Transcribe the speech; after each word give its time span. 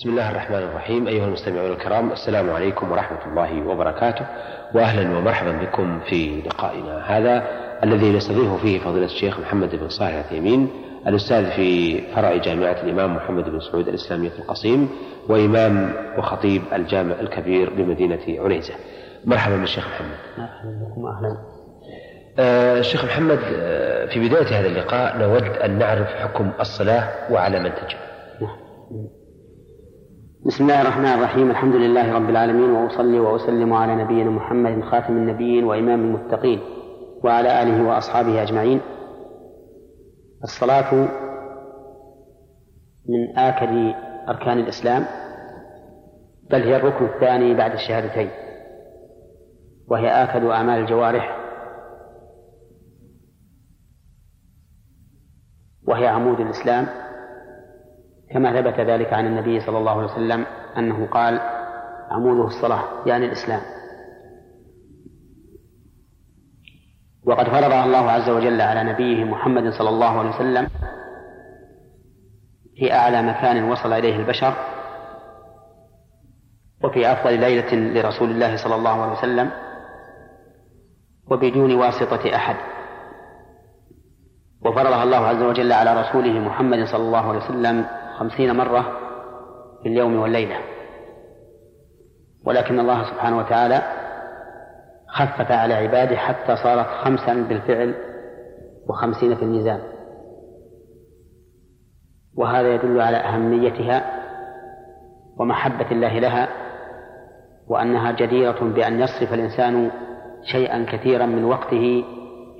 بسم 0.00 0.10
الله 0.10 0.30
الرحمن 0.30 0.56
الرحيم 0.56 1.06
أيها 1.08 1.24
المستمعون 1.24 1.70
الكرام 1.72 2.12
السلام 2.12 2.50
عليكم 2.50 2.92
ورحمة 2.92 3.18
الله 3.26 3.68
وبركاته 3.70 4.26
وأهلا 4.74 5.18
ومرحبا 5.18 5.52
بكم 5.52 6.00
في 6.00 6.42
لقائنا 6.46 7.02
هذا 7.18 7.44
الذي 7.84 8.12
نستضيف 8.12 8.62
فيه 8.62 8.78
فضيلة 8.78 9.06
الشيخ 9.06 9.40
محمد 9.40 9.76
بن 9.76 9.88
صالح 9.88 10.12
العثيمين 10.12 10.68
الأستاذ 11.06 11.50
في 11.50 11.98
فرع 12.14 12.36
جامعة 12.36 12.76
الإمام 12.82 13.16
محمد 13.16 13.44
بن 13.50 13.60
سعود 13.60 13.88
الإسلامية 13.88 14.28
في 14.28 14.38
القصيم 14.38 14.88
وإمام 15.28 15.92
وخطيب 16.18 16.62
الجامع 16.72 17.14
الكبير 17.20 17.70
بمدينة 17.70 18.20
عنيزة 18.44 18.74
مرحبا 19.24 19.56
بالشيخ 19.56 19.86
محمد 19.88 20.16
مرحبا 20.38 20.88
بكم 20.90 21.06
أهلا 21.06 21.36
الشيخ 22.80 23.04
آه، 23.04 23.06
محمد 23.06 23.38
آه، 23.56 24.06
في 24.06 24.28
بداية 24.28 24.46
هذا 24.60 24.66
اللقاء 24.66 25.18
نود 25.18 25.44
أن 25.44 25.78
نعرف 25.78 26.08
حكم 26.14 26.50
الصلاة 26.60 27.32
وعلى 27.32 27.60
من 27.60 27.72
تجب 27.74 27.98
نعم 28.40 29.19
بسم 30.46 30.62
الله 30.64 30.82
الرحمن 30.82 31.04
الرحيم 31.06 31.50
الحمد 31.50 31.74
لله 31.74 32.12
رب 32.12 32.30
العالمين 32.30 32.70
وأصلي 32.70 33.18
وأسلم 33.20 33.72
على 33.72 33.94
نبينا 34.04 34.30
محمد 34.30 34.84
خاتم 34.84 35.12
النبيين 35.16 35.64
وإمام 35.64 36.00
المتقين 36.04 36.60
وعلى 37.24 37.62
آله 37.62 37.88
وأصحابه 37.88 38.42
أجمعين 38.42 38.80
الصلاة 40.44 40.94
من 43.08 43.38
آكد 43.38 43.94
أركان 44.28 44.58
الإسلام 44.58 45.04
بل 46.50 46.62
هي 46.62 46.76
الركن 46.76 47.04
الثاني 47.04 47.54
بعد 47.54 47.72
الشهادتين 47.72 48.30
وهي 49.88 50.08
آكد 50.10 50.44
أعمال 50.44 50.80
الجوارح 50.80 51.36
وهي 55.86 56.06
عمود 56.06 56.40
الإسلام 56.40 56.86
كما 58.30 58.60
ثبت 58.62 58.80
ذلك 58.80 59.12
عن 59.12 59.26
النبي 59.26 59.60
صلى 59.60 59.78
الله 59.78 59.90
عليه 59.92 60.12
وسلم 60.12 60.46
أنه 60.78 61.06
قال 61.06 61.40
عموده 62.10 62.46
الصلاة 62.46 62.82
يعني 63.06 63.26
الإسلام 63.26 63.60
وقد 67.26 67.46
فرض 67.48 67.72
الله 67.72 68.10
عز 68.10 68.28
وجل 68.30 68.60
على 68.60 68.92
نبيه 68.92 69.24
محمد 69.24 69.72
صلى 69.72 69.88
الله 69.88 70.18
عليه 70.18 70.30
وسلم 70.30 70.68
في 72.76 72.92
أعلى 72.92 73.22
مكان 73.22 73.70
وصل 73.70 73.92
إليه 73.92 74.16
البشر 74.16 74.54
وفي 76.84 77.12
أفضل 77.12 77.40
ليلة 77.40 77.74
لرسول 77.74 78.30
الله 78.30 78.56
صلى 78.56 78.74
الله 78.74 79.02
عليه 79.02 79.12
وسلم 79.12 79.50
وبدون 81.30 81.74
واسطة 81.74 82.36
أحد 82.36 82.56
وفرضها 84.64 85.02
الله 85.04 85.26
عز 85.26 85.42
وجل 85.42 85.72
على 85.72 86.00
رسوله 86.02 86.32
محمد 86.38 86.84
صلى 86.84 87.02
الله 87.02 87.28
عليه 87.28 87.38
وسلم 87.44 87.84
خمسين 88.20 88.54
مرة 88.56 88.80
في 89.82 89.88
اليوم 89.88 90.16
والليلة 90.18 90.56
ولكن 92.44 92.80
الله 92.80 93.02
سبحانه 93.10 93.38
وتعالى 93.38 93.82
خفف 95.08 95.50
على 95.52 95.74
عباده 95.74 96.16
حتى 96.16 96.56
صارت 96.56 96.86
خمسا 96.86 97.34
بالفعل 97.34 97.94
وخمسين 98.88 99.34
في 99.36 99.42
الميزان 99.42 99.80
وهذا 102.34 102.74
يدل 102.74 103.00
على 103.00 103.16
أهميتها 103.16 104.04
ومحبة 105.36 105.90
الله 105.90 106.18
لها 106.18 106.48
وأنها 107.66 108.12
جديرة 108.12 108.64
بأن 108.64 109.00
يصرف 109.00 109.34
الإنسان 109.34 109.90
شيئا 110.52 110.86
كثيرا 110.92 111.26
من 111.26 111.44
وقته 111.44 112.04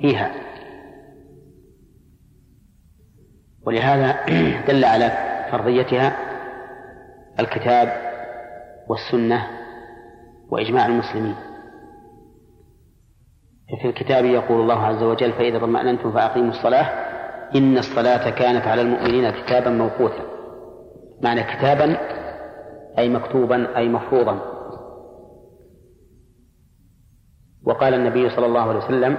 فيها 0.03 0.35
ولهذا 3.67 4.17
دل 4.69 4.85
على 4.85 5.30
فرضيتها 5.51 6.17
الكتاب 7.41 7.89
والسنة 8.89 9.47
وإجماع 10.51 10.87
المسلمين 10.87 11.35
في 13.83 13.89
الكتاب 13.89 14.25
يقول 14.25 14.61
الله 14.61 14.79
عز 14.87 15.03
وجل 15.03 15.33
فإذا 15.33 15.59
طمأننتم 15.59 16.13
فأقيموا 16.13 16.51
الصلاة 16.51 16.85
إن 17.57 17.79
الصلاة 17.79 18.31
كانت 18.31 18.67
على 18.67 18.83
المؤمنين 18.83 19.31
كتابا 19.31 19.71
موقوتا 19.71 20.25
معنى 21.23 21.43
كتابا 21.43 21.97
أي 22.99 23.09
مكتوبا 23.09 23.77
أي 23.77 23.89
مفروضا 23.89 24.39
وقال 27.65 27.95
النبي 27.95 28.31
صلى 28.31 28.47
الله 28.47 28.61
عليه 28.61 28.85
وسلم 28.85 29.17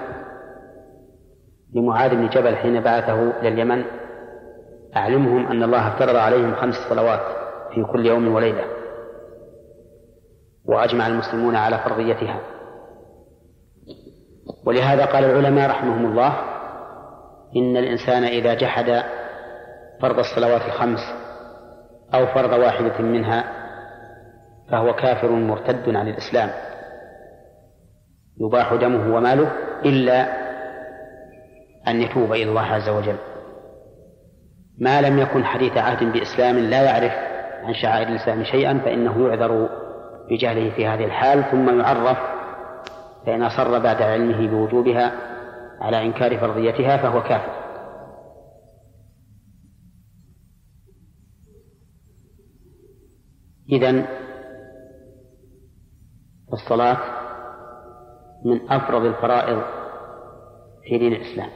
لمعاذ 1.73 2.09
بن 2.15 2.27
جبل 2.29 2.55
حين 2.55 2.79
بعثه 2.81 3.39
إلى 3.39 3.47
اليمن 3.49 3.83
أعلمهم 4.97 5.47
أن 5.47 5.63
الله 5.63 5.87
افترض 5.87 6.15
عليهم 6.15 6.55
خمس 6.55 6.75
صلوات 6.89 7.19
في 7.75 7.83
كل 7.83 8.05
يوم 8.05 8.33
وليلة 8.35 8.63
وأجمع 10.65 11.07
المسلمون 11.07 11.55
على 11.55 11.77
فرضيتها 11.77 12.39
ولهذا 14.65 15.05
قال 15.05 15.23
العلماء 15.23 15.69
رحمهم 15.69 16.05
الله 16.05 16.33
إن 17.55 17.77
الإنسان 17.77 18.23
إذا 18.23 18.53
جحد 18.53 19.03
فرض 20.01 20.19
الصلوات 20.19 20.61
الخمس 20.65 20.99
أو 22.13 22.25
فرض 22.27 22.51
واحدة 22.59 22.99
منها 22.99 23.43
فهو 24.71 24.93
كافر 24.93 25.29
مرتد 25.31 25.95
عن 25.95 26.07
الإسلام 26.07 26.49
يباح 28.37 28.73
دمه 28.73 29.15
وماله 29.15 29.51
إلا 29.85 30.41
أن 31.87 32.01
يتوب 32.01 32.31
إلى 32.33 32.43
الله 32.49 32.61
عز 32.65 32.89
وجل 32.89 33.15
ما 34.79 35.01
لم 35.01 35.19
يكن 35.19 35.45
حديث 35.45 35.77
عهد 35.77 36.13
بإسلام 36.13 36.57
لا 36.57 36.81
يعرف 36.81 37.11
عن 37.65 37.73
شعائر 37.73 38.07
الإسلام 38.07 38.43
شيئا 38.43 38.77
فإنه 38.79 39.27
يعذر 39.27 39.69
بجهله 40.29 40.69
في 40.75 40.87
هذه 40.87 41.05
الحال 41.05 41.43
ثم 41.51 41.79
يعرف 41.79 42.17
فإن 43.25 43.43
أصر 43.43 43.79
بعد 43.79 44.01
علمه 44.01 44.47
بوجوبها 44.47 45.11
على 45.81 46.05
إنكار 46.05 46.37
فرضيتها 46.37 46.97
فهو 46.97 47.21
كافر 47.23 47.61
إذن 53.71 54.05
الصلاة 56.53 56.97
من 58.45 58.71
أفرض 58.71 59.05
الفرائض 59.05 59.61
في 60.83 60.97
دين 60.97 61.13
الإسلام 61.13 61.49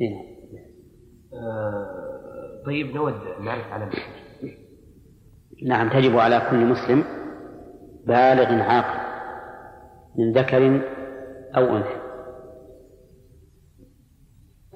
إيه؟ 0.00 0.33
آه، 1.36 1.90
طيب 2.66 2.96
نود 2.96 3.14
نعرف 3.40 3.72
على 3.72 3.88
نعم 5.66 5.88
تجب 5.88 6.18
على 6.18 6.42
كل 6.50 6.56
مسلم 6.66 7.04
بالغ 8.04 8.62
عاقل 8.62 9.04
من 10.18 10.32
ذكر 10.32 10.80
أو 11.56 11.76
أنثى 11.76 11.96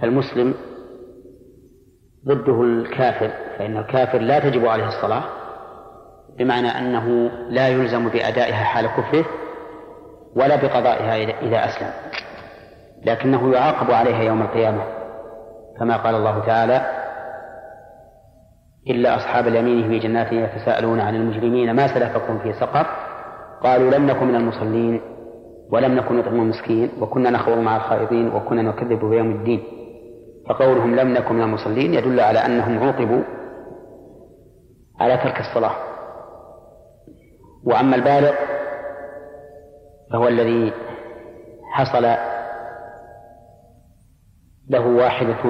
فالمسلم 0.00 0.54
ضده 2.26 2.62
الكافر 2.62 3.28
فإن 3.58 3.76
الكافر 3.76 4.18
لا 4.18 4.38
تجب 4.38 4.66
عليه 4.66 4.86
الصلاة 4.88 5.22
بمعنى 6.38 6.68
أنه 6.68 7.06
لا 7.48 7.68
يلزم 7.68 8.08
بأدائها 8.08 8.64
حال 8.64 8.86
كفره 8.86 9.24
ولا 10.36 10.56
بقضائها 10.56 11.40
إذا 11.42 11.56
أسلم 11.64 11.90
لكنه 13.04 13.52
يعاقب 13.52 13.90
عليها 13.90 14.22
يوم 14.22 14.42
القيامة 14.42 14.97
كما 15.78 15.96
قال 15.96 16.14
الله 16.14 16.46
تعالى 16.46 16.82
إلا 18.90 19.16
أصحاب 19.16 19.46
اليمين 19.46 19.88
في 19.88 19.98
جنات 19.98 20.32
يتساءلون 20.32 21.00
عن 21.00 21.14
المجرمين 21.14 21.76
ما 21.76 21.86
سلفكم 21.86 22.38
في 22.38 22.52
سقر 22.52 22.86
قالوا 23.62 23.90
لم 23.90 24.06
نكن 24.06 24.26
من 24.26 24.34
المصلين 24.34 25.00
ولم 25.70 25.94
نكن 25.94 26.16
نطعم 26.18 26.34
المسكين 26.40 26.90
وكنا 27.00 27.30
نخوض 27.30 27.58
مع 27.58 27.76
الخائضين 27.76 28.32
وكنا 28.34 28.62
نكذب 28.62 29.04
بيوم 29.04 29.30
الدين 29.32 29.62
فقولهم 30.48 30.96
لم 30.96 31.08
نكن 31.08 31.34
من 31.34 31.42
المصلين 31.42 31.94
يدل 31.94 32.20
على 32.20 32.38
أنهم 32.38 32.78
عوقبوا 32.86 33.22
على 35.00 35.16
ترك 35.16 35.40
الصلاة 35.40 35.72
وأما 37.64 37.96
البالغ 37.96 38.32
فهو 40.12 40.28
الذي 40.28 40.72
حصل 41.72 42.04
له 44.70 44.86
واحدة 44.86 45.44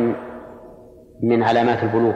من 1.23 1.43
علامات 1.43 1.83
البلوغ 1.85 2.15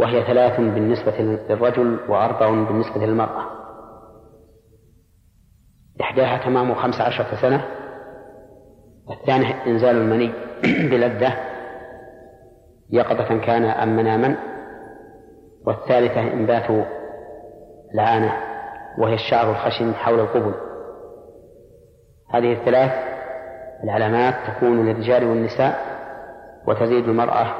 وهي 0.00 0.26
ثلاث 0.26 0.60
بالنسبة 0.60 1.18
للرجل 1.20 1.98
وأربع 2.08 2.50
بالنسبة 2.50 3.06
للمرأة 3.06 3.42
إحداها 6.00 6.44
تمام 6.44 6.74
خمس 6.74 7.00
عشرة 7.00 7.36
سنة 7.42 7.64
الثاني 9.10 9.66
إنزال 9.70 9.96
المني 9.96 10.32
بلذة 10.90 11.36
يقظة 12.90 13.38
كان 13.38 13.64
أم 13.64 13.96
مناما 13.96 14.36
والثالثة 15.66 16.20
إنبات 16.32 16.86
العانة 17.94 18.32
وهي 18.98 19.14
الشعر 19.14 19.50
الخشن 19.50 19.94
حول 19.94 20.20
القبل 20.20 20.54
هذه 22.34 22.52
الثلاث 22.52 23.11
العلامات 23.84 24.34
تكون 24.46 24.86
للرجال 24.86 25.24
والنساء 25.24 25.78
وتزيد 26.66 27.08
المرأة 27.08 27.54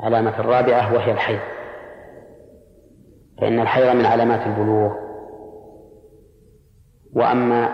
علامة 0.00 0.40
الرابعة 0.40 0.94
وهي 0.94 1.12
الحيض 1.12 1.40
فإن 3.40 3.60
الحيض 3.60 3.96
من 3.96 4.04
علامات 4.06 4.46
البلوغ 4.46 4.92
وأما 7.12 7.68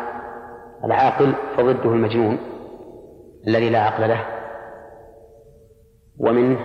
العاقل 0.85 1.35
فضده 1.57 1.91
المجنون 1.91 2.39
الذي 3.47 3.71
لا 3.71 3.79
عقل 3.81 4.09
له 4.09 4.25
ومنه 6.19 6.61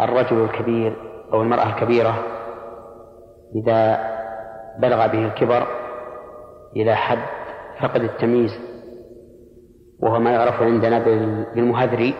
الرجل 0.00 0.44
الكبير 0.44 0.96
أو 1.32 1.42
المرأة 1.42 1.66
الكبيرة 1.74 2.14
إذا 3.54 4.02
بلغ 4.78 5.06
به 5.06 5.24
الكبر 5.26 5.66
إلى 6.76 6.94
حد 6.94 7.18
فقد 7.82 8.00
التمييز 8.02 8.71
وهو 10.02 10.18
ما 10.20 10.30
يعرف 10.30 10.62
عندنا 10.62 10.98
بالمهذري 11.54 12.14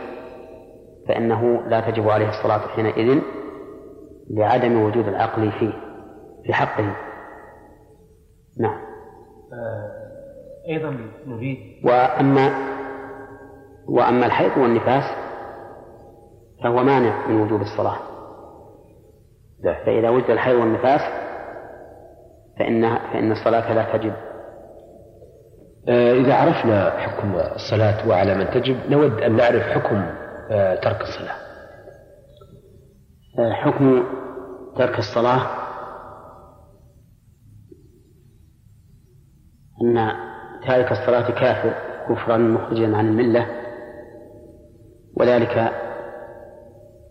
فإنه 1.08 1.62
لا 1.68 1.80
تجب 1.80 2.08
عليه 2.08 2.28
الصلاة 2.28 2.58
حينئذ 2.68 3.20
لعدم 4.30 4.82
وجود 4.82 5.08
العقل 5.08 5.52
فيه 5.52 5.72
في 6.46 6.52
حقه 6.52 6.96
نعم 8.60 8.80
آه، 9.52 9.90
أيضا 10.68 10.96
نريد 11.26 11.58
وأما 11.84 12.50
وأما 13.86 14.26
الحيض 14.26 14.58
والنفاس 14.58 15.04
فهو 16.62 16.82
مانع 16.82 17.26
من 17.28 17.40
وجوب 17.42 17.60
الصلاة 17.60 17.96
فإذا 19.64 20.10
وجد 20.10 20.30
الحيض 20.30 20.58
والنفاس 20.58 21.00
فإن 22.58 22.94
فإن 23.12 23.32
الصلاة 23.32 23.72
لا 23.72 23.96
تجب 23.96 24.12
آه، 25.88 26.12
إذا 26.14 26.34
عرفنا 26.34 26.90
حكم 26.98 27.34
الصلاة 27.34 28.08
وعلى 28.08 28.34
من 28.34 28.50
تجب 28.50 28.90
نود 28.90 29.22
أن 29.22 29.36
نعرف 29.36 29.62
حكم 29.62 29.96
آه، 30.50 30.74
ترك 30.74 31.00
الصلاة 31.00 31.34
آه، 33.38 33.52
حكم 33.52 34.02
ترك 34.76 34.98
الصلاة 34.98 35.46
أن 39.82 40.12
تارك 40.66 40.92
الصلاة 40.92 41.30
كافر 41.30 41.74
كفرا 42.08 42.36
مخرجا 42.36 42.96
عن 42.96 43.08
الملة 43.08 43.46
وذلك 45.16 45.72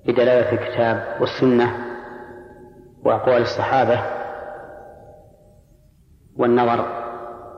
بدلالة 0.06 0.51
الكتاب 0.51 1.21
والسنة 1.21 1.75
وأقوال 3.06 3.41
الصحابة 3.41 4.01
والنظر 6.35 6.85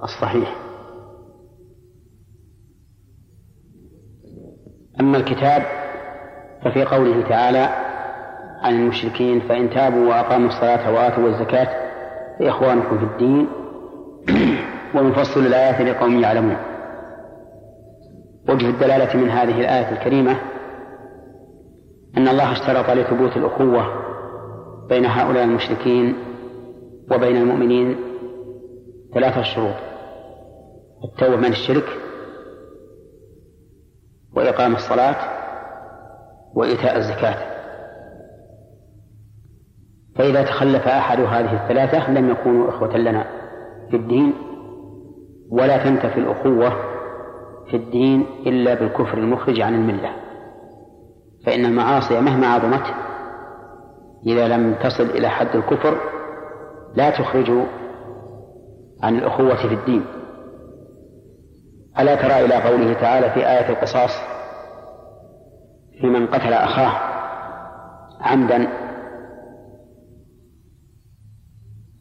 الصحيح 0.03 0.62
أما 4.99 5.17
الكتاب 5.17 5.63
ففي 6.65 6.83
قوله 6.85 7.29
تعالى 7.29 7.69
عن 8.61 8.75
المشركين 8.75 9.39
فإن 9.39 9.69
تابوا 9.69 10.09
وأقاموا 10.09 10.47
الصلاة 10.47 10.93
وآتوا 10.93 11.27
الزكاة 11.29 11.67
فإخوانكم 12.39 12.97
في 12.97 13.03
الدين 13.05 13.47
ونفصل 14.95 15.39
الآيات 15.39 15.81
لقوم 15.81 16.19
يعلمون 16.19 16.57
وجه 18.49 18.69
الدلالة 18.69 19.19
من 19.21 19.29
هذه 19.29 19.59
الآية 19.61 19.89
الكريمة 19.97 20.35
أن 22.17 22.27
الله 22.27 22.51
اشترط 22.51 22.89
لثبوت 22.89 23.37
الأخوة 23.37 23.99
بين 24.89 25.05
هؤلاء 25.05 25.43
المشركين 25.43 26.15
وبين 27.11 27.35
المؤمنين 27.37 27.95
ثلاثة 29.13 29.41
شروط 29.41 29.75
التوبة 31.03 31.35
من 31.37 31.45
الشرك 31.51 32.02
وإقام 34.35 34.75
الصلاة 34.75 35.15
وإيتاء 36.53 36.97
الزكاة 36.97 37.53
فإذا 40.15 40.43
تخلف 40.43 40.87
أحد 40.87 41.19
هذه 41.19 41.63
الثلاثة 41.63 42.11
لم 42.11 42.29
يكونوا 42.29 42.69
إخوة 42.69 42.97
لنا 42.97 43.23
في 43.89 43.95
الدين 43.95 44.33
ولا 45.49 45.77
تنتفي 45.83 46.19
الأخوة 46.19 46.69
في 47.69 47.75
الدين 47.77 48.21
إلا 48.45 48.73
بالكفر 48.73 49.17
المخرج 49.17 49.61
عن 49.61 49.75
الملة 49.75 50.09
فإن 51.45 51.65
المعاصي 51.65 52.21
مهما 52.21 52.47
عظمت 52.47 52.83
إذا 54.27 54.47
لم 54.47 54.75
تصل 54.83 55.03
إلى 55.03 55.29
حد 55.29 55.55
الكفر 55.55 55.97
لا 56.95 57.09
تخرج 57.09 57.51
عن 59.03 59.15
الأخوة 59.17 59.55
في 59.55 59.73
الدين 59.73 60.05
ألا 61.99 62.15
ترى 62.15 62.45
إلى 62.45 62.55
قوله 62.55 62.93
تعالى 62.93 63.29
في 63.31 63.49
آية 63.49 63.69
القصاص 63.69 64.11
في 66.01 66.07
من 66.07 66.27
قتل 66.27 66.53
أخاه 66.53 66.91
عمدا 68.21 68.67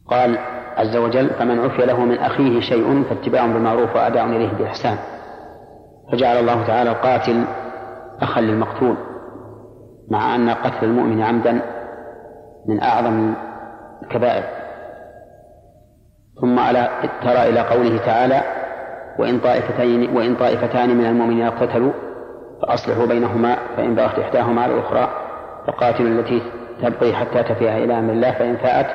قال 0.09 0.37
عز 0.77 0.97
وجل 0.97 1.29
فمن 1.29 1.59
عفي 1.59 1.85
له 1.85 1.99
من 1.99 2.17
أخيه 2.19 2.59
شيء 2.61 3.03
فاتباع 3.03 3.45
بالمعروف 3.45 3.95
وأداء 3.95 4.25
إليه 4.25 4.51
بإحسان 4.53 4.97
فجعل 6.11 6.37
الله 6.39 6.67
تعالى 6.67 6.91
القاتل 6.91 7.43
أخا 8.21 8.41
للمقتول 8.41 8.95
مع 10.09 10.35
أن 10.35 10.49
قتل 10.49 10.85
المؤمن 10.85 11.21
عمدا 11.23 11.61
من 12.65 12.81
أعظم 12.83 13.33
الكبائر 14.03 14.43
ثم 16.41 16.59
ألا 16.59 16.89
ترى 17.23 17.49
إلى 17.49 17.59
قوله 17.59 17.97
تعالى 18.05 18.62
وإن 19.19 19.39
طائفتين 19.39 20.15
وإن 20.17 20.35
طائفتان 20.35 20.97
من 20.97 21.05
المؤمنين 21.05 21.43
اقتتلوا 21.45 21.91
فأصلحوا 22.61 23.05
بينهما 23.05 23.55
فإن 23.77 23.95
بغت 23.95 24.19
إحداهما 24.19 24.61
على 24.61 24.73
الأخرى 24.73 25.09
فقاتلوا 25.67 26.09
التي 26.19 26.41
تبقي 26.81 27.13
حتى 27.13 27.43
تفيها 27.43 27.77
إلى 27.77 27.99
أمر 27.99 28.13
الله 28.13 28.31
فإن 28.31 28.57
فاءت 28.57 28.87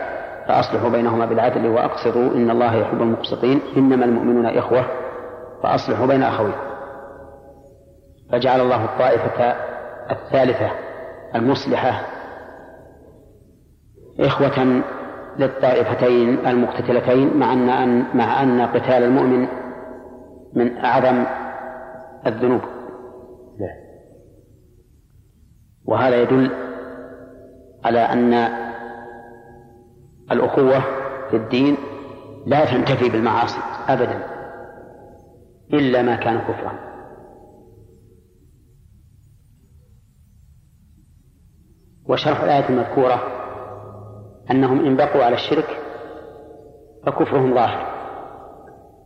فأصلحوا 0.48 0.88
بينهما 0.88 1.26
بالعدل 1.26 1.66
وأقسطوا 1.66 2.34
إن 2.34 2.50
الله 2.50 2.76
يحب 2.76 3.02
المقسطين 3.02 3.60
إنما 3.76 4.04
المؤمنون 4.04 4.46
إخوة 4.46 4.82
فأصلحوا 5.62 6.06
بين 6.06 6.22
أخوين 6.22 6.52
فجعل 8.32 8.60
الله 8.60 8.84
الطائفة 8.84 9.54
الثالثة 10.10 10.70
المصلحة 11.34 12.00
إخوة 14.20 14.82
للطائفتين 15.38 16.38
المقتتلتين 16.46 17.36
مع 17.36 17.52
أن 17.52 18.04
مع 18.14 18.42
أن 18.42 18.60
قتال 18.60 19.02
المؤمن 19.02 19.48
من 20.54 20.76
أعظم 20.76 21.24
الذنوب 22.26 22.60
وهذا 25.84 26.22
يدل 26.22 26.50
على 27.84 27.98
أن 28.00 28.32
الأخوة 30.32 30.80
في 31.30 31.36
الدين 31.36 31.76
لا 32.46 32.64
تنتفي 32.64 33.08
بالمعاصي 33.08 33.58
أبدا 33.88 34.20
إلا 35.72 36.02
ما 36.02 36.16
كان 36.16 36.38
كفرا 36.40 36.74
وشرح 42.08 42.40
الآية 42.42 42.68
المذكورة 42.68 43.22
أنهم 44.50 44.84
إن 44.84 44.96
بقوا 44.96 45.24
على 45.24 45.34
الشرك 45.34 45.76
فكفرهم 47.06 47.54
ظاهر 47.54 47.97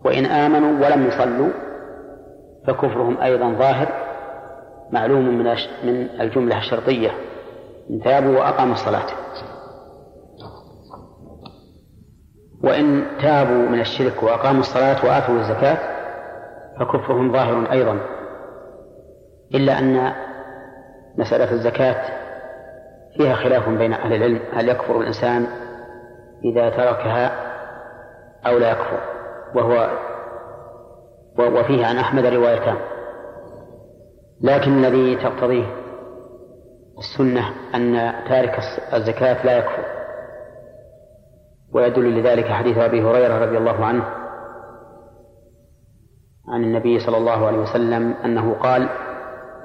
وإن 0.05 0.27
آمنوا 0.27 0.87
ولم 0.87 1.07
يصلوا 1.07 1.51
فكفرهم 2.67 3.21
أيضا 3.21 3.53
ظاهر 3.53 3.89
معلوم 4.91 5.29
من 5.39 5.45
من 5.85 6.21
الجملة 6.21 6.59
الشرطية 6.59 7.11
إن 7.91 8.01
تابوا 8.01 8.39
وأقاموا 8.39 8.73
الصلاة 8.73 9.07
وإن 12.65 13.05
تابوا 13.23 13.69
من 13.69 13.81
الشرك 13.81 14.23
وأقاموا 14.23 14.61
الصلاة 14.61 15.05
وآتوا 15.07 15.35
الزكاة 15.35 15.79
فكفرهم 16.81 17.33
ظاهر 17.33 17.73
أيضا 17.73 17.99
إلا 19.55 19.79
أن 19.79 20.13
مسألة 21.19 21.53
الزكاة 21.53 21.97
فيها 23.17 23.35
خلاف 23.35 23.69
بين 23.69 23.93
أهل 23.93 24.13
العلم 24.13 24.41
هل 24.55 24.69
يكفر 24.69 25.01
الإنسان 25.01 25.47
إذا 26.45 26.71
تركها 26.71 27.33
أو 28.47 28.59
لا 28.59 28.71
يكفر 28.71 29.12
وهو 29.55 29.91
وفيه 31.39 31.87
عن 31.87 31.97
أحمد 31.99 32.27
روايتان 32.27 32.77
لكن 34.41 34.73
الذي 34.85 35.17
تقتضيه 35.17 35.65
السنة 36.99 37.55
أن 37.75 38.15
تارك 38.29 38.59
الزكاة 38.95 39.47
لا 39.47 39.59
يكفر 39.59 39.85
ويدل 41.73 42.21
لذلك 42.21 42.47
حديث 42.47 42.79
أبي 42.79 43.03
هريرة 43.03 43.45
رضي 43.45 43.59
الله 43.59 43.85
عنه 43.85 44.05
عن 46.49 46.65
النبي 46.65 46.99
صلى 46.99 47.17
الله 47.17 47.47
عليه 47.47 47.59
وسلم 47.59 48.15
أنه 48.25 48.57
قال 48.63 48.89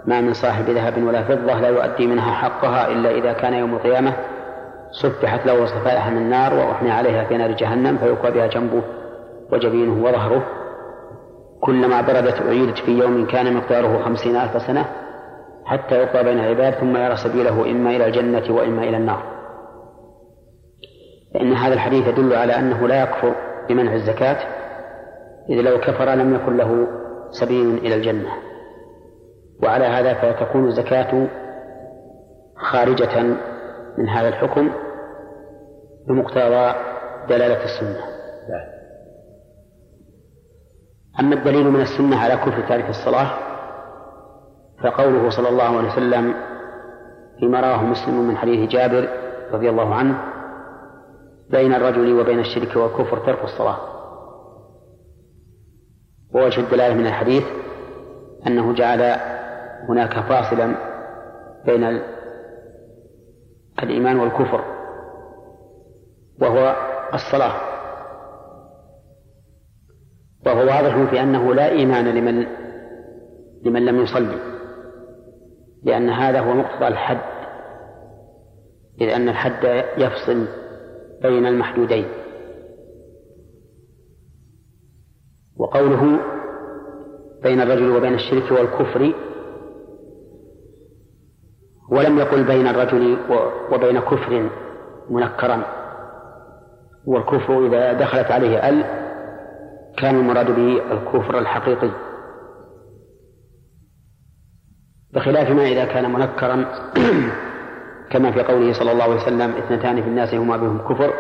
ما 0.06 0.22
من 0.22 0.34
صاحب 0.34 0.64
ذهب 0.66 1.04
ولا 1.04 1.24
فضة 1.24 1.54
لا 1.60 1.68
يؤدي 1.68 2.08
منها 2.08 2.32
حقها 2.34 2.88
إلا 2.88 3.10
إذا 3.12 3.34
كان 3.34 3.54
يوم 3.54 3.74
القيامة 3.74 4.14
سفحت 4.92 5.46
له 5.46 5.66
صفائح 5.66 6.08
من 6.08 6.30
نار 6.30 6.54
وأحمي 6.54 6.92
عليها 6.92 7.24
في 7.24 7.38
نار 7.38 7.52
جهنم 7.52 7.98
فيكوى 7.98 8.32
بها 8.32 8.48
جنبه 8.48 8.82
وجبينه 9.52 10.06
وظهره 10.06 10.48
كلما 11.62 12.02
بردت 12.02 12.42
أعيدت 12.42 12.78
في 12.78 13.00
يوم 13.00 13.26
كان 13.28 13.54
مقداره 13.58 14.04
خمسين 14.06 14.36
ألف 14.36 14.62
سنة 14.62 14.86
حتى 15.66 15.96
يقضى 15.96 16.24
بين 16.24 16.40
العباد 16.40 16.74
ثم 16.74 16.98
يرى 16.98 17.16
سبيله 17.16 17.72
إما 17.72 17.90
إلى 17.90 18.06
الجنة 18.06 18.56
وإما 18.56 18.84
إلى 18.84 18.98
النار 18.98 19.24
فإن 21.34 21.54
هذا 21.54 21.74
الحديث 21.74 22.08
يدل 22.08 22.34
على 22.34 22.60
أنه 22.60 22.88
لا 22.88 23.04
يكفر 23.04 23.36
بمنع 23.70 23.94
الزكاة 23.94 24.38
إذ 25.50 25.56
لو 25.62 25.80
كفر 25.80 26.06
لم 26.14 26.36
يكن 26.36 26.58
له 26.58 26.88
سبيل 27.32 27.78
إلى 27.78 27.96
الجنة 27.96 28.30
وعلى 29.64 29.86
هذا 29.86 30.14
فتكون 30.14 30.68
الزكاة 30.68 31.28
خارجة 32.58 33.22
من 33.98 34.10
هذا 34.10 34.28
الحكم 34.28 34.72
بمقتضى 36.08 36.74
دلالة 37.30 37.64
السنة 37.64 38.00
نعم. 38.50 38.77
أما 41.20 41.36
الدليل 41.36 41.72
من 41.72 41.82
السنة 41.82 42.16
على 42.20 42.36
كفر 42.38 42.62
تارك 42.70 42.90
الصلاة 42.90 43.30
فقوله 44.84 45.30
صلى 45.30 45.50
الله 45.50 45.78
عليه 45.78 45.92
وسلم 45.92 46.34
فيما 47.40 47.60
رواه 47.62 47.84
مسلم 47.84 48.28
من 48.28 48.38
حديث 48.38 48.70
جابر 48.70 49.10
رضي 49.52 49.70
الله 49.70 49.96
عنه 49.96 50.20
بين 51.50 51.74
الرجل 51.74 52.20
وبين 52.20 52.40
الشرك 52.40 52.76
والكفر 52.76 53.18
ترك 53.18 53.44
الصلاة 53.44 53.78
ووجه 56.34 56.60
الدلالة 56.62 56.94
من 56.96 57.08
الحديث 57.08 57.44
أنه 58.48 58.74
جعل 58.74 59.02
هناك 59.90 60.20
فاصلا 60.20 60.76
بين 61.66 61.84
الإيمان 63.84 64.20
والكفر 64.20 64.64
وهو 66.42 66.76
الصلاة 67.14 67.67
وهو 70.48 70.60
واضح 70.60 71.10
في 71.10 71.22
أنه 71.22 71.54
لا 71.54 71.70
إيمان 71.70 72.06
لمن 72.06 72.46
لمن 73.64 73.86
لم 73.86 74.00
يصلي 74.00 74.38
لأن 75.84 76.10
هذا 76.10 76.40
هو 76.40 76.54
مقتضى 76.54 76.88
الحد 76.88 77.18
إذ 79.02 79.10
أن 79.10 79.30
الحد 79.30 79.84
يفصل 79.98 80.48
بين 81.22 81.46
المحدودين 81.46 82.06
وقوله 85.58 86.18
بين 87.44 87.62
الرجل 87.62 87.98
وبين 87.98 88.14
الشرك 88.14 88.52
والكفر 88.52 89.14
ولم 91.90 92.18
يقل 92.20 92.44
بين 92.44 92.68
الرجل 92.68 93.18
وبين 93.72 94.00
كفر 94.00 94.50
منكرا 95.10 95.62
والكفر 97.06 97.66
إذا 97.68 97.94
دخلت 97.94 98.32
عليه 98.32 98.70
ال 98.70 99.07
كان 99.98 100.16
المراد 100.16 100.52
به 100.52 100.92
الكفر 100.92 101.40
الحقيقي 101.40 101.92
بخلاف 105.14 105.50
ما 105.50 105.64
إذا 105.68 105.86
كان 105.86 106.12
منكرا 106.14 106.66
كما 108.12 108.32
في 108.32 108.42
قوله 108.44 108.74
صلى 108.74 108.92
الله 108.92 109.04
عليه 109.04 109.16
وسلم 109.22 109.52
اثنتان 109.52 110.02
في 110.02 110.08
الناس 110.08 110.34
هما 110.34 110.58
بهم 110.58 110.78
كفر 110.78 111.14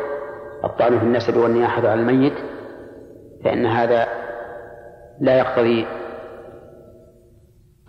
الطعن 0.64 1.00
في 1.00 1.06
النسب 1.06 1.38
والنياحة 1.38 1.88
على 1.88 2.02
الميت 2.02 2.34
فإن 3.44 3.66
هذا 3.66 4.08
لا 5.22 5.38
يقتضي 5.38 5.86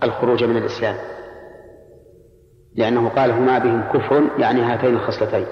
الخروج 0.02 0.44
من 0.44 0.56
الإسلام 0.56 0.94
لأنه 2.74 3.08
قال 3.08 3.30
هما 3.30 3.58
بهم 3.58 3.82
كفر 3.92 4.22
يعني 4.38 4.62
هاتين 4.62 4.94
الخصلتين 4.94 5.46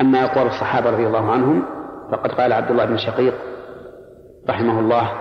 أما 0.00 0.24
أقوال 0.24 0.46
الصحابة 0.46 0.90
رضي 0.90 1.06
الله 1.06 1.30
عنهم 1.32 1.77
فقد 2.10 2.32
قال 2.32 2.52
عبد 2.52 2.70
الله 2.70 2.84
بن 2.84 2.96
شقيق 2.96 3.34
رحمه 4.48 4.80
الله 4.80 5.12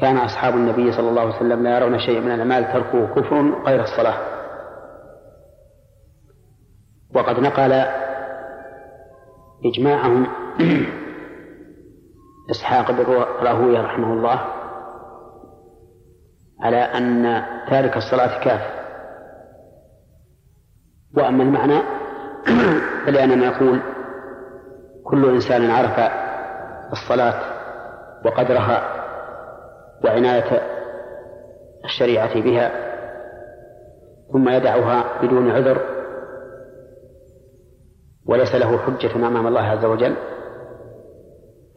كان 0.00 0.16
أصحاب 0.16 0.54
النبي 0.54 0.92
صلى 0.92 1.08
الله 1.08 1.20
عليه 1.20 1.36
وسلم 1.36 1.62
لا 1.62 1.76
يرون 1.78 1.98
شيئا 1.98 2.20
من 2.20 2.32
الأعمال 2.34 2.72
تركه 2.72 3.06
كفر 3.14 3.62
غير 3.66 3.80
الصلاة 3.82 4.16
وقد 7.14 7.40
نقل 7.40 7.84
إجماعهم 9.64 10.26
إسحاق 12.54 12.90
بن 12.90 13.06
راهوية 13.42 13.80
رحمه 13.80 14.12
الله 14.12 14.40
على 16.62 16.76
أن 16.76 17.42
تارك 17.70 17.96
الصلاة 17.96 18.44
كاف 18.44 18.60
وأما 21.16 21.42
المعنى 21.42 21.78
فلأننا 23.06 23.48
نقول 23.50 23.80
كل 25.06 25.28
إنسان 25.34 25.70
عرف 25.70 26.12
الصلاة 26.92 27.34
وقدرها 28.24 28.82
وعناية 30.04 30.62
الشريعة 31.84 32.40
بها 32.40 32.70
ثم 34.32 34.48
يدعها 34.48 35.04
بدون 35.22 35.50
عذر 35.50 35.78
وليس 38.26 38.54
له 38.54 38.78
حجة 38.78 39.16
أمام 39.16 39.46
الله 39.46 39.60
عز 39.60 39.84
وجل 39.84 40.14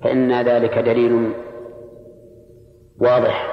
فإن 0.03 0.41
ذلك 0.47 0.77
دليل 0.77 1.33
واضح 3.01 3.51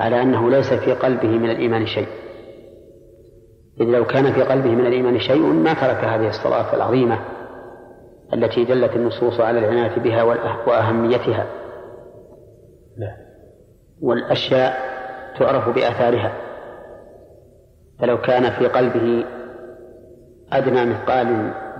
على 0.00 0.22
أنه 0.22 0.50
ليس 0.50 0.74
في 0.74 0.92
قلبه 0.94 1.28
من 1.28 1.50
الإيمان 1.50 1.86
شيء 1.86 2.06
إذ 3.80 3.84
لو 3.86 4.04
كان 4.04 4.32
في 4.32 4.42
قلبه 4.42 4.70
من 4.70 4.86
الإيمان 4.86 5.18
شيء 5.20 5.42
ما 5.42 5.72
ترك 5.72 6.04
هذه 6.04 6.28
الصلاة 6.28 6.74
العظيمة 6.76 7.18
التي 8.32 8.64
دلت 8.64 8.96
النصوص 8.96 9.40
على 9.40 9.58
العناية 9.58 9.98
بها 10.00 10.22
وأهميتها 10.66 11.46
لا. 12.96 13.06
نعم. 13.06 13.16
والأشياء 14.00 14.76
تعرف 15.38 15.68
بآثارها 15.74 16.32
فلو 17.98 18.20
كان 18.20 18.50
في 18.50 18.66
قلبه 18.68 19.24
أدنى 20.52 20.84
مثقال 20.86 21.26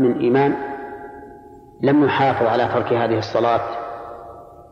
من 0.01 0.19
إيمان 0.19 0.55
لم 1.83 2.05
يحافظ 2.05 2.47
على 2.47 2.65
ترك 2.69 2.93
هذه 2.93 3.19
الصلاة 3.19 3.79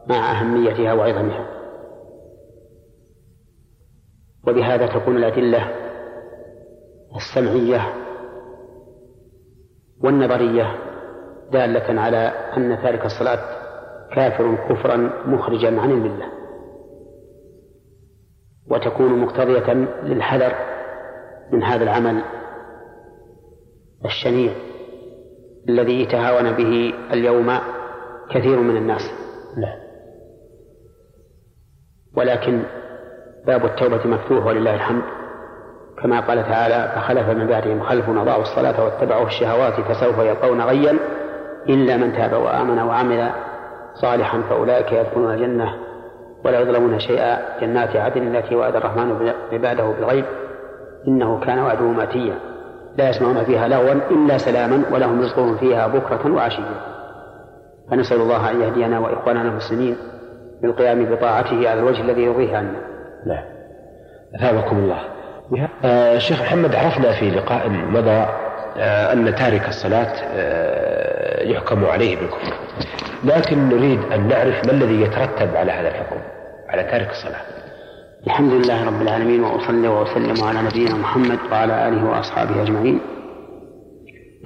مع 0.07 0.33
أهميتها 0.41 0.93
وعظمها 0.93 1.47
وبهذا 4.47 4.87
تكون 4.87 5.17
الأدلة 5.17 5.71
السمعية 7.17 7.95
والنظرية 10.01 10.79
دالة 11.53 12.01
على 12.01 12.33
أن 12.57 12.79
تارك 12.83 13.05
الصلاة 13.07 13.39
كافر 14.15 14.67
كفرا 14.69 15.11
مخرجا 15.27 15.81
عن 15.81 15.91
الملة 15.91 16.27
وتكون 18.71 19.19
مقتضية 19.19 19.73
للحذر 20.03 20.55
من 21.53 21.63
هذا 21.63 21.85
العمل 21.85 22.23
الشنيع 24.05 24.53
الذي 25.69 26.03
يتهاون 26.03 26.53
به 26.53 26.95
اليوم 27.13 27.59
كثير 28.31 28.61
من 28.61 28.77
الناس 28.77 29.01
لا 29.57 29.85
ولكن 32.17 32.63
باب 33.47 33.65
التوبة 33.65 34.07
مفتوح 34.07 34.47
ولله 34.47 34.75
الحمد 34.75 35.03
كما 36.03 36.21
قال 36.21 36.43
تعالى 36.43 36.93
فخلف 36.97 37.29
من 37.39 37.47
بعدهم 37.47 37.83
خلف 37.83 38.09
أضاعوا 38.09 38.43
الصلاة 38.43 38.85
واتبعوا 38.85 39.27
الشهوات 39.27 39.75
فسوف 39.81 40.19
يلقون 40.19 40.61
غيا 40.61 40.99
إلا 41.69 41.97
من 41.97 42.13
تاب 42.13 42.33
وآمن 42.33 42.79
وعمل 42.79 43.31
صالحا 43.95 44.41
فأولئك 44.51 44.93
يدخلون 44.93 45.35
الجنة 45.35 45.75
ولا 46.45 46.61
يظلمون 46.61 46.99
شيئا 46.99 47.39
جنات 47.61 47.97
عدن 47.97 48.37
التي 48.37 48.55
وعد 48.55 48.77
الرحمن 48.77 49.31
عباده 49.53 49.85
بالغيب 49.87 50.25
إنه 51.09 51.41
كان 51.41 51.59
وعده 51.59 51.81
ماتيا 51.85 52.35
لا 52.99 53.09
يسمعون 53.11 53.45
فيها 53.45 53.69
لغوا 53.69 53.93
إلا 54.11 54.39
سلاما 54.39 54.83
ولهم 54.93 55.21
رزقهم 55.21 55.57
فيها 55.57 55.87
بكرة 55.87 56.33
وعشية 56.35 56.63
فنسأل 57.91 58.21
الله 58.21 58.51
أن 58.51 58.61
يهدينا 58.61 58.99
وإخواننا 58.99 59.43
المسلمين 59.49 59.97
للقيام 60.63 61.07
بطاعته 61.15 61.71
على 61.71 61.81
الوجه 61.81 62.01
الذي 62.03 62.23
يرضيه 62.23 62.57
عنا 62.57 62.75
نعم 63.27 63.45
أثابكم 64.37 64.79
الله 64.79 64.99
آه 65.85 66.19
شيخ 66.19 66.43
محمد 66.43 66.75
عرفنا 66.75 67.13
في 67.13 67.31
لقاء 67.31 67.69
مضى 67.69 68.27
آه، 68.77 69.13
أن 69.13 69.35
تارك 69.35 69.69
الصلاة 69.69 70.13
آه، 70.25 71.43
يحكم 71.43 71.85
عليه 71.85 72.17
بالكفر 72.17 72.55
لكن 73.25 73.69
نريد 73.69 74.01
أن 74.13 74.29
نعرف 74.29 74.65
ما 74.67 74.71
الذي 74.73 75.01
يترتب 75.03 75.57
على 75.57 75.73
هذا 75.73 75.89
الحكم 75.89 76.17
على 76.69 76.85
تارك 76.85 77.11
الصلاة 77.11 77.41
الحمد 78.27 78.53
لله 78.53 78.87
رب 78.87 79.03
العالمين 79.03 79.45
وأصلي 79.45 79.89
وأسلم 79.89 80.45
على 80.45 80.63
نبينا 80.63 80.95
محمد 80.95 81.39
وعلى 81.53 81.89
آله 81.89 82.05
وأصحابه 82.11 82.63
أجمعين 82.63 83.01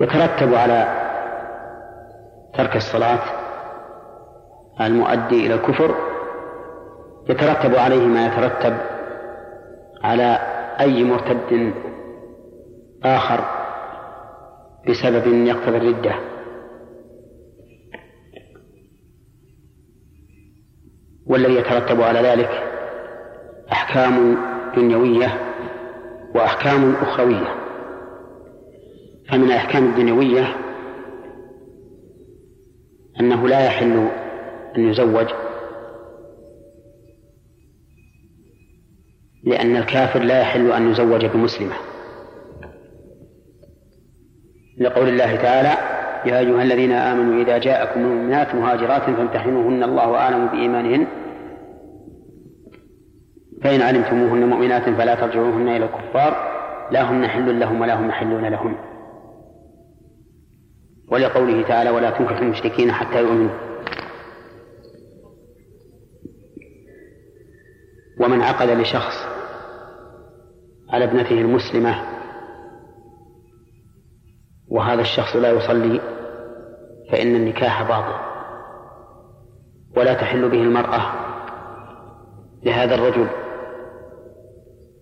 يترتب 0.01 0.55
على 0.55 0.89
ترك 2.59 2.77
الصلاة 2.77 3.19
المؤدي 4.81 5.47
إلى 5.47 5.55
الكفر 5.55 5.95
يترتب 7.29 7.77
عليه 7.77 8.07
ما 8.07 8.27
يترتب 8.27 8.77
على 10.05 10.39
أي 10.81 11.05
مرتد 11.05 11.73
آخر 13.05 13.41
بسبب 14.87 15.27
يقتضي 15.47 15.77
الردة 15.77 16.19
والذي 21.27 21.55
يترتب 21.55 22.03
على 22.03 22.19
ذلك 22.21 22.51
أحكام 23.73 24.39
دنيوية 24.77 25.53
وأحكام 26.35 26.95
أخروية 26.95 27.55
فمن 29.31 29.45
الأحكام 29.45 29.85
الدنيوية 29.91 30.57
أنه 33.21 33.49
لا 33.49 33.67
يحل 33.67 34.09
أن 34.77 34.89
يزوج 34.91 35.27
لأن 39.45 39.77
الكافر 39.77 40.21
لا 40.21 40.41
يحل 40.41 40.73
أن 40.73 40.91
يزوج 40.91 41.27
بمسلمة 41.27 41.75
لقول 44.81 45.09
الله 45.09 45.37
تعالى 45.37 45.69
يا 46.31 46.39
أيها 46.39 46.63
الذين 46.63 46.93
آمنوا 46.93 47.43
إذا 47.43 47.59
جاءكم 47.59 48.01
المؤمنات 48.01 48.55
مهاجرات 48.55 49.03
فامتحنوهن 49.03 49.83
الله 49.83 50.17
أعلم 50.17 50.47
بإيمانهن 50.47 51.07
فإن 53.63 53.83
علمتموهن 53.83 54.47
مؤمنات 54.49 54.83
فلا 54.83 55.15
ترجعوهن 55.15 55.69
إلى 55.69 55.85
الكفار 55.85 56.59
لا 56.91 57.11
هن 57.11 57.29
حل 57.29 57.61
لهم 57.61 57.81
ولا 57.81 57.95
هم 58.01 58.09
يحلون 58.09 58.45
لهم 58.47 58.77
ولقوله 61.09 61.63
تعالى 61.63 61.91
ولا 61.91 62.11
تنكحوا 62.11 62.39
المشركين 62.45 62.93
حتى 62.93 63.21
يؤمنوا 63.23 63.51
ومن 68.21 68.43
عقد 68.43 68.71
لشخص 68.71 69.15
على 70.91 71.05
ابنته 71.05 71.41
المسلمه 71.41 72.05
وهذا 74.71 75.01
الشخص 75.01 75.37
لا 75.37 75.51
يصلي 75.51 76.01
فإن 77.13 77.35
النكاح 77.37 77.83
باطل 77.83 78.17
ولا 79.97 80.15
تحل 80.15 80.49
به 80.49 80.63
المرأة 80.63 81.13
لهذا 82.63 82.95
الرجل 82.95 83.29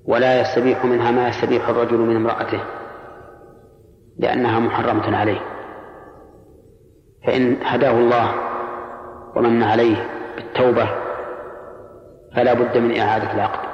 ولا 0.05 0.41
يستبيح 0.41 0.85
منها 0.85 1.11
ما 1.11 1.29
يستبيح 1.29 1.69
الرجل 1.69 1.99
من 1.99 2.17
امرأته 2.17 2.61
لأنها 4.19 4.59
محرمة 4.59 5.17
عليه 5.17 5.41
فإن 7.27 7.57
هداه 7.63 7.93
الله 7.99 8.33
ومن 9.37 9.63
عليه 9.63 10.11
بالتوبة 10.37 10.89
فلا 12.37 12.53
بد 12.55 12.79
من 12.79 13.01
إعادة 13.01 13.33
العقد 13.33 13.67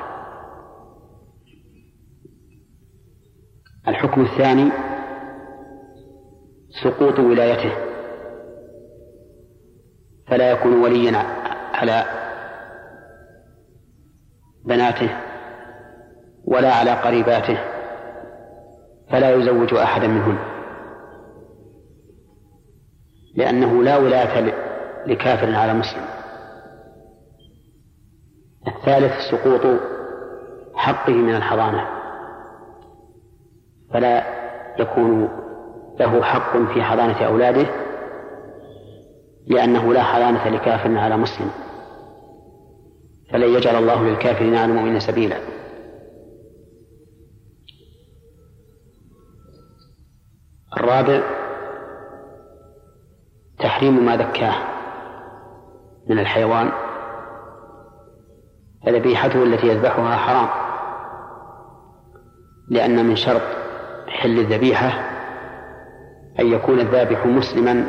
الحكم 3.89 4.21
الثاني 4.21 4.71
سقوط 6.81 7.19
ولايته 7.19 7.73
فلا 10.29 10.51
يكون 10.51 10.81
وليا 10.83 11.17
على 11.73 12.05
بناته 14.65 15.11
ولا 16.45 16.73
على 16.75 16.91
قريباته 16.95 17.59
فلا 19.11 19.31
يزوج 19.35 19.75
أحدا 19.75 20.07
منهن 20.07 20.39
لأنه 23.35 23.83
لا 23.83 23.97
ولاية 23.97 24.55
لكافر 25.07 25.55
على 25.57 25.75
مسلم 25.75 26.05
الثالث 28.69 29.13
سقوط 29.31 29.81
حقه 30.75 31.13
من 31.13 31.35
الحضانة 31.35 31.87
فلا 33.93 34.25
يكون 34.79 35.42
له 36.01 36.23
حق 36.23 36.57
في 36.57 36.83
حضانة 36.83 37.19
أولاده 37.27 37.67
لأنه 39.47 39.93
لا 39.95 40.03
حضانة 40.03 40.49
لكافر 40.49 40.99
على 40.99 41.17
مسلم 41.17 41.51
فلن 43.33 43.55
يجعل 43.57 43.77
الله 43.77 44.05
للكافرين 44.05 44.55
على 44.57 44.73
المؤمنين 44.73 45.01
سبيلا 45.01 45.37
الرابع 50.77 51.21
تحريم 53.59 54.05
ما 54.05 54.17
ذكاه 54.17 54.55
من 56.07 56.19
الحيوان 56.19 56.73
فذبيحته 58.87 59.43
التي 59.43 59.69
يذبحها 59.69 60.17
حرام 60.17 60.49
لأن 62.69 63.05
من 63.09 63.17
شرط 63.17 63.43
حل 64.09 64.39
الذبيحة 64.39 65.12
أن 66.41 66.47
يكون 66.47 66.81
الذابح 66.81 67.27
مسلما 67.27 67.87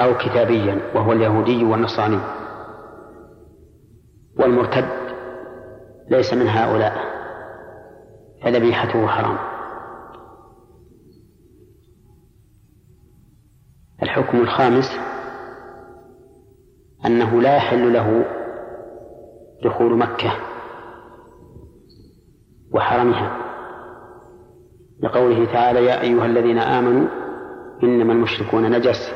أو 0.00 0.18
كتابيا 0.18 0.80
وهو 0.94 1.12
اليهودي 1.12 1.64
والنصراني 1.64 2.18
والمرتد 4.36 4.88
ليس 6.10 6.34
من 6.34 6.48
هؤلاء 6.48 6.94
فذبيحته 8.42 9.06
حرام 9.06 9.38
الحكم 14.02 14.40
الخامس 14.40 14.90
أنه 17.06 17.40
لا 17.40 17.56
يحل 17.56 17.92
له 17.92 18.24
دخول 19.64 19.96
مكة 19.96 20.32
وحرمها 22.72 23.49
لقوله 25.02 25.44
تعالى 25.52 25.84
يا 25.84 26.00
أيها 26.00 26.26
الذين 26.26 26.58
آمنوا 26.58 27.08
إنما 27.82 28.12
المشركون 28.12 28.70
نجس 28.70 29.12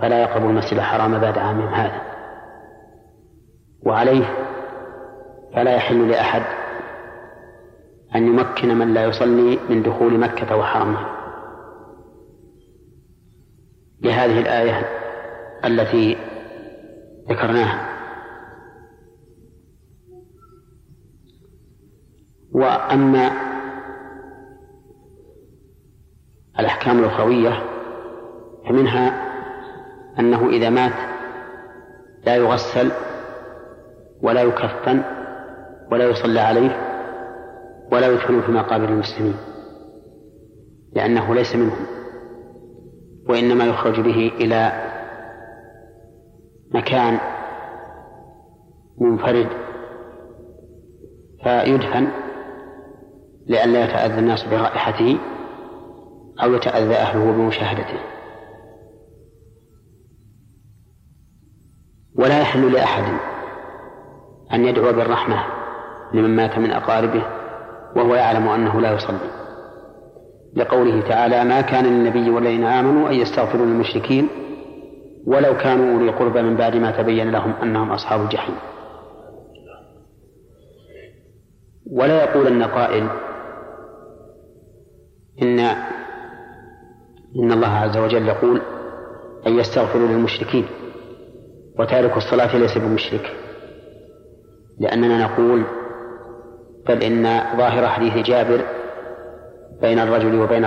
فلا 0.00 0.22
يقربوا 0.22 0.48
المسجد 0.50 0.72
الحرام 0.78 1.18
بعد 1.18 1.38
عامهم 1.38 1.74
هذا 1.74 2.00
وعليه 3.82 4.24
فلا 5.54 5.74
يحل 5.74 6.08
لأحد 6.08 6.42
أن 8.14 8.26
يمكن 8.26 8.78
من 8.78 8.94
لا 8.94 9.04
يصلي 9.04 9.58
من 9.70 9.82
دخول 9.82 10.18
مكة 10.20 10.56
وحرمها 10.56 11.14
لهذه 14.00 14.38
الآية 14.40 14.84
التي 15.64 16.16
ذكرناها 17.30 17.88
وأما 22.52 23.47
الأحكام 26.60 26.98
الأخروية 26.98 27.62
فمنها 28.68 29.24
أنه 30.18 30.48
إذا 30.48 30.70
مات 30.70 30.92
لا 32.26 32.36
يغسل 32.36 32.90
ولا 34.22 34.42
يكفن 34.42 35.02
ولا 35.92 36.04
يصلى 36.04 36.40
عليه 36.40 36.76
ولا 37.92 38.06
يدفن 38.06 38.40
في 38.42 38.52
مقابر 38.52 38.84
المسلمين 38.84 39.36
لأنه 40.92 41.34
ليس 41.34 41.56
منهم 41.56 41.86
وإنما 43.28 43.64
يخرج 43.64 44.00
به 44.00 44.32
إلى 44.40 44.72
مكان 46.74 47.18
منفرد 48.98 49.48
فيدفن 51.42 52.08
لئلا 53.46 53.84
يتأذى 53.84 54.18
الناس 54.18 54.44
برائحته 54.44 55.18
أو 56.42 56.54
يتأذى 56.54 56.94
أهله 56.94 57.32
بمشاهدته 57.32 57.98
ولا 62.14 62.40
يحل 62.40 62.72
لأحد 62.72 63.04
أن 64.52 64.64
يدعو 64.64 64.92
بالرحمة 64.92 65.44
لمن 66.12 66.36
مات 66.36 66.58
من 66.58 66.70
أقاربه 66.72 67.22
وهو 67.96 68.14
يعلم 68.14 68.48
أنه 68.48 68.80
لا 68.80 68.92
يصلي 68.92 69.30
لقوله 70.54 71.00
تعالى 71.00 71.44
ما 71.44 71.60
كان 71.60 71.84
للنبي 71.84 72.30
والذين 72.30 72.64
آمنوا 72.64 73.08
أن 73.08 73.14
يستغفروا 73.14 73.66
للمشركين 73.66 74.28
ولو 75.26 75.56
كانوا 75.56 75.94
أولي 75.94 76.10
قربى 76.12 76.42
من 76.42 76.56
بعد 76.56 76.76
ما 76.76 76.90
تبين 76.90 77.30
لهم 77.30 77.52
أنهم 77.62 77.90
أصحاب 77.92 78.20
الجحيم 78.22 78.54
ولا 81.90 82.24
يقول 82.24 82.46
أن 82.46 82.62
قائل 82.62 83.08
إن 85.42 85.70
إن 87.36 87.52
الله 87.52 87.68
عز 87.68 87.96
وجل 87.96 88.28
يقول 88.28 88.60
أن 89.46 89.58
يستغفروا 89.58 90.06
للمشركين 90.08 90.66
وتارك 91.78 92.16
الصلاة 92.16 92.56
ليس 92.56 92.78
بمشرك 92.78 93.32
لأننا 94.78 95.24
نقول 95.24 95.62
بل 96.88 97.02
إن 97.02 97.40
ظاهر 97.56 97.86
حديث 97.86 98.26
جابر 98.26 98.60
بين 99.80 99.98
الرجل 99.98 100.40
وبين 100.40 100.64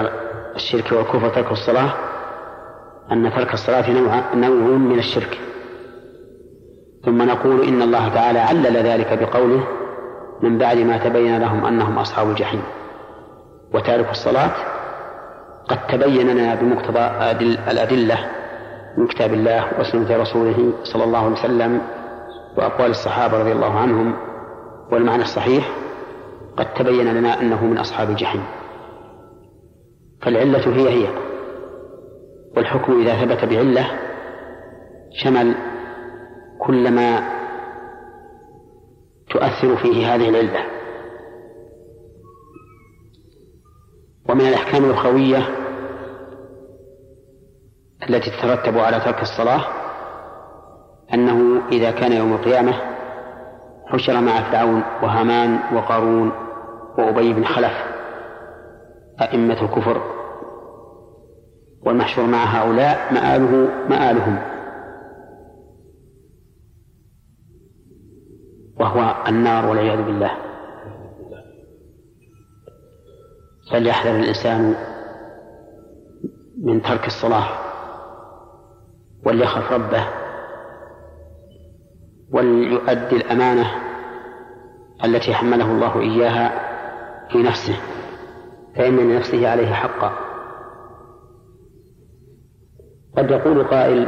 الشرك 0.56 0.92
والكفر 0.92 1.30
ترك 1.30 1.52
الصلاة 1.52 1.92
أن 3.12 3.32
ترك 3.36 3.54
الصلاة 3.54 3.92
نوع, 3.92 4.36
نوع 4.36 4.78
من 4.78 5.00
الشرك 5.00 5.38
ثم 7.06 7.22
نقول 7.22 7.68
إن 7.68 7.82
الله 7.82 8.08
تعالى 8.10 8.40
علل 8.40 8.78
ذلك 8.78 9.20
بقوله 9.24 9.68
من 10.42 10.58
بعد 10.58 10.78
ما 10.78 10.98
تبين 10.98 11.38
لهم 11.40 11.66
أنهم 11.66 12.00
أصحاب 12.00 12.30
الجحيم 12.30 12.62
وتارك 13.74 14.10
الصلاة 14.12 14.52
قد 15.72 15.88
تبين 15.88 16.28
لنا 16.28 16.56
بمقتضى 16.56 17.00
الأدلة 17.72 18.30
من 18.98 19.08
كتاب 19.08 19.34
الله 19.34 19.68
وسنة 19.80 20.18
رسوله 20.18 20.74
صلى 20.84 21.04
الله 21.04 21.20
عليه 21.26 21.40
وسلم 21.40 21.82
وأقوال 22.58 22.92
الصحابة 22.92 23.38
رضي 23.40 23.52
الله 23.52 23.74
عنهم 23.80 24.14
والمعنى 24.92 25.22
الصحيح 25.22 25.72
قد 26.58 26.74
تبين 26.74 27.14
لنا 27.14 27.42
أنه 27.42 27.66
من 27.66 27.78
أصحاب 27.78 28.10
الجحيم 28.10 28.44
فالعلة 30.22 30.76
هي 30.78 30.90
هي 30.90 31.08
والحكم 32.58 33.02
إذا 33.02 33.14
ثبت 33.16 33.46
بعلة 33.54 33.92
شمل 35.24 35.54
كل 36.60 36.92
ما 36.96 37.24
تؤثر 39.30 39.76
فيه 39.76 40.16
هذه 40.16 40.30
العلة 40.30 40.64
ومن 44.30 44.42
الأحكام 44.42 44.86
الأخروية 44.86 45.46
التي 48.10 48.30
تترتب 48.32 48.78
على 48.78 49.00
ترك 49.00 49.22
الصلاة 49.22 49.66
أنه 51.14 51.68
إذا 51.72 51.92
كان 51.92 52.12
يوم 52.12 52.34
القيامة 52.34 52.74
حشر 53.88 54.22
مع 54.22 54.44
فرعون 54.52 54.84
وهامان 55.04 55.76
وقارون 55.78 56.32
وأبي 56.98 57.34
بن 57.34 57.46
خلف 57.46 57.74
أئمة 59.22 59.62
الكفر 59.64 60.02
والمحشور 61.82 62.26
مع 62.26 62.44
هؤلاء 62.62 63.14
مآله 63.14 63.70
مآلهم 63.90 64.38
وهو 68.80 69.16
النار 69.28 69.70
والعياذ 69.70 70.02
بالله 70.02 70.32
فليحذر 73.72 74.20
الإنسان 74.20 74.76
من 76.62 76.82
ترك 76.82 77.08
الصلاة 77.08 77.71
وليخف 79.26 79.72
ربه 79.72 80.04
وليؤدي 82.34 83.16
الأمانة 83.16 83.66
التي 85.06 85.34
حمله 85.34 85.72
الله 85.72 86.02
إياها 86.02 86.60
في 87.32 87.44
نفسه 87.44 87.76
فإن 88.76 88.98
لنفسه 88.98 89.50
عليه 89.50 89.74
حقا 89.74 90.12
قد 93.18 93.32
يقول 93.32 93.64
قائل 93.64 94.08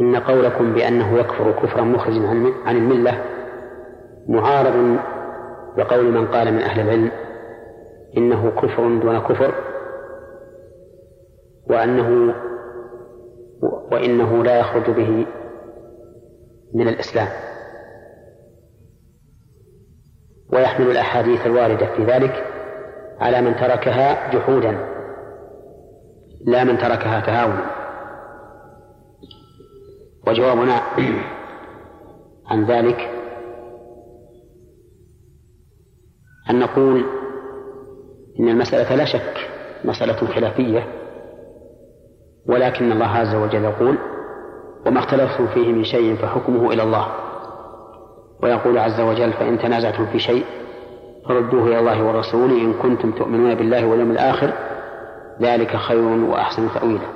إن 0.00 0.16
قولكم 0.16 0.72
بأنه 0.72 1.18
يكفر 1.18 1.52
كفرا 1.52 1.82
مخرجا 1.82 2.28
عن 2.66 2.76
الملة 2.76 3.24
معارض 4.28 4.98
بقول 5.76 6.10
من 6.12 6.26
قال 6.26 6.52
من 6.52 6.60
أهل 6.60 6.80
العلم 6.80 7.10
إنه 8.16 8.50
كفر 8.50 8.76
دون 8.88 9.18
كفر 9.18 9.54
وأنه 11.70 12.34
وإنه 13.62 14.44
لا 14.44 14.58
يخرج 14.60 14.90
به 14.90 15.26
من 16.74 16.88
الإسلام 16.88 17.28
ويحمل 20.52 20.90
الأحاديث 20.90 21.46
الواردة 21.46 21.96
في 21.96 22.04
ذلك 22.04 22.46
على 23.20 23.40
من 23.42 23.56
تركها 23.56 24.30
جحودا 24.34 24.78
لا 26.44 26.64
من 26.64 26.78
تركها 26.78 27.20
تهاونا 27.20 27.70
وجوابنا 30.26 30.82
عن 32.50 32.64
ذلك 32.64 33.10
أن 36.50 36.58
نقول 36.58 37.04
إن 38.40 38.48
المسألة 38.48 38.94
لا 38.94 39.04
شك 39.04 39.48
مسألة 39.84 40.12
خلافية 40.26 41.07
ولكن 42.48 42.92
الله 42.92 43.06
عز 43.06 43.34
وجل 43.34 43.64
يقول 43.64 43.98
وما 44.86 44.98
اختلفتم 44.98 45.46
فيه 45.46 45.72
من 45.72 45.84
شيء 45.84 46.16
فحكمه 46.16 46.72
إلى 46.72 46.82
الله 46.82 47.06
ويقول 48.42 48.78
عز 48.78 49.00
وجل 49.00 49.32
فإن 49.32 49.58
تنازعتم 49.58 50.06
في 50.06 50.18
شيء 50.18 50.44
فردوه 51.28 51.66
إلى 51.66 51.78
الله 51.78 52.04
ورسوله 52.06 52.56
إن 52.60 52.72
كنتم 52.74 53.12
تؤمنون 53.12 53.54
بالله 53.54 53.86
واليوم 53.86 54.10
الآخر 54.10 54.52
ذلك 55.42 55.76
خير 55.76 56.02
وأحسن 56.08 56.68
تأويلا 56.74 57.08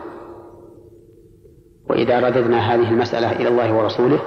وإذا 1.90 2.26
رددنا 2.28 2.58
هذه 2.58 2.90
المسألة 2.90 3.32
إلى 3.32 3.48
الله 3.48 3.74
ورسوله 3.76 4.18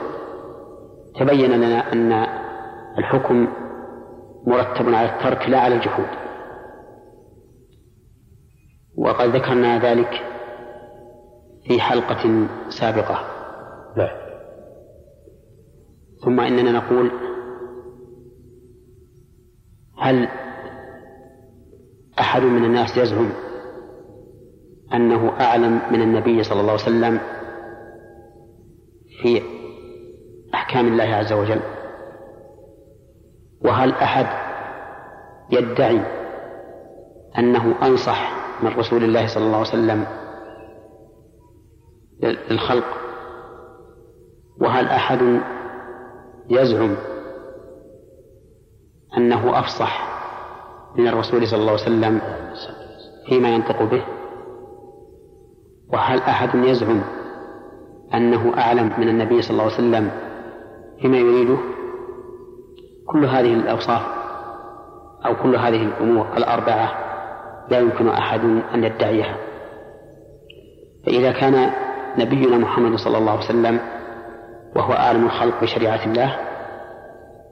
تبين 1.20 1.52
لنا 1.52 1.94
أن 1.94 2.26
الحكم 2.98 3.48
مرتب 4.48 4.94
على 4.94 5.10
الترك 5.10 5.50
لا 5.50 5.60
على 5.60 5.76
الجحود 5.76 6.06
وقد 8.98 9.30
ذكرنا 9.30 9.78
ذلك 9.80 10.24
في 11.68 11.82
حلقة 11.82 12.48
سابقة 12.70 13.26
نعم 13.98 14.18
ثم 16.26 16.40
إننا 16.40 16.72
نقول 16.72 17.12
هل 20.00 20.28
أحد 22.20 22.42
من 22.42 22.66
الناس 22.66 22.98
يزعم 22.98 23.30
أنه 24.94 25.30
أعلم 25.42 25.80
من 25.92 26.02
النبي 26.02 26.44
صلى 26.44 26.62
الله 26.62 26.72
عليه 26.72 26.82
وسلم 26.84 27.20
في 29.22 29.42
أحكام 30.54 30.88
الله 30.88 31.04
عز 31.16 31.34
وجل 31.34 31.62
وهل 33.62 33.92
أحد 33.92 34.28
يدعي 35.52 36.02
أنه 37.38 37.76
أنصح 37.86 38.36
من 38.64 38.74
رسول 38.78 39.04
الله 39.04 39.28
صلى 39.28 39.44
الله 39.46 39.58
عليه 39.58 39.68
وسلم 39.70 40.06
للخلق 42.24 42.86
وهل 44.62 44.88
أحد 44.88 45.42
يزعم 46.50 46.96
أنه 49.18 49.60
أفصح 49.60 50.16
من 50.96 51.08
الرسول 51.08 51.48
صلى 51.48 51.60
الله 51.60 51.72
عليه 51.72 51.82
وسلم 51.82 52.22
فيما 53.30 53.50
ينطق 53.56 53.84
به 53.84 54.04
وهل 55.94 56.20
أحد 56.22 56.50
يزعم 56.56 57.02
أنه 58.14 58.54
أعلم 58.58 58.94
من 58.98 59.10
النبي 59.10 59.42
صلى 59.42 59.52
الله 59.52 59.64
عليه 59.64 59.74
وسلم 59.74 60.12
فيما 61.02 61.18
يريده 61.18 61.58
كل 63.08 63.26
هذه 63.26 63.54
الأوصاف 63.54 64.02
أو 65.26 65.36
كل 65.36 65.56
هذه 65.56 65.82
الأمور 65.84 66.28
الأربعة 66.38 66.92
لا 67.70 67.80
يمكن 67.80 68.08
أحد 68.08 68.40
أن 68.74 68.84
يدعيها 68.84 69.38
فإذا 71.06 71.32
كان 71.32 71.72
نبينا 72.20 72.58
محمد 72.58 72.96
صلى 72.96 73.18
الله 73.18 73.32
عليه 73.32 73.42
وسلم 73.46 73.80
وهو 74.76 74.94
أعلم 74.94 75.26
الخلق 75.26 75.62
بشريعة 75.62 76.06
الله 76.06 76.38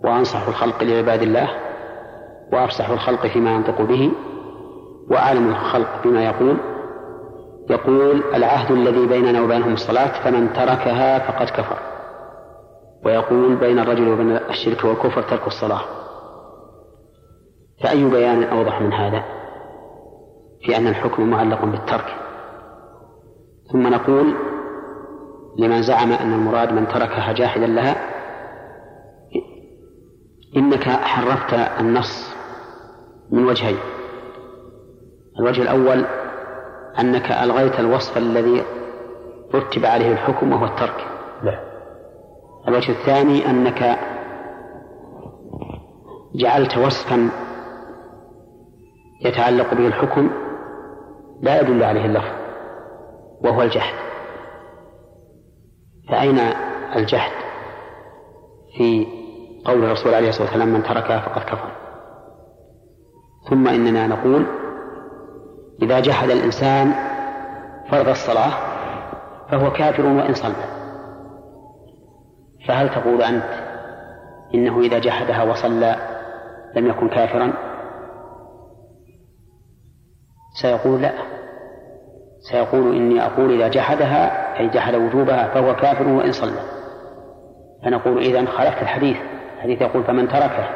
وأنصح 0.03 0.47
الخلق 0.47 0.83
لعباد 0.83 1.21
الله 1.21 1.49
وأفصح 2.53 2.89
الخلق 2.89 3.27
فيما 3.27 3.51
ينطق 3.51 3.81
به 3.81 4.11
وأعلم 5.11 5.49
الخلق 5.49 5.87
بما 6.03 6.23
يقول 6.23 6.57
يقول 7.69 8.23
العهد 8.35 8.71
الذي 8.71 9.07
بيننا 9.07 9.41
وبينهم 9.41 9.73
الصلاة 9.73 10.23
فمن 10.23 10.53
تركها 10.53 11.19
فقد 11.19 11.49
كفر 11.49 11.77
ويقول 13.05 13.55
بين 13.55 13.79
الرجل 13.79 14.07
وبين 14.09 14.31
الشرك 14.31 14.83
والكفر 14.83 15.21
ترك 15.21 15.47
الصلاة 15.47 15.79
فأي 17.83 18.03
بيان 18.05 18.43
أوضح 18.43 18.81
من 18.81 18.93
هذا 18.93 19.23
في 20.65 20.77
أن 20.77 20.87
الحكم 20.87 21.23
معلق 21.29 21.65
بالترك 21.65 22.15
ثم 23.71 23.87
نقول 23.87 24.35
لمن 25.57 25.81
زعم 25.83 26.11
أن 26.11 26.33
المراد 26.33 26.73
من 26.73 26.87
تركها 26.87 27.33
جاحدا 27.33 27.65
لها 27.67 27.95
إنك 30.55 30.83
حرفت 30.83 31.53
النص 31.79 32.35
من 33.31 33.45
وجهين 33.45 33.77
الوجه 35.39 35.61
الأول 35.61 36.05
أنك 36.99 37.31
ألغيت 37.31 37.79
الوصف 37.79 38.17
الذي 38.17 38.63
رتب 39.55 39.85
عليه 39.85 40.11
الحكم 40.11 40.51
وهو 40.51 40.65
الترك 40.65 41.05
لا 41.43 41.51
نعم. 41.51 41.63
الوجه 42.67 42.91
الثاني 42.91 43.49
أنك 43.49 43.97
جعلت 46.35 46.77
وصفا 46.77 47.29
يتعلق 49.25 49.73
به 49.73 49.87
الحكم 49.87 50.29
لا 51.41 51.61
يدل 51.61 51.83
عليه 51.83 52.05
اللفظ 52.05 52.31
وهو 53.41 53.61
الجحد 53.61 54.12
فأين 56.09 56.37
الجهد 56.95 57.31
في 58.77 59.07
قول 59.65 59.83
الرسول 59.85 60.13
عليه 60.13 60.29
الصلاة 60.29 60.43
والسلام 60.47 60.67
من 60.73 60.83
تركها 60.83 61.19
فقد 61.19 61.41
كفر 61.41 61.71
ثم 63.49 63.67
إننا 63.67 64.07
نقول 64.07 64.45
إذا 65.81 65.99
جحد 65.99 66.29
الإنسان 66.29 66.91
فرض 67.91 68.09
الصلاة 68.09 68.51
فهو 69.49 69.71
كافر 69.71 70.05
وإن 70.05 70.33
صلى 70.33 70.53
فهل 72.67 72.89
تقول 72.89 73.21
أنت 73.21 73.43
إنه 74.53 74.79
إذا 74.79 74.99
جحدها 74.99 75.43
وصلى 75.43 75.95
لم 76.75 76.87
يكن 76.87 77.09
كافرا 77.09 77.53
سيقول 80.61 81.01
لا 81.01 81.13
سيقول 82.51 82.95
إني 82.95 83.25
أقول 83.25 83.51
إذا 83.61 83.67
جحدها 83.67 84.53
أي 84.59 84.67
جحد 84.67 84.95
وجوبها 84.95 85.47
فهو 85.53 85.75
كافر 85.75 86.07
وإن 86.07 86.31
صلى 86.31 86.51
فنقول 87.83 88.17
إذا 88.17 88.45
خالفت 88.45 88.81
الحديث 88.81 89.17
الحديث 89.57 89.81
يقول 89.81 90.03
فمن 90.03 90.27
تركه 90.27 90.69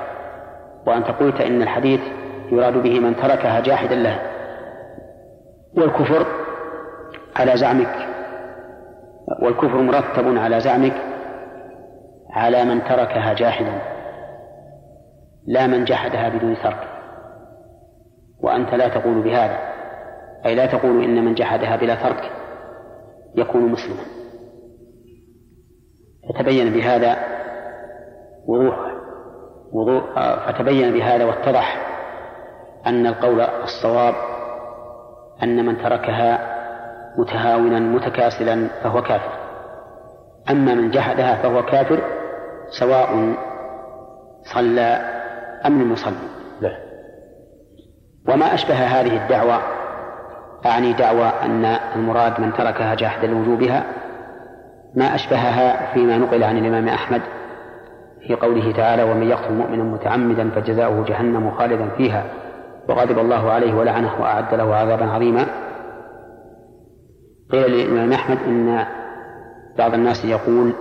وأنت 0.86 1.08
قلت 1.08 1.42
إن 1.42 1.62
الحديث 1.62 2.00
يراد 2.52 2.74
به 2.78 3.00
من 3.00 3.16
تركها 3.16 3.60
جاحدا 3.60 3.96
له 3.96 4.20
والكفر 5.78 6.26
على 7.36 7.58
زعمك 7.58 8.08
والكفر 9.42 9.78
مرتب 9.78 10.38
على 10.38 10.60
زعمك 10.60 10.96
على 12.30 12.64
من 12.66 12.84
تركها 12.84 13.34
جاحدا 13.34 13.82
لا 15.48 15.68
من 15.68 15.86
جحدها 15.86 16.30
بدون 16.30 16.56
ترك 16.64 16.88
وأنت 18.40 18.74
لا 18.74 18.88
تقول 18.88 19.22
بهذا 19.22 19.77
أي 20.46 20.56
لا 20.56 20.66
تقول 20.66 21.04
إن 21.04 21.26
من 21.26 21.34
جحدها 21.34 21.76
بلا 21.76 21.96
ترك 21.96 22.32
يكون 23.36 23.62
مسلما 23.62 24.04
فتبين 26.36 26.74
بهذا 26.74 27.18
وضوح 28.46 28.78
وضوح 29.72 30.18
آه، 30.18 30.52
فتبين 30.52 30.94
بهذا 30.94 31.26
واتضح 31.26 31.82
أن 32.88 33.08
القول 33.08 33.42
الصواب 33.42 34.14
أن 35.44 35.66
من 35.66 35.78
تركها 35.78 36.58
متهاونا 37.18 37.80
متكاسلا 37.80 38.68
فهو 38.84 39.02
كافر 39.02 39.32
أما 40.50 40.74
من 40.74 40.92
جحدها 40.92 41.36
فهو 41.36 41.66
كافر 41.66 42.00
سواء 42.80 43.34
صلى 44.54 44.86
أم 45.66 45.82
لم 45.82 45.92
يصلي 45.92 46.38
وما 48.28 48.54
أشبه 48.54 48.74
هذه 48.76 49.24
الدعوة 49.24 49.77
أعني 50.68 50.94
دعوى 50.94 51.26
أن 51.26 51.66
المراد 51.66 52.42
من 52.42 52.54
تركها 52.54 52.96
جاحدا 52.96 53.28
لوجوبها 53.28 53.84
ما 54.96 55.16
أشبهها 55.16 55.94
فيما 55.94 56.18
نقل 56.18 56.44
عن 56.44 56.58
الإمام 56.58 56.88
أحمد 56.88 57.22
في 58.28 58.36
قوله 58.36 58.72
تعالى 58.72 59.04
ومن 59.04 59.24
يقتل 59.30 59.54
مؤمنا 59.54 59.84
متعمدا 59.84 60.50
فجزاؤه 60.50 61.06
جهنم 61.06 61.52
خالدا 61.52 61.90
فيها 61.98 62.24
وغضب 62.90 63.20
الله 63.20 63.52
عليه 63.52 63.74
ولعنه 63.74 64.22
وأعد 64.22 64.54
له 64.54 64.76
عذابا 64.76 65.06
عظيما 65.06 65.46
قيل 67.52 67.72
للإمام 67.72 68.14
أحمد 68.14 68.38
إن 68.48 68.86
بعض 69.78 69.94
الناس 69.94 70.26
يقول 70.26 70.74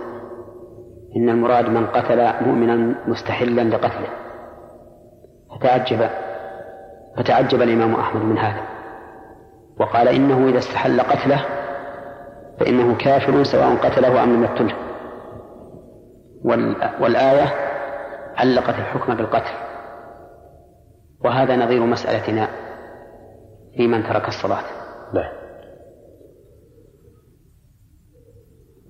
إن 1.15 1.29
المراد 1.29 1.69
من 1.69 1.87
قتل 1.87 2.31
مؤمنا 2.41 2.95
مستحلا 3.07 3.61
لقتله 3.61 4.07
فتعجب 5.55 6.07
فتعجب 7.17 7.61
الإمام 7.61 7.93
أحمد 7.93 8.21
من 8.21 8.37
هذا 8.37 8.61
وقال 9.79 10.07
إنه 10.07 10.49
إذا 10.49 10.57
استحل 10.57 11.01
قتله 11.01 11.45
فإنه 12.59 12.97
كافر 12.97 13.43
سواء 13.43 13.75
قتله 13.75 14.23
أم 14.23 14.33
لم 14.33 14.43
يقتله 14.43 14.75
والآية 16.99 17.53
علقت 18.37 18.69
الحكم 18.69 19.13
بالقتل 19.15 19.53
وهذا 21.19 21.55
نظير 21.55 21.85
مسألتنا 21.85 22.47
في 23.77 23.87
من 23.87 24.03
ترك 24.03 24.27
الصلاة 24.27 24.63
لا. 25.13 25.21
نعم. 25.21 25.31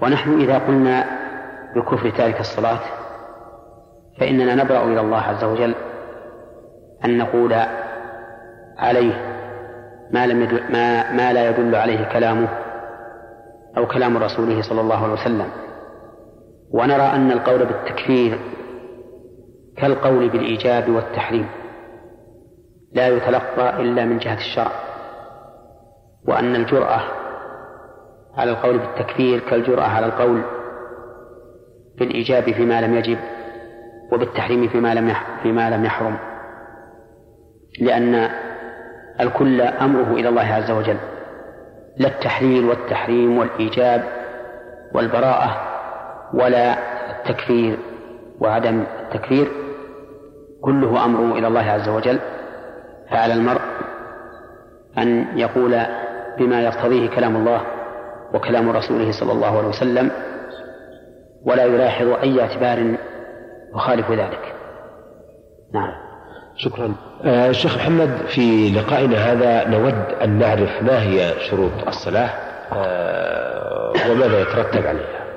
ونحن 0.02 0.42
إذا 0.42 0.58
قلنا 0.58 1.06
بكفر 1.76 2.10
تارك 2.10 2.40
الصلاة 2.40 2.80
فإننا 4.20 4.56
نبرأ 4.56 4.84
إلى 4.84 5.02
الله 5.02 5.18
عز 5.20 5.44
وجل 5.44 5.76
أن 7.06 7.18
نقول 7.18 7.56
عليه 8.78 9.27
ما, 10.12 10.28
لم 10.28 10.42
يدل 10.42 10.64
ما, 10.72 11.12
ما 11.12 11.34
لا 11.34 11.50
يدل 11.50 11.76
عليه 11.76 12.04
كلامه 12.14 12.48
أو 13.78 13.88
كلام 13.88 14.18
رسوله 14.18 14.62
صلى 14.62 14.82
الله 14.82 15.04
عليه 15.04 15.14
وسلم 15.14 15.48
ونرى 16.72 17.02
أن 17.02 17.32
القول 17.32 17.66
بالتكفير 17.66 18.40
كالقول 19.78 20.30
بالإيجاب 20.30 20.90
والتحريم 20.90 21.46
لا 22.94 23.08
يتلقى 23.08 23.82
إلا 23.82 24.06
من 24.06 24.18
جهة 24.18 24.38
الشرع 24.38 24.72
وأن 26.28 26.56
الجرأة 26.56 27.02
على 28.38 28.52
القول 28.52 28.78
بالتكفير 28.80 29.40
كالجرأة 29.40 29.84
على 29.88 30.06
القول 30.06 30.42
بالإيجاب 31.98 32.44
فيما 32.44 32.82
لم 32.82 32.96
يجب 32.96 33.18
وبالتحريم 34.12 34.68
فيما 34.68 34.94
لم 34.94 35.14
فيما 35.44 35.70
لم 35.70 35.86
يحرم 35.86 36.18
لأن 37.80 38.30
الكل 39.22 39.62
أمره 39.62 40.14
إلى 40.14 40.30
الله 40.30 40.42
عز 40.54 40.72
وجل 40.72 40.98
لا 41.98 42.08
التحليل 42.08 42.66
والتحريم 42.66 43.38
والإيجاب 43.38 44.04
والبراءة 44.94 45.62
ولا 46.34 46.76
التكفير 47.12 47.78
وعدم 48.40 48.84
التكفير 49.04 49.48
كله 50.62 51.06
أمره 51.06 51.38
إلى 51.40 51.48
الله 51.48 51.72
عز 51.72 51.90
وجل 51.90 52.20
فعلى 53.12 53.34
المرء 53.34 53.62
أن 54.98 55.40
يقول 55.40 55.80
بما 56.40 56.62
يقتضيه 56.64 57.10
كلام 57.10 57.36
الله 57.36 57.62
وكلام 58.34 58.70
رسوله 58.70 59.12
صلى 59.12 59.32
الله 59.32 59.58
عليه 59.58 59.68
وسلم 59.68 60.12
ولا 61.46 61.64
يلاحظ 61.64 62.08
أي 62.24 62.42
اعتبار 62.42 62.96
يخالف 63.76 64.12
ذلك 64.12 64.54
نعم 65.74 66.07
شكرا 66.58 66.96
آه 67.24 67.54
محمد 67.66 68.18
في 68.36 68.70
لقائنا 68.72 69.18
هذا 69.18 69.68
نود 69.68 69.94
أن 70.24 70.30
نعرف 70.30 70.84
ما 70.84 71.02
هي 71.04 71.34
شروط 71.50 71.88
الصلاة 71.88 72.30
آه 72.74 73.94
وماذا 74.12 74.42
يترتب 74.42 74.86
عليها 74.88 75.28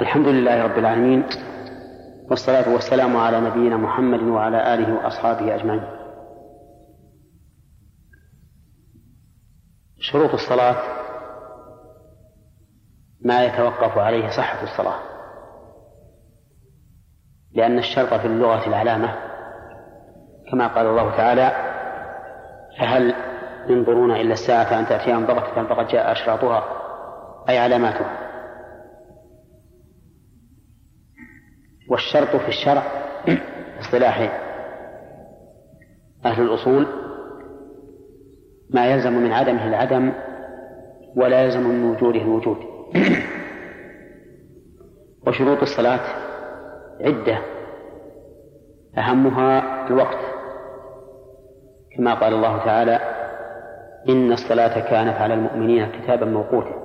الحمد 0.00 0.28
لله 0.28 0.62
رب 0.64 0.78
العالمين 0.78 1.24
والصلاة 2.30 2.72
والسلام 2.74 3.16
على 3.16 3.40
نبينا 3.40 3.76
محمد 3.76 4.22
وعلى 4.22 4.74
آله 4.74 4.94
وأصحابه 4.94 5.54
أجمعين 5.54 5.82
شروط 10.00 10.34
الصلاة 10.34 10.76
ما 13.20 13.44
يتوقف 13.44 13.98
عليه 13.98 14.28
صحة 14.30 14.62
الصلاة 14.62 14.98
لأن 17.52 17.78
الشرط 17.78 18.14
في 18.14 18.26
اللغة 18.26 18.66
العلامة 18.68 19.16
كما 20.50 20.66
قال 20.66 20.86
الله 20.86 21.16
تعالى 21.16 21.50
فهل 22.78 23.14
ينظرون 23.68 24.10
إلا 24.10 24.32
الساعة 24.32 24.78
أن 24.80 24.86
تأتيهم 24.86 25.26
بغتة 25.26 25.74
فقد 25.74 25.86
جاء 25.88 26.12
أشراطها 26.12 26.64
أي 27.48 27.58
علاماتها 27.58 28.18
والشرط 31.88 32.36
في 32.36 32.48
الشرع 32.48 32.82
اصطلاح 33.80 34.40
أهل 36.26 36.42
الأصول 36.42 36.86
ما 38.70 38.86
يلزم 38.86 39.12
من 39.12 39.32
عدمه 39.32 39.68
العدم 39.68 40.12
ولا 41.16 41.42
يلزم 41.44 41.60
من 41.62 41.90
وجوده 41.90 42.20
الوجود 42.20 42.58
وشروط 45.26 45.60
الصلاة 45.62 46.00
عدة 47.00 47.38
أهمها 48.98 49.86
الوقت 49.88 50.16
كما 51.96 52.14
قال 52.14 52.34
الله 52.34 52.56
تعالى 52.64 52.98
إن 54.08 54.32
الصلاة 54.32 54.80
كانت 54.90 55.16
على 55.16 55.34
المؤمنين 55.34 55.86
كتابا 55.92 56.26
موقوتا 56.26 56.82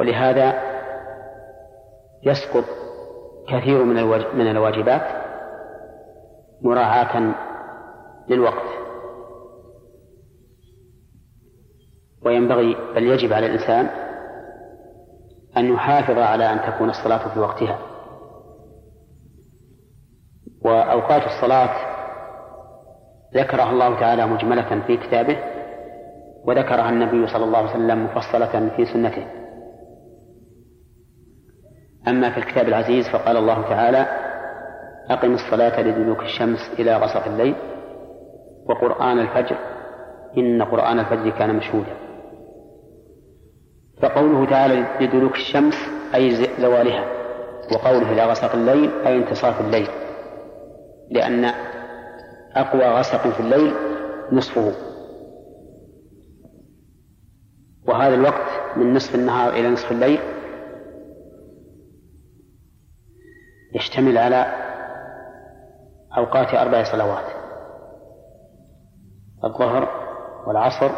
ولهذا 0.00 0.54
يسقط 2.22 2.64
كثير 3.48 3.84
من 3.84 3.94
من 4.38 4.50
الواجبات 4.50 5.24
مراعاة 6.62 7.34
للوقت 8.28 8.64
وينبغي 12.22 12.76
بل 12.94 13.02
يجب 13.06 13.32
على 13.32 13.46
الإنسان 13.46 13.88
أن 15.56 15.72
يحافظ 15.72 16.18
على 16.18 16.52
أن 16.52 16.72
تكون 16.72 16.90
الصلاة 16.90 17.34
في 17.34 17.40
وقتها 17.40 17.78
وأوقات 20.62 21.22
الصلاة 21.26 21.83
ذكرها 23.36 23.70
الله 23.70 24.00
تعالى 24.00 24.26
مجملة 24.26 24.82
في 24.86 24.96
كتابه 24.96 25.36
وذكرها 26.44 26.88
النبي 26.90 27.26
صلى 27.26 27.44
الله 27.44 27.58
عليه 27.58 27.70
وسلم 27.70 28.04
مفصلة 28.04 28.68
في 28.76 28.84
سنته 28.84 29.26
أما 32.08 32.30
في 32.30 32.38
الكتاب 32.38 32.68
العزيز 32.68 33.08
فقال 33.08 33.36
الله 33.36 33.62
تعالى 33.62 34.06
أقم 35.10 35.34
الصلاة 35.34 35.80
لدلوك 35.82 36.22
الشمس 36.22 36.60
إلى 36.78 36.96
غسق 36.96 37.24
الليل 37.26 37.54
وقرآن 38.68 39.18
الفجر 39.18 39.56
إن 40.38 40.62
قرآن 40.62 40.98
الفجر 40.98 41.30
كان 41.30 41.54
مشهودا 41.56 41.94
فقوله 44.02 44.50
تعالى 44.50 44.86
لدلوك 45.00 45.32
الشمس 45.34 45.74
أي 46.14 46.30
زوالها 46.60 47.04
وقوله 47.72 48.12
إلى 48.12 48.24
غسق 48.26 48.54
الليل 48.54 48.90
أي 49.06 49.16
انتصاف 49.16 49.60
الليل 49.60 49.88
لأن 51.10 51.50
أقوى 52.56 52.84
غسق 52.86 53.28
في 53.28 53.40
الليل 53.40 53.72
نصفه 54.32 54.72
وهذا 57.86 58.14
الوقت 58.14 58.76
من 58.76 58.94
نصف 58.94 59.14
النهار 59.14 59.52
إلى 59.52 59.68
نصف 59.68 59.92
الليل 59.92 60.20
يشتمل 63.74 64.18
على 64.18 64.46
أوقات 66.16 66.54
أربع 66.54 66.82
صلوات 66.84 67.24
الظهر 69.44 69.88
والعصر 70.46 70.90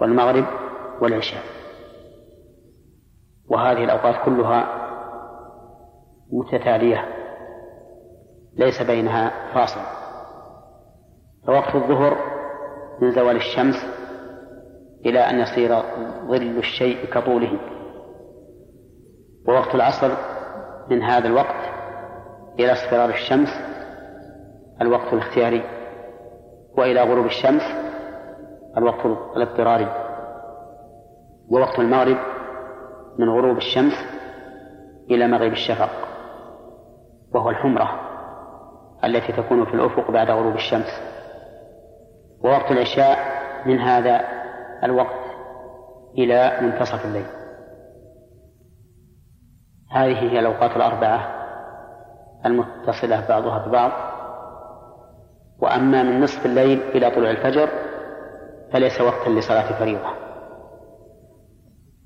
والمغرب 0.00 0.44
والعشاء 1.00 1.42
وهذه 3.48 3.84
الأوقات 3.84 4.24
كلها 4.24 4.66
متتالية 6.32 7.08
ليس 8.56 8.82
بينها 8.82 9.52
فاصل 9.54 9.80
ووقت 11.48 11.74
الظهر 11.74 12.16
من 13.00 13.10
زوال 13.12 13.36
الشمس 13.36 13.76
إلى 15.06 15.20
أن 15.30 15.38
يصير 15.38 15.74
ظل 16.28 16.56
الشيء 16.58 17.04
كطوله 17.04 17.58
ووقت 19.48 19.74
العصر 19.74 20.10
من 20.90 21.02
هذا 21.02 21.26
الوقت 21.28 21.54
إلى 22.58 22.72
اصفرار 22.72 23.08
الشمس 23.08 23.48
الوقت 24.80 25.12
الاختياري 25.12 25.62
وإلى 26.78 27.02
غروب 27.02 27.26
الشمس 27.26 27.62
الوقت 28.76 29.06
الاضطراري 29.36 29.88
ووقت 31.48 31.78
المغرب 31.78 32.16
من 33.18 33.28
غروب 33.30 33.56
الشمس 33.56 33.94
إلى 35.10 35.26
مغيب 35.26 35.52
الشفق 35.52 35.90
وهو 37.34 37.50
الحمرة 37.50 38.00
التي 39.04 39.32
تكون 39.32 39.64
في 39.64 39.74
الأفق 39.74 40.10
بعد 40.10 40.30
غروب 40.30 40.54
الشمس 40.54 40.90
ووقت 42.46 42.70
العشاء 42.72 43.18
من 43.66 43.78
هذا 43.78 44.20
الوقت 44.84 45.24
إلى 46.18 46.58
منتصف 46.60 47.04
الليل 47.04 47.26
هذه 49.90 50.18
هي 50.32 50.38
الأوقات 50.40 50.76
الأربعة 50.76 51.32
المتصلة 52.46 53.24
بعضها 53.28 53.58
ببعض 53.58 53.92
وأما 55.58 56.02
من 56.02 56.20
نصف 56.20 56.46
الليل 56.46 56.82
إلى 56.82 57.10
طلوع 57.10 57.30
الفجر 57.30 57.68
فليس 58.72 59.00
وقتا 59.00 59.28
لصلاة 59.30 59.78
فريضة 59.78 60.08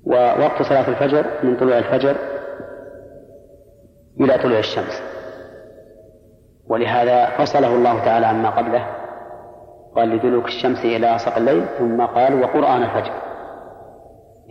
ووقت 0.05 0.61
صلاة 0.61 0.87
الفجر 0.87 1.25
من 1.43 1.57
طلوع 1.57 1.77
الفجر 1.77 2.15
إلى 4.19 4.37
طلوع 4.37 4.59
الشمس 4.59 5.01
ولهذا 6.67 7.29
فصله 7.37 7.73
الله 7.75 8.05
تعالى 8.05 8.25
عما 8.25 8.49
قبله 8.49 9.00
قال 9.95 10.09
لدلوك 10.09 10.45
الشمس 10.47 10.77
إلى 10.85 11.15
أسق 11.15 11.35
الليل 11.37 11.65
ثم 11.79 12.05
قال 12.05 12.41
وقرآن 12.43 12.83
الفجر 12.83 13.13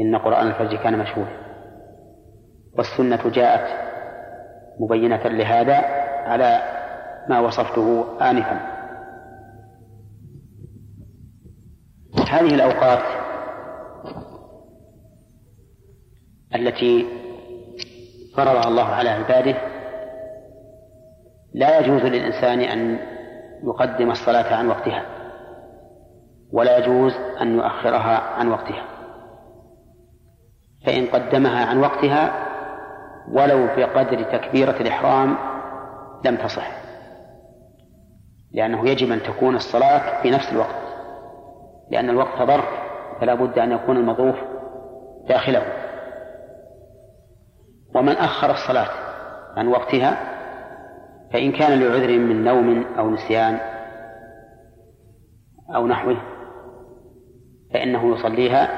إن 0.00 0.16
قرآن 0.16 0.46
الفجر 0.46 0.76
كان 0.76 0.98
مشهودا 0.98 1.30
والسنة 2.72 3.30
جاءت 3.30 3.68
مبينة 4.80 5.22
لهذا 5.28 5.76
على 6.26 6.62
ما 7.28 7.40
وصفته 7.40 8.04
آنفا 8.30 8.60
هذه 12.30 12.54
الأوقات 12.54 13.02
التي 16.54 17.06
فرضها 18.36 18.68
الله 18.68 18.84
على 18.88 19.08
عباده 19.10 19.54
لا 21.54 21.78
يجوز 21.78 22.00
للإنسان 22.02 22.60
أن 22.60 22.98
يقدم 23.64 24.10
الصلاة 24.10 24.54
عن 24.54 24.68
وقتها 24.68 25.19
ولا 26.52 26.76
يجوز 26.78 27.12
أن 27.40 27.56
يؤخرها 27.56 28.16
عن 28.18 28.48
وقتها 28.48 28.84
فإن 30.86 31.06
قدمها 31.06 31.64
عن 31.66 31.80
وقتها 31.80 32.32
ولو 33.28 33.66
بقدر 33.76 34.22
تكبيرة 34.22 34.70
الإحرام 34.80 35.36
لم 36.24 36.36
تصح 36.36 36.70
لأنه 38.52 38.88
يجب 38.88 39.12
أن 39.12 39.22
تكون 39.22 39.56
الصلاة 39.56 40.22
في 40.22 40.30
نفس 40.30 40.52
الوقت 40.52 40.74
لأن 41.90 42.10
الوقت 42.10 42.38
ظرف 42.42 42.64
فلا 43.20 43.34
بد 43.34 43.58
أن 43.58 43.72
يكون 43.72 43.96
المظروف 43.96 44.36
داخله 45.28 45.62
ومن 47.94 48.12
أخر 48.16 48.50
الصلاة 48.50 48.88
عن 49.56 49.68
وقتها 49.68 50.16
فإن 51.32 51.52
كان 51.52 51.80
لعذر 51.80 52.18
من 52.18 52.44
نوم 52.44 52.84
أو 52.98 53.10
نسيان 53.10 53.58
أو 55.74 55.86
نحوه 55.86 56.16
فإنه 57.74 58.14
يصليها 58.18 58.68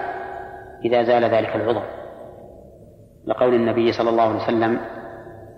إذا 0.84 1.02
زال 1.02 1.24
ذلك 1.24 1.56
العذر 1.56 1.82
لقول 3.26 3.54
النبي 3.54 3.92
صلى 3.92 4.10
الله 4.10 4.22
عليه 4.22 4.42
وسلم 4.44 4.80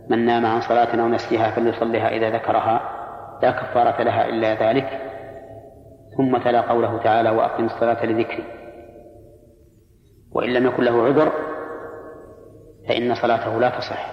من 0.09 0.27
نام 0.27 0.47
عن 0.47 0.61
صلاة 0.61 1.01
أو 1.03 1.09
نسيها 1.09 1.51
فليصليها 1.51 2.09
إذا 2.09 2.31
ذكرها 2.31 2.81
لا 3.43 3.51
كفارة 3.51 4.03
لها 4.03 4.27
إلا 4.27 4.55
ذلك 4.63 4.89
ثم 6.17 6.37
تلا 6.39 6.61
قوله 6.61 6.99
تعالى 6.99 7.31
وأقم 7.31 7.65
الصلاة 7.65 8.07
لذكري 8.07 8.45
وإن 10.33 10.51
لم 10.53 10.67
يكن 10.67 10.83
له 10.85 11.03
عذر 11.07 11.33
فإن 12.89 13.15
صلاته 13.15 13.61
لا 13.61 13.71
تصح 13.71 14.11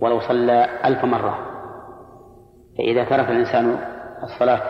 ولو 0.00 0.20
صلى 0.20 0.68
ألف 0.84 1.04
مرة 1.04 1.38
فإذا 2.78 3.04
ترك 3.04 3.28
الإنسان 3.30 3.76
الصلاة 4.22 4.60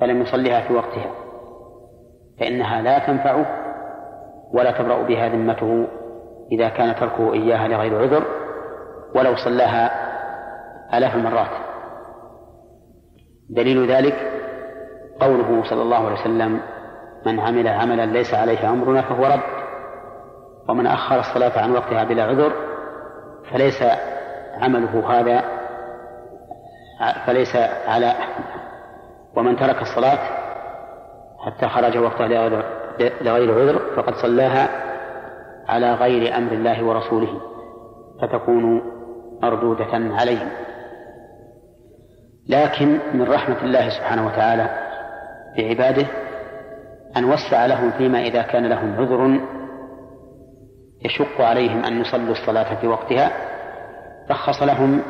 فلم 0.00 0.22
يصليها 0.22 0.60
في 0.68 0.74
وقتها 0.74 1.23
فإنها 2.40 2.82
لا 2.82 2.98
تنفعه 2.98 3.46
ولا 4.52 4.70
تبرأ 4.70 5.02
بها 5.02 5.28
ذمته 5.28 5.86
إذا 6.52 6.68
كان 6.68 6.94
تركه 6.94 7.32
إياها 7.34 7.68
لغير 7.68 7.98
عذر 8.00 8.24
ولو 9.14 9.36
صلاها 9.36 9.90
آلاف 10.98 11.14
المرات 11.14 11.50
دليل 13.50 13.90
ذلك 13.92 14.30
قوله 15.20 15.62
صلى 15.70 15.82
الله 15.82 16.06
عليه 16.08 16.20
وسلم 16.20 16.60
من 17.26 17.40
عمل 17.40 17.68
عملا 17.68 18.06
ليس 18.06 18.34
عليه 18.34 18.70
أمرنا 18.70 19.02
فهو 19.02 19.26
رد 19.26 19.40
ومن 20.68 20.86
أخر 20.86 21.20
الصلاة 21.20 21.60
عن 21.62 21.72
وقتها 21.72 22.04
بلا 22.04 22.24
عذر 22.24 22.52
فليس 23.50 23.84
عمله 24.62 25.20
هذا 25.20 25.44
فليس 27.26 27.56
على 27.88 28.12
ومن 29.36 29.56
ترك 29.56 29.82
الصلاة 29.82 30.43
حتى 31.46 31.68
خرج 31.68 31.98
وقتها 31.98 32.28
لغير 33.00 33.54
عذر 33.60 33.82
فقد 33.96 34.14
صلاها 34.14 34.68
على 35.68 35.92
غير 35.92 36.36
أمر 36.36 36.52
الله 36.52 36.84
ورسوله 36.84 37.40
فتكون 38.22 38.82
مردودة 39.42 39.86
عليهم 39.92 40.48
لكن 42.48 42.98
من 43.14 43.22
رحمة 43.32 43.56
الله 43.64 43.88
سبحانه 43.88 44.26
وتعالى 44.26 44.68
بعباده 45.58 46.06
أن 47.16 47.24
وسع 47.24 47.66
لهم 47.66 47.90
فيما 47.90 48.22
إذا 48.22 48.42
كان 48.42 48.66
لهم 48.66 48.94
عذر 48.98 49.40
يشق 51.04 51.40
عليهم 51.40 51.84
أن 51.84 52.00
يصلوا 52.00 52.32
الصلاة 52.34 52.74
في 52.80 52.86
وقتها 52.86 53.30
رخص 54.30 54.62
لهم 54.62 55.02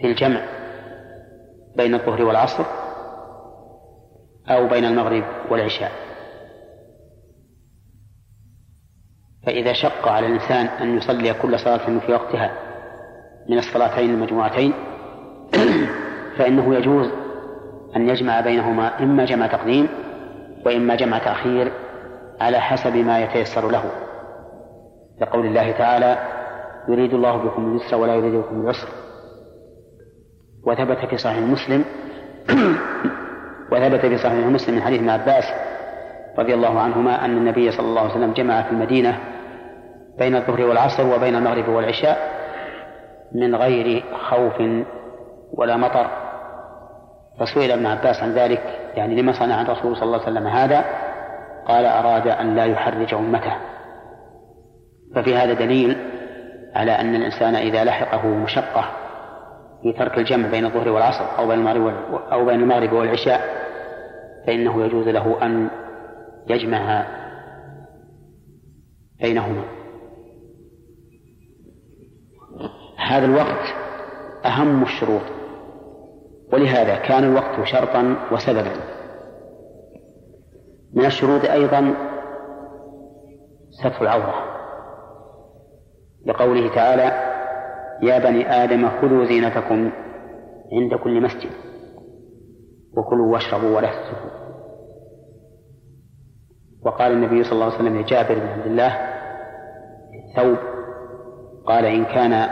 في 0.00 0.06
الجمع 0.06 0.40
بين 1.76 1.94
الظهر 1.94 2.22
والعصر 2.24 2.64
أو 4.50 4.68
بين 4.68 4.84
المغرب 4.84 5.24
والعشاء 5.50 5.92
فإذا 9.46 9.72
شق 9.72 10.08
على 10.08 10.26
الإنسان 10.26 10.66
أن 10.66 10.96
يصلي 10.96 11.34
كل 11.34 11.58
صلاة 11.58 11.98
في 12.06 12.12
وقتها 12.12 12.52
من 13.48 13.58
الصلاتين 13.58 14.10
المجموعتين 14.10 14.72
فإنه 16.38 16.74
يجوز 16.74 17.10
أن 17.96 18.08
يجمع 18.08 18.40
بينهما 18.40 19.02
إما 19.02 19.24
جمع 19.24 19.46
تقديم 19.46 19.88
وإما 20.66 20.94
جمع 20.94 21.18
تأخير 21.18 21.72
على 22.40 22.60
حسب 22.60 22.96
ما 22.96 23.20
يتيسر 23.22 23.70
له 23.70 23.84
لقول 25.20 25.46
الله 25.46 25.72
تعالى 25.72 26.18
يريد 26.88 27.14
الله 27.14 27.36
بكم 27.36 27.76
اليسر 27.76 27.96
ولا 27.96 28.14
يريد 28.14 28.32
بكم 28.34 28.60
العسر 28.60 28.88
وثبت 30.66 31.08
في 31.10 31.16
صحيح 31.16 31.38
مسلم 31.38 31.84
وثبت 33.72 34.00
في 34.00 34.16
صحيح 34.18 34.46
مسلم 34.46 34.74
من 34.74 34.82
حديث 34.82 34.98
ابن 34.98 35.10
عباس 35.10 35.44
رضي 36.38 36.54
الله 36.54 36.80
عنهما 36.80 37.24
أن 37.24 37.36
النبي 37.38 37.70
صلى 37.70 37.86
الله 37.86 38.00
عليه 38.00 38.10
وسلم 38.10 38.32
جمع 38.32 38.62
في 38.62 38.70
المدينة 38.70 39.18
بين 40.18 40.36
الظهر 40.36 40.62
والعصر 40.64 41.16
وبين 41.16 41.34
المغرب 41.36 41.68
والعشاء 41.68 42.18
من 43.32 43.54
غير 43.56 44.04
خوف 44.28 44.84
ولا 45.52 45.76
مطر 45.76 46.06
فسئل 47.40 47.70
ابن 47.72 47.86
عباس 47.86 48.22
عن 48.22 48.32
ذلك 48.32 48.62
يعني 48.94 49.22
لما 49.22 49.32
صنع 49.32 49.62
الرسول 49.62 49.96
صلى 49.96 50.02
الله 50.02 50.18
عليه 50.20 50.28
وسلم 50.30 50.46
هذا 50.46 50.84
قال 51.68 51.84
أراد 51.84 52.28
أن 52.28 52.54
لا 52.56 52.64
يحرج 52.64 53.14
أمته 53.14 53.52
ففي 55.14 55.36
هذا 55.36 55.52
دليل 55.52 55.96
على 56.74 56.92
أن 57.00 57.14
الإنسان 57.14 57.54
إذا 57.54 57.84
لحقه 57.84 58.26
مشقة 58.26 58.84
في 59.84 59.92
ترك 59.92 60.18
الجمع 60.18 60.48
بين 60.48 60.64
الظهر 60.64 60.88
والعصر 60.88 61.24
أو 61.38 61.48
بين 61.48 61.58
المغرب 61.58 61.94
أو 62.32 62.44
بين 62.44 62.60
المغرب 62.60 62.92
والعشاء 62.92 63.40
فإنه 64.46 64.84
يجوز 64.84 65.08
له 65.08 65.46
أن 65.46 65.70
يجمع 66.46 67.06
بينهما 69.20 69.64
هذا 72.96 73.24
الوقت 73.26 73.74
أهم 74.44 74.82
الشروط 74.82 75.22
ولهذا 76.52 76.94
كان 76.96 77.24
الوقت 77.24 77.64
شرطا 77.64 78.16
وسببا 78.32 78.72
من 80.92 81.04
الشروط 81.04 81.44
أيضا 81.44 81.94
ستر 83.70 84.00
العورة 84.02 84.44
لقوله 86.26 86.74
تعالى 86.74 87.23
يا 88.04 88.18
بني 88.18 88.50
آدم 88.64 88.88
خذوا 88.88 89.24
زينتكم 89.24 89.90
عند 90.72 90.94
كل 90.94 91.20
مسجد 91.22 91.50
وكلوا 92.96 93.32
واشربوا 93.32 93.76
ولا 93.76 93.88
تسرفوا 93.88 94.30
وقال 96.82 97.12
النبي 97.12 97.42
صلى 97.44 97.52
الله 97.52 97.64
عليه 97.64 97.74
وسلم 97.74 98.00
لجابر 98.00 98.34
بن 98.34 98.46
عبد 98.46 98.66
الله 98.66 98.96
الثوب 100.30 100.58
قال 101.66 101.84
إن 101.84 102.04
كان 102.04 102.48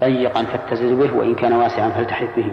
ضيقا 0.00 0.44
فاتزر 0.44 0.94
به 0.94 1.16
وإن 1.18 1.34
كان 1.34 1.52
واسعا 1.52 1.88
فالتحف 1.90 2.36
به 2.36 2.52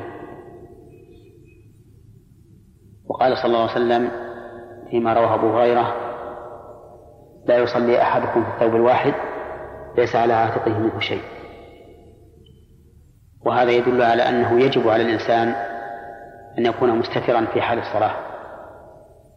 وقال 3.09 3.37
صلى 3.37 3.45
الله 3.45 3.61
عليه 3.69 3.71
وسلم 3.71 4.11
فيما 4.89 5.13
رواه 5.13 5.35
أبو 5.35 5.47
هريرة 5.53 5.95
لا 7.45 7.57
يصلي 7.57 8.01
أحدكم 8.01 8.43
في 8.43 8.49
الثوب 8.53 8.75
الواحد 8.75 9.13
ليس 9.97 10.15
على 10.15 10.33
عاتقه 10.33 10.79
منه 10.79 10.99
شيء 10.99 11.21
وهذا 13.45 13.71
يدل 13.71 14.01
على 14.01 14.29
أنه 14.29 14.59
يجب 14.61 14.89
على 14.89 15.03
الإنسان 15.03 15.49
أن 16.57 16.65
يكون 16.65 16.89
مستترا 16.95 17.45
في 17.53 17.61
حال 17.61 17.79
الصلاة 17.79 18.15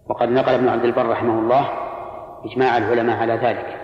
وقد 0.09 0.29
نقل 0.29 0.55
ابن 0.55 0.69
عبد 0.69 0.85
البر 0.85 1.09
رحمه 1.09 1.39
الله 1.39 1.69
إجماع 2.45 2.77
العلماء 2.79 3.17
على 3.17 3.35
ذلك 3.37 3.77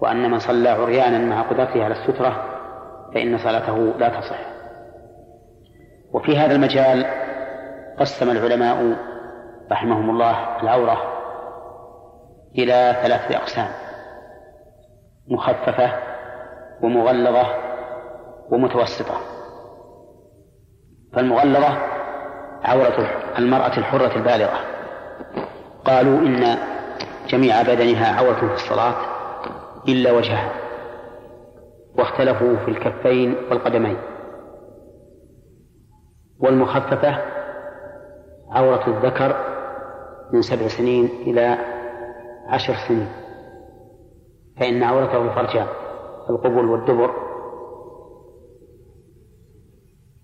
وأن 0.00 0.30
من 0.30 0.38
صلى 0.38 0.68
عريانا 0.68 1.18
مع 1.18 1.42
قدرته 1.42 1.84
على 1.84 1.94
السترة 1.94 2.44
فإن 3.14 3.38
صلاته 3.38 3.76
لا 3.78 4.08
تصح 4.08 4.38
وفي 6.12 6.36
هذا 6.38 6.54
المجال 6.54 7.06
قسم 7.98 8.30
العلماء 8.30 8.96
رحمهم 9.72 10.10
الله 10.10 10.60
العورة 10.62 11.02
إلى 12.58 12.96
ثلاثة 13.02 13.36
أقسام 13.36 13.68
مخففة 15.28 15.92
ومغلظة 16.82 17.69
ومتوسطة 18.50 19.20
فالمغلظة 21.12 21.78
عورة 22.64 23.06
المرأة 23.38 23.76
الحرة 23.78 24.16
البالغة 24.16 24.60
قالوا 25.84 26.18
إن 26.18 26.58
جميع 27.28 27.62
بدنها 27.62 28.16
عورة 28.20 28.34
في 28.48 28.54
الصلاة 28.54 28.94
إلا 29.88 30.12
وجهها 30.12 30.50
واختلفوا 31.98 32.56
في 32.56 32.68
الكفين 32.70 33.34
والقدمين 33.50 33.96
والمخففة 36.38 37.18
عورة 38.50 38.86
الذكر 38.88 39.36
من 40.32 40.42
سبع 40.42 40.68
سنين 40.68 41.04
إلى 41.06 41.58
عشر 42.46 42.74
سنين 42.88 43.08
فإن 44.60 44.82
عورته 44.82 45.22
الفرجة 45.22 45.66
القبل 46.30 46.64
والدبر 46.66 47.29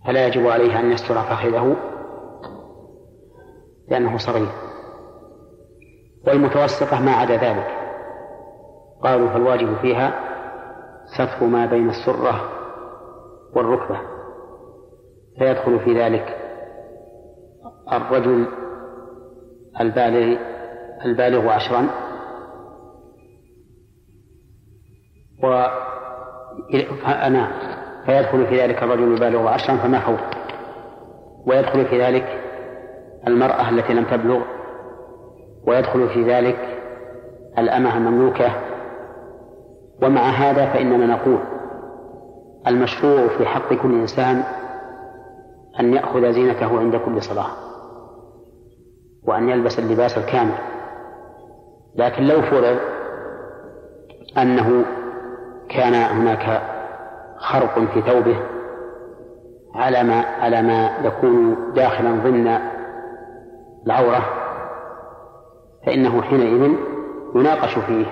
فلا 0.06 0.26
يجب 0.26 0.46
عليه 0.46 0.80
أن 0.80 0.92
يستر 0.92 1.14
فخذه 1.14 1.76
لأنه 3.88 4.18
صغير 4.18 4.48
والمتوسطة 6.26 7.00
ما 7.00 7.12
عدا 7.12 7.36
ذلك 7.36 7.66
قالوا 9.02 9.28
فالواجب 9.28 9.76
فيها 9.76 10.20
ستر 11.14 11.46
ما 11.46 11.66
بين 11.66 11.90
السرة 11.90 12.50
والركبة 13.54 14.00
فيدخل 15.38 15.80
في 15.80 15.98
ذلك 16.00 16.36
الرجل 17.92 18.46
البالغ 19.80 20.38
البالغ 21.04 21.50
عشرا 21.50 21.86
و 25.44 25.48
أنا 27.06 27.28
نعم. 27.28 27.75
فيدخل 28.06 28.46
في 28.46 28.60
ذلك 28.62 28.82
الرجل 28.82 29.14
البالغ 29.14 29.48
عشرا 29.48 29.76
فما 29.76 30.00
خوف 30.00 30.20
ويدخل 31.46 31.86
في 31.86 32.02
ذلك 32.02 32.40
المرأة 33.26 33.68
التي 33.70 33.92
لم 33.94 34.04
تبلغ 34.04 34.40
ويدخل 35.66 36.08
في 36.08 36.22
ذلك 36.24 36.56
الأمة 37.58 37.96
المملوكة 37.96 38.50
ومع 40.02 40.20
هذا 40.20 40.66
فإننا 40.66 41.06
نقول 41.06 41.38
المشروع 42.66 43.26
في 43.38 43.46
حق 43.46 43.68
كل 43.74 43.94
إنسان 44.00 44.42
أن 45.80 45.92
يأخذ 45.94 46.30
زينته 46.32 46.78
عند 46.78 46.96
كل 46.96 47.22
صلاة 47.22 47.46
وأن 49.22 49.48
يلبس 49.48 49.78
اللباس 49.78 50.18
الكامل 50.18 50.56
لكن 51.96 52.22
لو 52.26 52.40
فرض 52.42 52.78
أنه 54.38 54.84
كان 55.68 55.94
هناك 55.94 56.75
خرق 57.38 57.78
في 57.94 58.02
ثوبه 58.02 58.36
على 59.74 60.02
ما 60.02 60.20
على 60.20 60.62
ما 60.62 60.96
يكون 61.06 61.56
داخلا 61.74 62.10
ضمن 62.10 62.58
العورة 63.86 64.26
فإنه 65.86 66.22
حينئذ 66.22 66.74
يناقش 67.34 67.78
فيه 67.78 68.06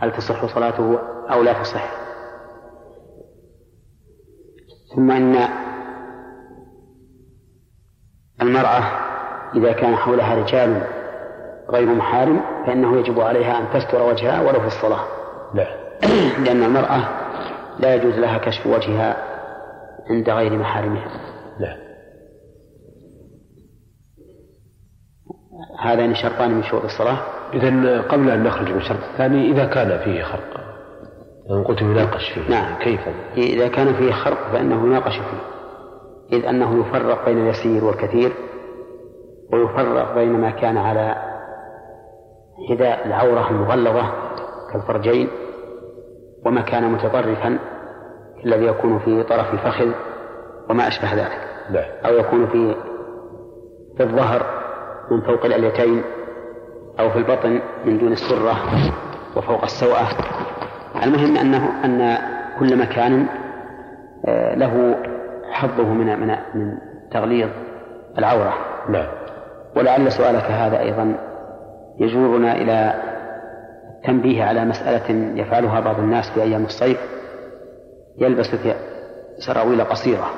هل 0.00 0.12
تصح 0.12 0.46
صلاته 0.46 0.98
أو 1.32 1.42
لا 1.42 1.52
تصح 1.52 1.86
ثم 4.96 5.10
أن 5.10 5.36
المرأة 8.42 8.82
إذا 9.54 9.72
كان 9.72 9.96
حولها 9.96 10.34
رجال 10.34 10.82
غير 11.70 11.86
محارم 11.88 12.40
فإنه 12.66 12.96
يجب 12.96 13.20
عليها 13.20 13.58
أن 13.60 13.64
تستر 13.72 14.02
وجهها 14.08 14.48
ولو 14.48 14.60
في 14.60 14.66
الصلاة 14.66 15.04
لا. 15.54 15.66
لأن 16.44 16.62
المرأة 16.62 17.17
لا 17.78 17.94
يجوز 17.94 18.14
لها 18.14 18.38
كشف 18.38 18.66
وجهها 18.66 19.16
عند 20.10 20.30
غير 20.30 20.58
محارمها 20.58 21.08
لا 21.58 21.76
هذان 25.80 26.14
شرطان 26.14 26.54
من 26.54 26.62
شروط 26.62 26.84
الصلاة 26.84 27.18
إذا 27.54 28.00
قبل 28.02 28.30
أن 28.30 28.42
نخرج 28.42 28.70
من 28.70 28.76
الشرط 28.78 28.98
الثاني 29.12 29.50
إذا 29.52 29.64
كان 29.64 29.98
فيه 30.04 30.22
خرق 30.22 30.60
إن 31.50 31.64
قلت 31.64 31.80
يناقش 31.80 32.30
فيه 32.34 32.40
نعم. 32.40 32.50
نعم 32.72 32.78
كيف 32.82 33.00
إذا 33.36 33.68
كان 33.68 33.94
فيه 33.94 34.12
خرق 34.12 34.52
فإنه 34.52 34.86
يناقش 34.86 35.12
فيه 35.16 35.40
إذ 36.36 36.44
أنه 36.46 36.80
يفرق 36.80 37.24
بين 37.24 37.38
اليسير 37.38 37.84
والكثير 37.84 38.32
ويفرق 39.52 40.14
بين 40.14 40.32
ما 40.32 40.50
كان 40.50 40.78
على 40.78 41.16
حذاء 42.68 43.06
العورة 43.06 43.50
المغلظة 43.50 44.12
كالفرجين 44.72 45.28
وما 46.48 46.60
كان 46.62 46.92
متطرفا 46.92 47.58
الذي 48.44 48.64
يكون 48.66 48.98
في 48.98 49.22
طرف 49.22 49.52
الفخذ 49.54 49.86
وما 50.70 50.88
أشبه 50.88 51.14
ذلك 51.14 51.40
لا. 51.70 51.82
أو 52.08 52.14
يكون 52.16 52.46
في 52.46 52.74
في 53.96 54.02
الظهر 54.02 54.46
من 55.10 55.20
فوق 55.20 55.44
الأليتين 55.44 56.02
أو 57.00 57.10
في 57.10 57.18
البطن 57.18 57.60
من 57.84 57.98
دون 57.98 58.12
السرة 58.12 58.54
وفوق 59.36 59.62
السوأة 59.62 60.06
المهم 61.04 61.36
أنه 61.36 61.84
أن 61.84 62.18
كل 62.58 62.78
مكان 62.78 63.26
آه، 64.28 64.54
له 64.54 64.96
حظه 65.52 65.86
من 65.92 66.20
من 66.26 66.36
من 66.54 66.78
تغليظ 67.10 67.48
العورة 68.18 68.52
نعم 68.88 69.06
ولعل 69.76 70.12
سؤالك 70.12 70.44
هذا 70.44 70.80
أيضا 70.80 71.14
يجورنا 72.00 72.52
إلى 72.56 72.94
تنبيه 74.04 74.44
على 74.44 74.64
مسألة 74.64 75.10
يفعلها 75.40 75.80
بعض 75.80 75.98
الناس 75.98 76.30
في 76.30 76.42
أيام 76.42 76.64
الصيف 76.64 76.98
يلبس 78.18 78.46
سراويل 79.46 79.84
قصيرة 79.84 80.30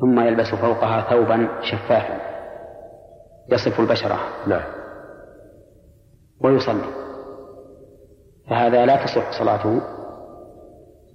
ثم 0.00 0.20
يلبس 0.20 0.50
فوقها 0.54 1.10
ثوبا 1.10 1.48
شفافا 1.62 2.20
يصف 3.52 3.80
البشرة 3.80 4.18
نعم 4.46 4.62
ويصلي 6.40 6.90
فهذا 8.50 8.86
لا 8.86 8.96
تصح 8.96 9.30
صلاته 9.30 9.80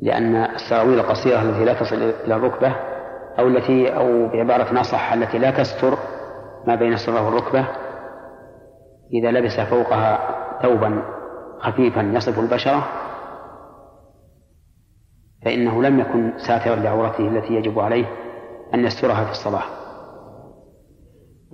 لأن 0.01 0.35
السراويل 0.35 0.99
القصيرة 0.99 1.41
التي 1.41 1.65
لا 1.65 1.73
تصل 1.73 1.95
إلى 1.95 2.35
الركبة 2.35 2.75
أو 3.39 3.47
التي 3.47 3.95
أو 3.97 4.27
بعبارة 4.27 4.73
نصح 4.73 5.13
التي 5.13 5.37
لا 5.37 5.51
تستر 5.51 5.97
ما 6.67 6.75
بين 6.75 6.93
السرة 6.93 7.25
والركبة 7.25 7.65
إذا 9.13 9.31
لبس 9.31 9.59
فوقها 9.59 10.35
ثوبا 10.61 11.01
خفيفا 11.59 12.01
يصف 12.01 12.39
البشرة 12.39 12.87
فإنه 15.45 15.81
لم 15.83 15.99
يكن 15.99 16.33
ساترا 16.37 16.75
لعورته 16.75 17.27
التي 17.27 17.53
يجب 17.53 17.79
عليه 17.79 18.05
أن 18.73 18.85
يسترها 18.85 19.25
في 19.25 19.31
الصلاة 19.31 19.63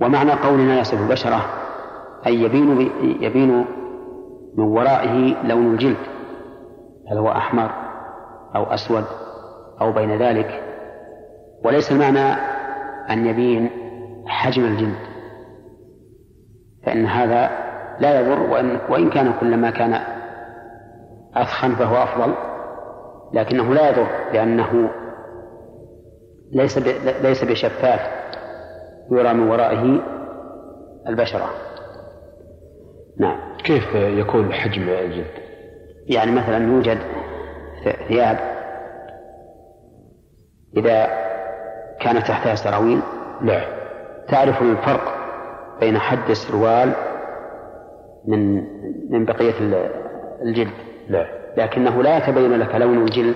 ومعنى 0.01 0.31
قولنا 0.31 0.79
يصف 0.79 1.01
البشرة 1.01 1.45
أي 2.25 2.41
يبين 2.41 2.89
يبين 3.23 3.65
من 4.55 4.63
ورائه 4.63 5.43
لون 5.47 5.73
الجلد 5.73 5.97
هل 7.11 7.17
هو 7.17 7.31
أحمر 7.31 7.71
أو 8.55 8.63
أسود 8.63 9.03
أو 9.81 9.91
بين 9.91 10.17
ذلك 10.17 10.63
وليس 11.65 11.91
المعنى 11.91 12.33
أن 13.09 13.25
يبين 13.25 13.69
حجم 14.27 14.65
الجلد 14.65 14.99
فإن 16.83 17.05
هذا 17.05 17.51
لا 18.01 18.19
يضر 18.19 18.39
وإن, 18.39 18.77
وإن 18.89 19.09
كان 19.09 19.33
كلما 19.39 19.69
كان 19.71 19.99
أثخن 21.35 21.75
فهو 21.75 22.03
أفضل 22.03 22.33
لكنه 23.33 23.73
لا 23.73 23.89
يضر 23.89 24.07
لأنه 24.33 24.91
ليس 26.51 26.77
ليس 27.21 27.43
بشفاف 27.43 27.99
يرى 29.11 29.33
من 29.33 29.49
ورائه 29.49 29.99
البشرة 31.07 31.49
نعم 33.19 33.57
كيف 33.63 33.95
يكون 33.95 34.53
حجم 34.53 34.89
الجلد؟ 34.89 35.25
يعني 36.07 36.31
مثلا 36.31 36.57
يوجد 36.67 36.97
ثياب 38.07 38.37
إذا 40.77 41.07
كان 41.99 42.23
تحتها 42.23 42.55
سراويل 42.55 42.99
نعم 43.41 43.67
تعرف 44.27 44.61
الفرق 44.61 45.13
بين 45.79 45.97
حد 45.99 46.29
السروال 46.29 46.93
من 48.25 48.55
من 49.09 49.25
بقية 49.25 49.53
الجلد 50.41 50.67
لا. 51.09 51.19
نعم. 51.19 51.31
لكنه 51.57 52.03
لا 52.03 52.17
يتبين 52.17 52.53
لك 52.59 52.75
لون 52.75 52.97
الجلد 52.97 53.35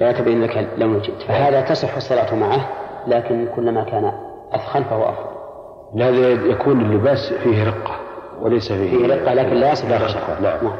لا 0.00 0.10
يتبين 0.10 0.42
لك 0.42 0.68
لون 0.78 0.94
الجلد 0.94 1.18
فهذا 1.28 1.60
تصح 1.60 1.96
الصلاة 1.96 2.34
معه 2.34 2.60
لكن 3.06 3.46
كلما 3.56 3.84
كان 3.84 4.12
أثخن 4.52 4.82
فهو 4.82 5.02
أفضل 5.08 5.30
لا 5.94 6.10
يكون 6.50 6.80
اللباس 6.80 7.32
فيه 7.32 7.64
رقة 7.64 7.96
وليس 8.40 8.72
فيه 8.72 8.90
فيه 8.98 9.06
رقة 9.14 9.34
لكن 9.34 9.56
لا 9.56 9.72
يصل 9.72 9.86
إلى 9.86 9.98
نعم. 9.98 10.42
نعم 10.42 10.72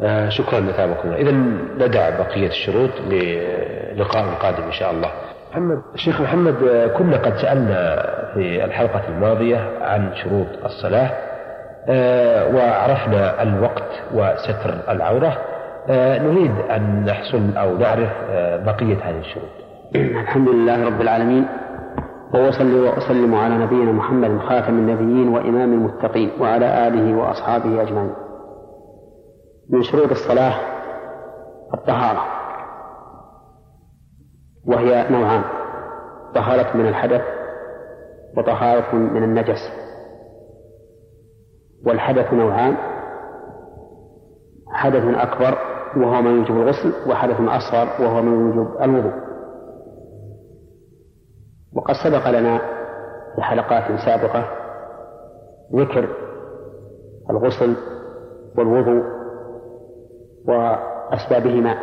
آه 0.00 0.28
شكرا 0.28 0.60
لثابكم 0.60 1.12
إذا 1.12 1.30
ندع 1.78 2.10
بقية 2.10 2.46
الشروط 2.48 2.90
للقاء 3.08 4.24
القادم 4.24 4.62
إن 4.62 4.72
شاء 4.72 4.90
الله 4.90 5.10
محمد 5.50 5.82
شيخ 5.96 6.20
محمد 6.20 6.62
آه، 6.62 6.86
كنا 6.86 7.16
قد 7.16 7.36
سألنا 7.36 7.96
في 8.34 8.64
الحلقة 8.64 9.08
الماضية 9.08 9.78
عن 9.80 10.14
شروط 10.16 10.46
الصلاة 10.64 11.29
آه، 11.88 12.56
وعرفنا 12.56 13.42
الوقت 13.42 13.88
وستر 14.14 14.80
العورة 14.88 15.38
آه، 15.88 16.18
نريد 16.18 16.54
أن 16.70 17.04
نحصل 17.04 17.56
أو 17.56 17.78
نعرف 17.78 18.08
آه، 18.30 18.56
بقية 18.64 18.96
هذه 19.04 19.18
الشروط 19.18 19.50
الحمد 19.94 20.48
لله 20.48 20.86
رب 20.86 21.00
العالمين 21.00 21.46
وأصلي 22.34 22.74
وأسلم 22.80 23.34
على 23.34 23.54
نبينا 23.54 23.92
محمد 23.92 24.38
خاتم 24.40 24.72
النبيين 24.72 25.28
وإمام 25.28 25.72
المتقين 25.72 26.30
وعلى 26.40 26.86
آله 26.88 27.16
وأصحابه 27.16 27.82
أجمعين 27.82 28.14
من 29.70 29.82
شروط 29.82 30.10
الصلاة 30.10 30.54
الطهارة 31.74 32.22
وهي 34.64 35.06
نوعان 35.10 35.42
طهارة 36.34 36.76
من 36.76 36.88
الحدث 36.88 37.22
وطهارة 38.36 38.94
من 38.96 39.22
النجس 39.22 39.89
والحدث 41.86 42.32
نوعان 42.32 42.76
حدث 44.72 45.04
أكبر 45.16 45.58
وهو 45.96 46.22
ما 46.22 46.30
يوجب 46.30 46.56
الغسل 46.56 47.10
وحدث 47.10 47.36
أصغر 47.40 48.04
وهو 48.06 48.22
ما 48.22 48.30
يوجب 48.30 48.82
الوضوء 48.82 49.12
وقد 51.72 51.94
سبق 52.04 52.30
لنا 52.30 52.58
في 53.36 53.42
حلقات 53.42 53.84
سابقة 54.06 54.44
ذكر 55.74 56.08
الغسل 57.30 57.76
والوضوء 58.56 59.02
وأسبابهما 60.48 61.74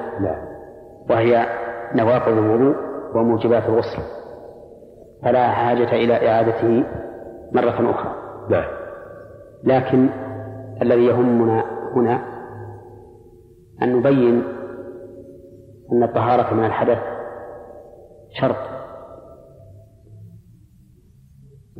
وهي 1.09 1.45
نواقض 1.95 2.31
الوضوء 2.31 2.75
وموجبات 3.13 3.63
الغسل 3.65 4.01
فلا 5.23 5.51
حاجة 5.51 5.91
إلى 5.91 6.29
إعادته 6.29 6.83
مرة 7.53 7.91
أخرى 7.91 8.15
نعم 8.49 8.86
لكن 9.63 10.09
الذي 10.81 11.05
يهمنا 11.05 11.63
هنا 11.95 12.21
أن 13.81 13.95
نبين 13.95 14.43
أن 15.91 16.03
الطهارة 16.03 16.53
من 16.53 16.65
الحدث 16.65 16.99
شرط 18.41 18.57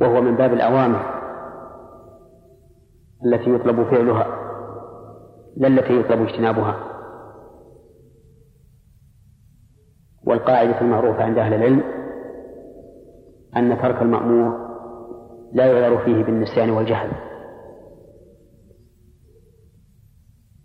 وهو 0.00 0.20
من 0.20 0.36
باب 0.36 0.52
الأوامر 0.52 1.18
التي 3.24 3.50
يطلب 3.50 3.82
فعلها 3.84 4.26
لا 5.56 5.68
التي 5.68 6.00
يطلب 6.00 6.22
اجتنابها 6.22 6.74
والقاعدة 10.24 10.80
المعروفة 10.80 11.22
عند 11.24 11.38
أهل 11.38 11.54
العلم 11.54 11.82
أن 13.56 13.78
ترك 13.78 14.02
المأمور 14.02 14.68
لا 15.52 15.66
يعذر 15.66 15.98
فيه 15.98 16.24
بالنسيان 16.24 16.70
والجهل 16.70 17.10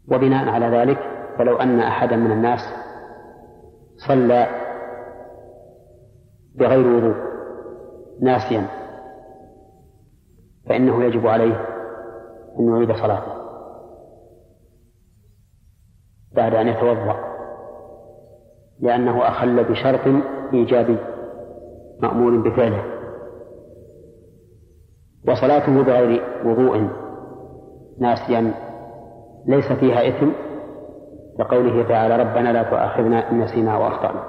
وبناء 0.07 0.49
على 0.49 0.65
ذلك 0.77 0.99
فلو 1.37 1.57
أن 1.57 1.79
أحدا 1.79 2.15
من 2.15 2.31
الناس 2.31 2.59
صلى 4.07 4.47
بغير 6.55 6.87
وضوء 6.87 7.15
ناسيا 8.21 8.65
فإنه 10.69 11.03
يجب 11.03 11.27
عليه 11.27 11.65
أن 12.59 12.69
يعيد 12.73 12.91
صلاته 12.91 13.33
بعد 16.31 16.55
أن 16.55 16.67
يتوضأ 16.67 17.33
لأنه 18.79 19.27
أخل 19.27 19.63
بشرط 19.63 20.23
إيجابي 20.53 20.97
مأمور 22.01 22.37
بفعله 22.49 22.83
وصلاته 25.27 25.83
بغير 25.83 26.23
وضوء 26.45 26.87
ناسيا 27.99 28.53
ليس 29.45 29.71
فيها 29.71 30.07
إثم 30.07 30.31
لقوله 31.39 31.83
تعالى 31.89 32.15
ربنا 32.15 32.53
لا 32.53 32.63
تؤاخذنا 32.63 33.31
إن 33.31 33.39
نسينا 33.39 33.77
وأخطأنا 33.77 34.23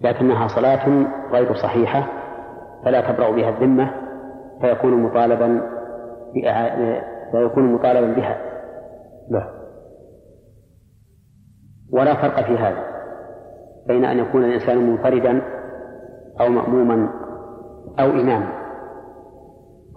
لكنها 0.00 0.48
صلاة 0.48 0.88
غير 1.32 1.54
صحيحة 1.54 2.06
فلا 2.84 3.12
تبرأ 3.12 3.30
بها 3.30 3.48
الذمة 3.48 3.90
فيكون 4.60 5.02
مطالبا 5.04 5.62
فيكون 7.32 7.74
مطالبا 7.74 8.12
بها 8.14 8.36
لا. 9.28 9.48
ولا 11.90 12.14
فرق 12.14 12.42
في 12.46 12.56
هذا 12.56 12.82
بين 13.86 14.04
أن 14.04 14.18
يكون 14.18 14.44
الإنسان 14.44 14.90
منفردا 14.90 15.42
أو 16.40 16.48
مأموما 16.48 17.08
أو 17.98 18.10
إماما 18.10 18.48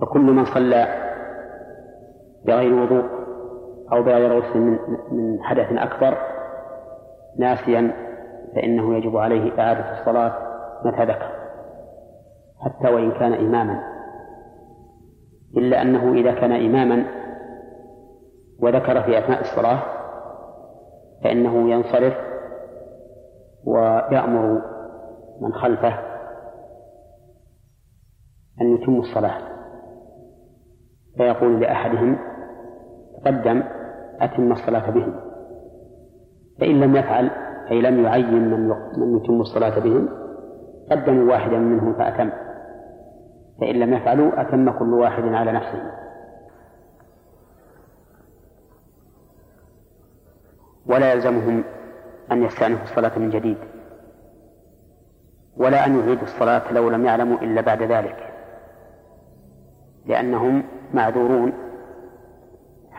فكل 0.01 0.19
من 0.31 0.45
صلى 0.45 0.87
بغير 2.45 2.73
وضوء 2.73 3.16
أو 3.91 4.03
بغير 4.03 4.39
غسل 4.41 4.59
من, 4.59 4.77
من 5.11 5.43
حدث 5.43 5.67
أكبر 5.71 6.17
ناسيا 7.37 7.91
فإنه 8.55 8.97
يجب 8.97 9.17
عليه 9.17 9.59
إعادة 9.59 9.99
الصلاة 9.99 10.33
متى 10.85 11.05
ذكر 11.05 11.31
حتى 12.59 12.89
وإن 12.93 13.11
كان 13.11 13.33
إماما 13.33 13.93
إلا 15.57 15.81
أنه 15.81 16.13
إذا 16.13 16.33
كان 16.33 16.51
إماما 16.51 17.03
وذكر 18.59 19.01
في 19.03 19.19
أثناء 19.19 19.41
الصلاة 19.41 19.79
فإنه 21.23 21.69
ينصرف 21.69 22.13
ويأمر 23.63 24.61
من 25.41 25.53
خلفه 25.53 25.93
أن 28.61 28.73
يتم 28.77 28.99
الصلاة 28.99 29.37
فيقول 31.17 31.59
لأحدهم 31.61 32.17
تقدم 33.23 33.63
أتم 34.21 34.51
الصلاة 34.51 34.89
بهم 34.89 35.13
فإن 36.59 36.79
لم 36.81 36.95
يفعل 36.95 37.31
أي 37.71 37.81
لم 37.81 38.03
يعين 38.05 38.33
من 38.49 38.69
من 38.97 39.17
يتم 39.17 39.41
الصلاة 39.41 39.79
بهم 39.79 40.09
قدموا 40.91 41.31
واحدا 41.31 41.57
منهم 41.57 41.93
فأتم 41.93 42.29
فإن 43.61 43.75
لم 43.75 43.93
يفعلوا 43.93 44.41
أتم 44.41 44.71
كل 44.79 44.93
واحد 44.93 45.23
على 45.23 45.51
نفسه 45.51 45.91
ولا 50.85 51.13
يلزمهم 51.13 51.63
أن 52.31 52.43
يستأنفوا 52.43 52.83
الصلاة 52.83 53.19
من 53.19 53.29
جديد 53.29 53.57
ولا 55.57 55.85
أن 55.85 55.99
يعيدوا 55.99 56.23
الصلاة 56.23 56.73
لو 56.73 56.89
لم 56.89 57.05
يعلموا 57.05 57.37
إلا 57.37 57.61
بعد 57.61 57.83
ذلك 57.83 58.33
لأنهم 60.05 60.63
معذورون 60.93 61.53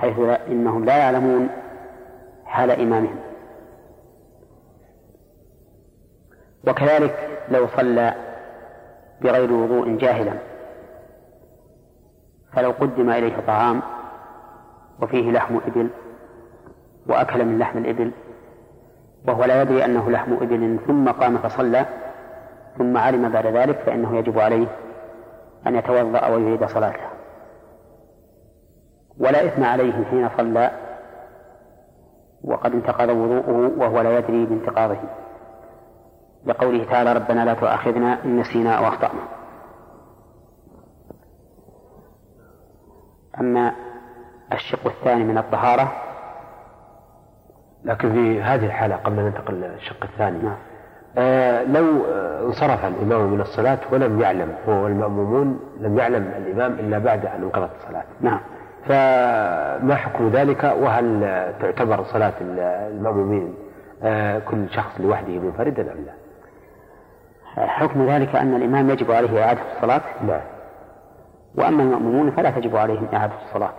حيث 0.00 0.18
لا 0.18 0.46
إنهم 0.46 0.84
لا 0.84 0.96
يعلمون 0.96 1.48
حال 2.44 2.70
إمامهم 2.70 3.16
وكذلك 6.68 7.28
لو 7.50 7.66
صلى 7.76 8.14
بغير 9.20 9.52
وضوء 9.52 9.96
جاهلا 9.96 10.32
فلو 12.52 12.70
قدم 12.70 13.10
إليه 13.10 13.36
طعام 13.46 13.82
وفيه 15.02 15.30
لحم 15.32 15.58
إبل 15.66 15.88
وأكل 17.06 17.44
من 17.44 17.58
لحم 17.58 17.78
الإبل 17.78 18.10
وهو 19.28 19.44
لا 19.44 19.62
يدري 19.62 19.84
أنه 19.84 20.10
لحم 20.10 20.32
إبل 20.34 20.78
ثم 20.86 21.08
قام 21.08 21.38
فصلى 21.38 21.86
ثم 22.78 22.96
علم 22.96 23.28
بعد 23.28 23.46
ذلك 23.46 23.76
فإنه 23.78 24.16
يجب 24.16 24.38
عليه 24.38 24.66
أن 25.66 25.74
يتوضأ 25.76 26.26
ويعيد 26.28 26.64
صلاته 26.66 27.17
ولا 29.18 29.46
إثم 29.46 29.64
عليه 29.64 30.04
حين 30.04 30.28
صلى 30.36 30.70
وقد 32.44 32.72
انتقض 32.72 33.08
وضوءه 33.08 33.70
وهو 33.78 34.00
لا 34.00 34.18
يدري 34.18 34.46
بانتقاضه 34.46 34.96
لقوله 36.46 36.84
تعالى 36.84 37.12
ربنا 37.12 37.44
لا 37.44 37.54
تؤاخذنا 37.54 38.24
إن 38.24 38.36
نسينا 38.40 38.72
أو 38.74 38.88
أخطأنا 38.88 39.20
أما 43.40 43.72
الشق 44.52 44.86
الثاني 44.86 45.24
من 45.24 45.38
الطهارة 45.38 45.92
لكن 47.84 48.12
في 48.12 48.42
هذه 48.42 48.66
الحالة 48.66 48.96
قبل 48.96 49.18
أن 49.18 49.24
ننتقل 49.24 49.54
للشق 49.54 50.02
الثاني 50.04 50.38
نعم. 50.38 50.56
آه 51.18 51.64
لو 51.64 51.84
آه، 52.06 52.42
انصرف 52.46 52.84
الإمام 52.84 53.30
من 53.32 53.40
الصلاة 53.40 53.78
ولم 53.92 54.20
يعلم 54.20 54.54
هو 54.68 54.72
والمأمومون 54.84 55.60
لم 55.80 55.98
يعلم 55.98 56.22
الإمام 56.36 56.72
إلا 56.72 56.98
بعد 56.98 57.26
أن 57.26 57.42
انقضت 57.42 57.70
الصلاة 57.76 58.04
نعم 58.20 58.40
فما 58.88 59.94
حكم 59.96 60.28
ذلك 60.28 60.62
وهل 60.64 61.20
تعتبر 61.60 62.04
صلاة 62.04 62.32
المأمومين 62.88 63.54
آه، 64.02 64.38
كل 64.38 64.68
شخص 64.70 65.00
لوحده 65.00 65.32
منفردا 65.38 65.92
أم 65.92 65.98
لا؟ 66.04 66.12
حكم 67.66 68.06
ذلك 68.06 68.36
أن 68.36 68.54
الإمام 68.56 68.90
يجب 68.90 69.10
عليه 69.10 69.44
إعادة 69.44 69.60
الصلاة 69.76 70.00
نعم 70.26 70.40
وأما 71.54 71.82
المأمومون 71.82 72.30
فلا 72.30 72.50
تجب 72.50 72.76
عليهم 72.76 73.08
إعادة 73.14 73.32
الصلاة 73.48 73.70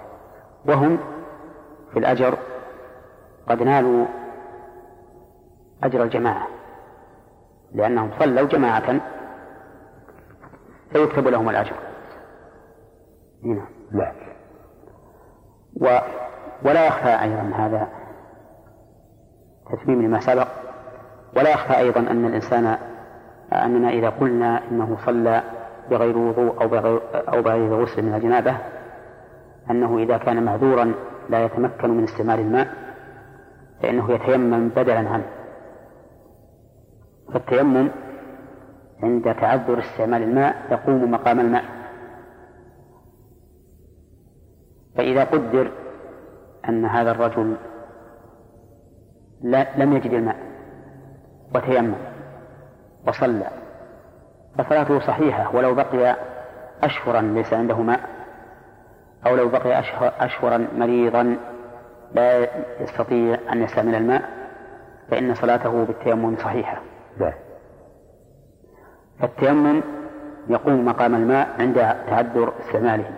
وهم 0.66 0.98
في 1.94 2.00
الأجر 2.00 2.38
قد 3.50 3.64
نالوا 3.64 4.06
أجر 5.84 6.04
الجماعة 6.04 6.48
لأنهم 7.76 8.12
صلوا 8.20 8.48
جماعة 8.48 9.00
فيكتب 10.92 11.28
لهم 11.28 11.50
الأجر 11.50 11.74
نعم 13.44 13.66
نعم 13.92 14.29
و 15.76 15.98
ولا 16.64 16.86
يخفى 16.88 17.22
أيضا 17.24 17.52
هذا 17.56 17.88
تتميم 19.72 20.02
لما 20.02 20.20
سبق 20.20 20.48
ولا 21.36 21.50
يخفى 21.54 21.78
أيضا 21.78 22.00
أن 22.02 22.26
الإنسان 22.26 22.78
أننا 23.54 23.90
إذا 23.90 24.10
قلنا 24.10 24.62
إنه 24.72 24.98
صلى 25.06 25.44
بغير 25.92 26.18
وضوء 26.18 26.62
أو 26.64 26.68
بغير, 26.68 27.02
أو 27.14 27.42
بغير 27.42 27.74
غسل 27.74 28.02
من 28.06 28.14
الجنابة 28.14 28.58
أنه 29.72 29.98
إذا 29.98 30.18
كان 30.18 30.44
معذورا 30.44 30.94
لا 31.30 31.44
يتمكن 31.46 31.90
من 31.90 32.04
استعمال 32.04 32.40
الماء 32.40 32.68
فإنه 33.82 34.12
يتيمم 34.12 34.70
بدلا 34.70 34.98
عنه 35.10 35.24
فالتيمم 37.34 37.90
عند 39.04 39.36
تعذر 39.36 39.80
استعمال 39.80 40.24
الماء 40.24 40.56
يقوم 40.72 41.12
مقام 41.12 41.40
الماء 41.40 41.64
فإذا 45.00 45.24
قدر 45.24 45.72
أن 46.70 46.86
هذا 46.86 47.12
الرجل 47.12 47.56
لا 49.42 49.68
لم 49.78 49.94
يجد 49.96 50.14
الماء 50.14 50.36
وتيمم 51.56 51.94
وصلى 53.08 53.48
فصلاته 54.58 55.00
صحيحة 55.00 55.56
ولو 55.56 55.76
بقي 55.76 56.16
أشهرا 56.84 57.22
ليس 57.22 57.54
عنده 57.54 57.76
ماء 57.78 58.00
أو 59.26 59.36
لو 59.36 59.50
بقي 59.50 59.80
أشهرا 60.20 60.68
مريضا 60.78 61.38
لا 62.16 62.48
يستطيع 62.82 63.38
أن 63.52 63.64
يستعمل 63.64 63.96
الماء 63.96 64.22
فإن 65.12 65.34
صلاته 65.36 65.84
بالتيمم 65.84 66.36
صحيحة 66.38 66.82
لا. 67.20 67.34
فالتيمم 69.20 69.82
يقوم 70.48 70.86
مقام 70.86 71.16
الماء 71.16 71.50
عند 71.60 71.76
تعذر 72.08 72.54
استعماله 72.60 73.12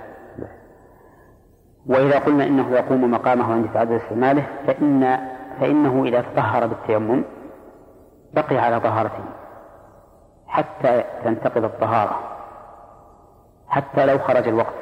وإذا 1.88 2.20
قلنا 2.20 2.44
إنه 2.46 2.72
يقوم 2.72 3.12
مقامه 3.12 3.54
عند 3.54 3.68
تعدد 3.74 3.92
استعماله 3.92 4.48
فإن 4.68 5.20
فإنه 5.60 6.04
إذا 6.06 6.22
تطهر 6.22 6.68
بالتيمم 6.68 7.24
بقي 8.34 8.58
على 8.58 8.80
طهارته 8.80 9.24
حتى 10.48 11.04
تنتقض 11.24 11.64
الطهارة 11.64 12.20
حتى 13.70 14.06
لو 14.06 14.20
خرج 14.20 14.48
الوقت 14.48 14.74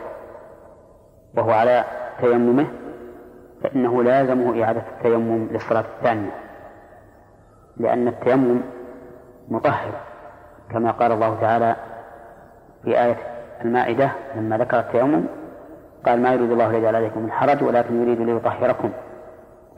وهو 1.38 1.52
على 1.52 1.84
تيممه 2.22 2.66
فإنه 3.64 4.04
لازمه 4.04 4.64
إعادة 4.64 4.82
التيمم 4.98 5.48
للصلاة 5.52 5.84
الثانية 5.98 6.32
لأن 7.78 8.08
التيمم 8.08 8.62
مطهر 9.50 9.92
كما 10.72 10.92
قال 10.92 11.12
الله 11.12 11.38
تعالى 11.42 11.76
في 12.84 13.04
آية 13.04 13.18
المائدة 13.62 14.12
لما 14.36 14.58
ذكر 14.58 14.80
التيمم 14.80 15.26
قال 16.06 16.22
ما 16.22 16.34
يريد 16.34 16.52
الله 16.52 16.72
ليجعل 16.72 16.96
عليكم 16.96 17.24
من 17.24 17.32
حرج 17.32 17.64
ولكن 17.64 18.02
يريد 18.02 18.22
ليطهركم 18.22 18.90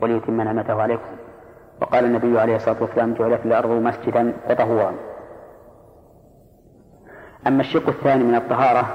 وليتم 0.02 0.42
نعمته 0.42 0.82
عليكم 0.82 1.10
وقال 1.82 2.06
النبي 2.06 2.40
عليه 2.40 2.56
الصلاة 2.56 2.76
والسلام 2.82 3.14
جعلت 3.14 3.46
الأرض 3.46 3.70
مسجدا 3.70 4.34
وطهورا 4.50 4.94
أما 7.48 7.62
الشق 7.62 7.88
الثاني 7.88 8.24
من 8.24 8.36
الطهارة 8.36 8.86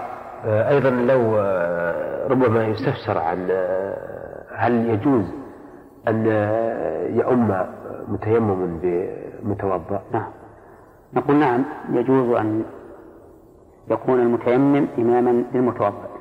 آه، 0.47 0.69
أيضا 0.69 0.91
لو 0.91 1.37
آه، 1.39 2.29
ربما 2.29 2.65
يستفسر 2.67 3.19
عن 3.19 3.49
آه، 3.51 3.99
هل 4.57 4.89
يجوز 4.91 5.25
أن 6.09 6.27
يؤم 7.15 7.65
متيمم 8.09 8.79
بمتوضأ 8.83 10.03
نعم 10.13 10.31
نقول 11.15 11.37
نعم 11.37 11.65
يجوز 11.93 12.37
أن 12.37 12.63
يكون 13.91 14.21
المتيمم 14.21 14.87
إماما 14.99 15.45
للمتوضأ 15.55 16.16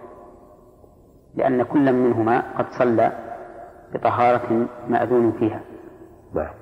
لأن 1.35 1.63
كل 1.63 1.93
منهما 1.93 2.43
قد 2.57 2.65
صلى 2.71 3.11
بطهارة 3.93 4.65
مأذون 4.89 5.31
فيها 5.31 5.59
نعم 6.35 6.53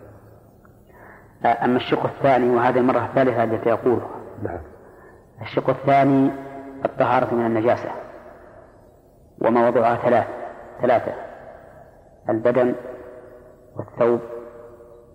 آه، 1.46 1.66
أما 1.66 1.78
الشق 1.78 2.04
الثاني 2.06 2.56
وهذه 2.56 2.78
المرة 2.78 3.06
الثالثة 3.06 3.44
التي 3.44 3.74
أقولها 3.74 4.08
نعم 4.44 4.60
الشق 5.42 5.70
الثاني 5.70 6.32
الطهارة 6.86 7.34
من 7.36 7.46
النجاسة 7.46 7.90
ومواضعها 9.42 9.96
ثلاث 9.96 10.28
ثلاثة 10.82 11.12
البدن 12.30 12.74
والثوب 13.78 14.20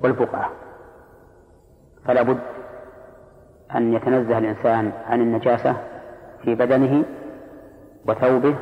والبقعة 0.02 0.50
فلا 2.04 2.22
بد 2.22 2.38
أن 3.76 3.92
يتنزه 3.92 4.38
الإنسان 4.38 4.92
عن 5.06 5.20
النجاسة 5.20 5.76
في 6.44 6.54
بدنه 6.54 7.04
وثوبه 8.08 8.54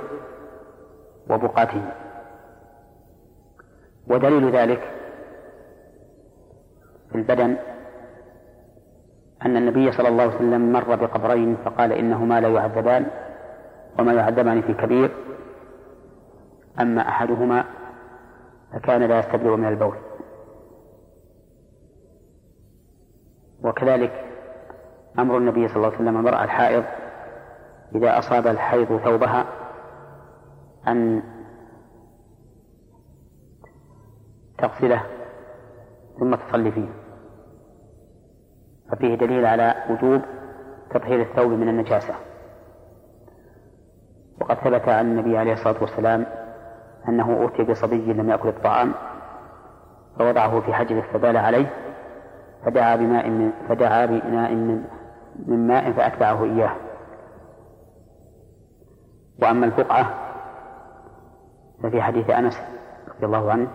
وبقاته 1.30 1.82
ودليل 4.08 4.50
ذلك 4.52 4.90
في 7.10 7.14
البدن 7.14 7.56
أن 9.42 9.56
النبي 9.56 9.92
صلى 9.92 10.08
الله 10.08 10.22
عليه 10.22 10.34
وسلم 10.34 10.72
مر 10.72 10.94
بقبرين 10.96 11.56
فقال 11.64 11.92
إنهما 11.92 12.40
لا 12.40 12.48
يعذبان 12.48 13.06
وما 13.98 14.12
يعذبان 14.12 14.62
في 14.62 14.74
كبير 14.74 15.10
أما 16.80 17.08
أحدهما 17.08 17.64
فكان 18.72 19.02
لا 19.02 19.18
يستبدل 19.18 19.50
من 19.50 19.68
البول 19.68 19.94
وكذلك 23.64 24.24
أمر 25.18 25.38
النبي 25.38 25.68
صلى 25.68 25.76
الله 25.76 25.86
عليه 25.88 25.96
وسلم 25.96 26.16
امرأة 26.16 26.44
الحائض 26.44 26.84
إذا 27.94 28.18
أصاب 28.18 28.46
الحيض 28.46 29.00
ثوبها 29.04 29.46
أن 30.88 31.22
تغسله 34.58 35.02
ثم 36.20 36.34
تصلي 36.34 36.72
فيه 36.72 36.88
ففيه 38.92 39.14
دليل 39.14 39.46
على 39.46 39.74
وجوب 39.90 40.22
تطهير 40.90 41.20
الثوب 41.22 41.50
من 41.52 41.68
النجاسة 41.68 42.14
وقد 44.40 44.56
ثبت 44.56 44.88
عن 44.88 45.06
النبي 45.06 45.38
عليه 45.38 45.52
الصلاة 45.52 45.80
والسلام 45.80 46.26
أنه 47.08 47.32
أوتي 47.42 47.62
بصبي 47.64 48.12
لم 48.12 48.30
يأكل 48.30 48.48
الطعام 48.48 48.92
فوضعه 50.18 50.60
في 50.60 50.72
حجر 50.74 51.02
فبال 51.02 51.36
عليه 51.36 51.66
فدعا 52.66 52.96
بماء 52.96 53.28
من 53.28 53.52
فدعا 53.68 54.06
بإناء 54.06 54.54
من, 54.54 54.84
من 55.46 55.66
ماء 55.66 55.92
فأتبعه 55.92 56.44
إياه 56.44 56.76
وأما 59.42 59.66
البقعة 59.66 60.25
ففي 61.82 62.02
حديث 62.02 62.30
أنس 62.30 62.54
رضي 63.16 63.26
الله 63.26 63.52
عنه 63.52 63.68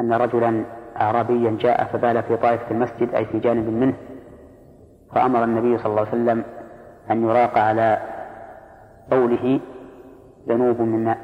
أن 0.00 0.12
رجلا 0.12 0.64
أعرابيا 1.00 1.56
جاء 1.60 1.84
فبال 1.84 2.22
في 2.22 2.36
طائفة 2.36 2.70
المسجد 2.70 3.14
أي 3.14 3.24
في 3.26 3.38
جانب 3.40 3.66
منه 3.68 3.94
فأمر 5.14 5.44
النبي 5.44 5.78
صلى 5.78 5.86
الله 5.86 6.00
عليه 6.00 6.10
وسلم 6.10 6.44
أن 7.10 7.22
يراق 7.24 7.58
على 7.58 7.98
قوله 9.10 9.60
ذنوب 10.48 10.80
من 10.80 11.04
ماء 11.04 11.18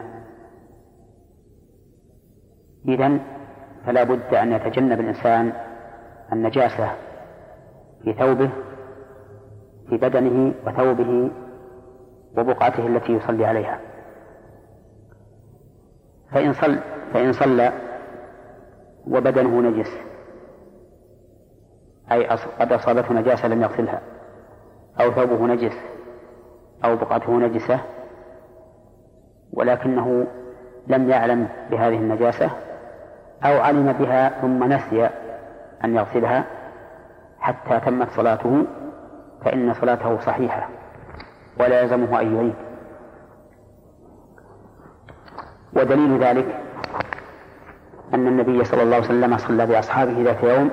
إذا 2.89 3.19
فلا 3.87 4.03
بد 4.05 4.35
أن 4.35 4.53
يتجنب 4.53 5.01
الإنسان 5.01 5.53
النجاسة 6.33 6.89
في 8.05 8.13
ثوبه 8.13 8.51
في 9.89 9.97
بدنه 9.97 10.55
وثوبه 10.67 11.31
وبقعته 12.37 12.87
التي 12.87 13.13
يصلي 13.13 13.45
عليها 13.47 13.81
فإن 16.33 16.53
صلى 16.53 16.79
فإن 17.15 17.33
صلى 17.33 17.73
وبدنه 19.07 19.71
نجس 19.71 19.91
أي 22.13 22.27
قد 22.61 22.73
أصابته 22.73 23.13
نجاسة 23.15 23.49
لم 23.49 23.63
يغسلها 23.63 24.01
أو 25.01 25.11
ثوبه 25.13 25.47
نجس 25.55 25.73
أو 26.85 26.97
بقعته 26.97 27.33
نجسة 27.33 27.81
ولكنه 29.53 30.27
لم 30.87 31.11
يعلم 31.11 31.49
بهذه 31.71 31.95
النجاسة 31.97 32.51
أو 33.45 33.61
علم 33.61 33.93
بها 33.93 34.41
ثم 34.41 34.73
نسي 34.73 35.09
أن 35.85 35.97
يغسلها 35.97 36.45
حتى 37.41 37.81
تمت 37.81 38.11
صلاته 38.11 38.65
فإن 39.45 39.75
صلاته 39.75 40.21
صحيحة 40.21 40.69
ولا 41.61 41.81
يلزمه 41.81 42.21
أن 42.21 42.35
يعيد 42.37 42.55
ودليل 45.73 46.25
ذلك 46.25 46.47
أن 48.15 48.27
النبي 48.27 48.65
صلى 48.65 48.83
الله 48.83 48.97
عليه 48.97 49.05
وسلم 49.07 49.39
صلى 49.39 49.67
بأصحابه 49.67 50.23
ذات 50.23 50.43
يوم 50.45 50.71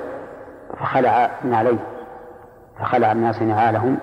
فخلع 0.80 1.30
من 1.44 1.54
عليه 1.54 1.78
فخلع 2.78 3.12
الناس 3.12 3.42
نعالهم 3.42 3.98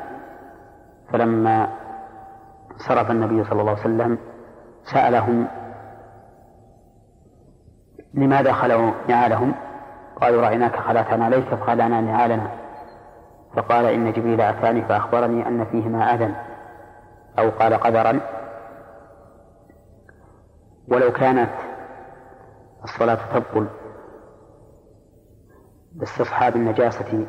فلما 1.14 1.68
صرف 2.78 3.12
النبي 3.12 3.44
صلى 3.44 3.62
الله 3.62 3.72
عليه 3.72 3.82
وسلم 3.82 4.18
سألهم 4.84 5.48
لماذا 8.14 8.52
خلعوا 8.54 8.92
نعالهم 9.10 9.54
قالوا 10.22 10.42
رأيناك 10.42 10.76
خلعتنا 10.76 11.26
عليك 11.26 11.44
فخلعنا 11.46 12.02
نعالنا 12.02 12.48
فقال 13.56 13.86
إن 13.86 14.12
جبريل 14.12 14.42
أتاني 14.42 14.82
فأخبرني 14.82 15.48
أن 15.48 15.66
فيهما 15.66 16.14
آذن 16.14 16.34
أو 17.40 17.50
قال 17.50 17.74
قدرا 17.74 18.20
ولو 20.88 21.12
كانت 21.12 21.50
الصلاة 22.84 23.18
تبطل 23.40 23.66
باستصحاب 25.92 26.56
النجاسة 26.56 27.26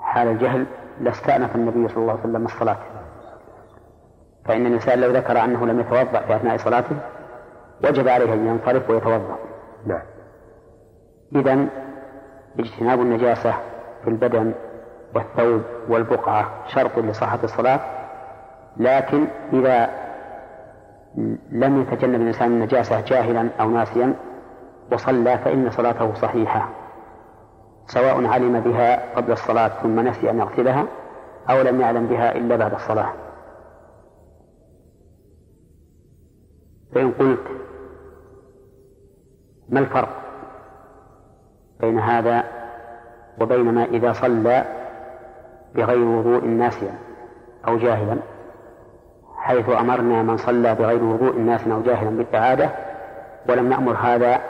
حال 0.00 0.28
الجهل 0.28 0.66
لاستأنف 1.00 1.56
النبي 1.56 1.88
صلى 1.88 1.96
الله 1.96 2.12
عليه 2.12 2.22
وسلم 2.22 2.44
الصلاة 2.44 2.76
فإن 4.44 4.66
الإنسان 4.66 5.00
لو 5.00 5.10
ذكر 5.12 5.44
أنه 5.44 5.66
لم 5.66 5.80
يتوضأ 5.80 6.20
في 6.20 6.36
أثناء 6.36 6.56
صلاته 6.56 6.96
وجب 7.84 8.08
عليه 8.08 8.32
أن 8.34 8.46
ينصرف 8.46 8.90
ويتوضأ 8.90 9.36
نعم 9.86 10.02
إذا 11.34 11.66
اجتناب 12.58 13.00
النجاسة 13.00 13.52
في 14.04 14.10
البدن 14.10 14.52
والثوب 15.14 15.62
والبقعة 15.88 16.48
شرط 16.68 16.98
لصحة 16.98 17.38
الصلاة 17.44 17.80
لكن 18.76 19.26
إذا 19.52 19.88
لم 21.52 21.80
يتجنب 21.80 22.20
الإنسان 22.20 22.50
النجاسة 22.50 23.00
جاهلا 23.00 23.48
أو 23.60 23.70
ناسيا 23.70 24.14
وصلى 24.92 25.38
فإن 25.38 25.70
صلاته 25.70 26.14
صحيحة 26.14 26.68
سواء 27.86 28.24
علم 28.26 28.60
بها 28.60 29.14
قبل 29.16 29.32
الصلاة 29.32 29.68
ثم 29.82 30.00
نسي 30.00 30.30
أن 30.30 30.38
يغسلها 30.38 30.86
أو 31.50 31.62
لم 31.62 31.80
يعلم 31.80 32.06
بها 32.06 32.36
إلا 32.36 32.56
بعد 32.56 32.74
الصلاة 32.74 33.12
فإن 36.94 37.12
قلت 37.12 37.40
ما 39.68 39.80
الفرق 39.80 40.08
بين 41.80 41.98
هذا 41.98 42.44
وبين 43.40 43.74
ما 43.74 43.84
إذا 43.84 44.12
صلى 44.12 44.64
بغير 45.74 46.04
وضوء 46.06 46.44
ناسيا 46.44 46.94
أو 47.68 47.78
جاهلا 47.78 48.16
حيث 49.42 49.68
أمرنا 49.68 50.22
من 50.22 50.36
صلى 50.36 50.74
بغير 50.74 51.04
وضوء 51.04 51.38
ناسا 51.38 51.72
أو 51.72 51.82
جاهلا 51.82 52.10
بالإعادة 52.10 52.70
ولم 53.48 53.68
نأمر 53.68 53.92
هذا 53.92 54.40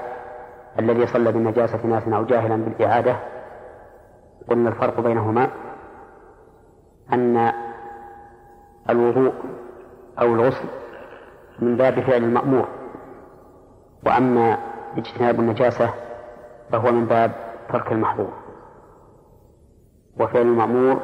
الذي 0.79 1.07
صلى 1.07 1.33
بالنجاسة 1.33 1.87
ناسا 1.87 2.17
أو 2.17 2.25
جاهلا 2.25 2.57
بالإعادة 2.57 3.17
قلنا 4.51 4.69
الفرق 4.69 5.01
بينهما 5.01 5.49
أن 7.13 7.53
الوضوء 8.91 9.33
أو 10.21 10.27
الغسل 10.35 10.65
من 11.59 11.77
باب 11.77 12.01
فعل 12.01 12.25
المأمور 12.25 12.69
وأما 14.07 14.59
اجتناب 14.97 15.41
النجاسة 15.41 15.91
فهو 16.73 16.93
من 16.93 17.07
باب 17.07 17.33
ترك 17.69 17.93
المحظور 17.93 18.33
وفعل 20.21 20.43
المأمور 20.43 21.01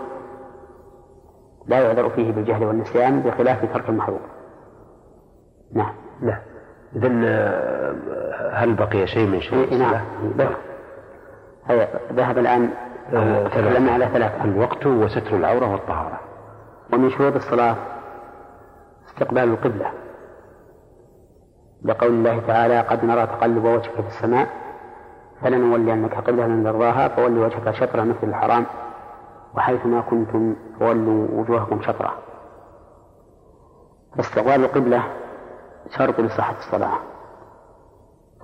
لا 1.68 1.80
يعذر 1.80 2.08
فيه 2.10 2.32
بالجهل 2.32 2.64
والنسيان 2.64 3.20
بخلاف 3.20 3.72
ترك 3.74 3.88
المحظور 3.88 4.20
نعم 5.72 5.94
نعم 6.20 6.40
إذا 6.96 7.08
آه، 7.24 8.50
هل 8.52 8.74
بقي 8.74 9.06
شيء 9.06 9.26
من 9.28 9.40
شيء 9.40 9.72
إيه 9.72 9.78
نعم 9.78 10.00
ذهب 12.12 12.38
الآن 12.38 12.68
آه، 13.14 13.16
آه، 13.16 13.48
تكلمنا 13.48 13.92
على 13.92 14.08
ثلاثة 14.12 14.44
الوقت 14.44 14.86
وستر 14.86 15.36
العورة 15.36 15.72
والطهارة 15.72 16.20
ومن 16.92 17.10
شروط 17.10 17.34
الصلاة 17.34 17.76
استقبال 19.08 19.44
القبلة 19.44 19.90
لقول 21.82 22.10
الله 22.10 22.40
تعالى 22.46 22.80
قد 22.80 23.04
نرى 23.04 23.26
تقلب 23.26 23.64
وجهك 23.64 23.94
في 24.00 24.08
السماء 24.08 24.48
أنك 25.46 26.14
قبلة 26.14 26.46
من 26.46 26.62
ذراها 26.66 27.08
فول 27.08 27.38
وجهك 27.38 27.70
شطر 27.70 28.04
مثل 28.04 28.16
الحرام 28.22 28.64
وحيثما 29.56 30.00
كنتم 30.00 30.54
فولوا 30.80 31.28
وجوهكم 31.34 31.82
شطرة 31.82 32.12
فاستقبال 34.16 34.64
القبلة 34.64 35.04
شرط 35.90 36.20
لصحة 36.20 36.56
الصلاة 36.58 36.98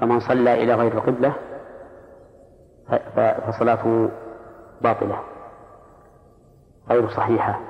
فمن 0.00 0.20
صلى 0.20 0.62
إلى 0.62 0.74
غير 0.74 0.92
القبلة 0.92 1.32
فصلاته 3.46 4.08
باطلة 4.80 5.20
غير 6.90 7.08
صحيحة 7.08 7.60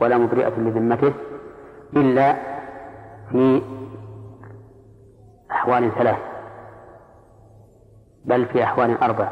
ولا 0.00 0.18
مبرئة 0.18 0.60
لذمته 0.60 1.12
إلا 1.96 2.36
في 3.30 3.62
أحوال 5.50 5.92
ثلاث 5.98 6.18
بل 8.24 8.46
في 8.46 8.64
أحوال 8.64 8.98
أربع 9.02 9.28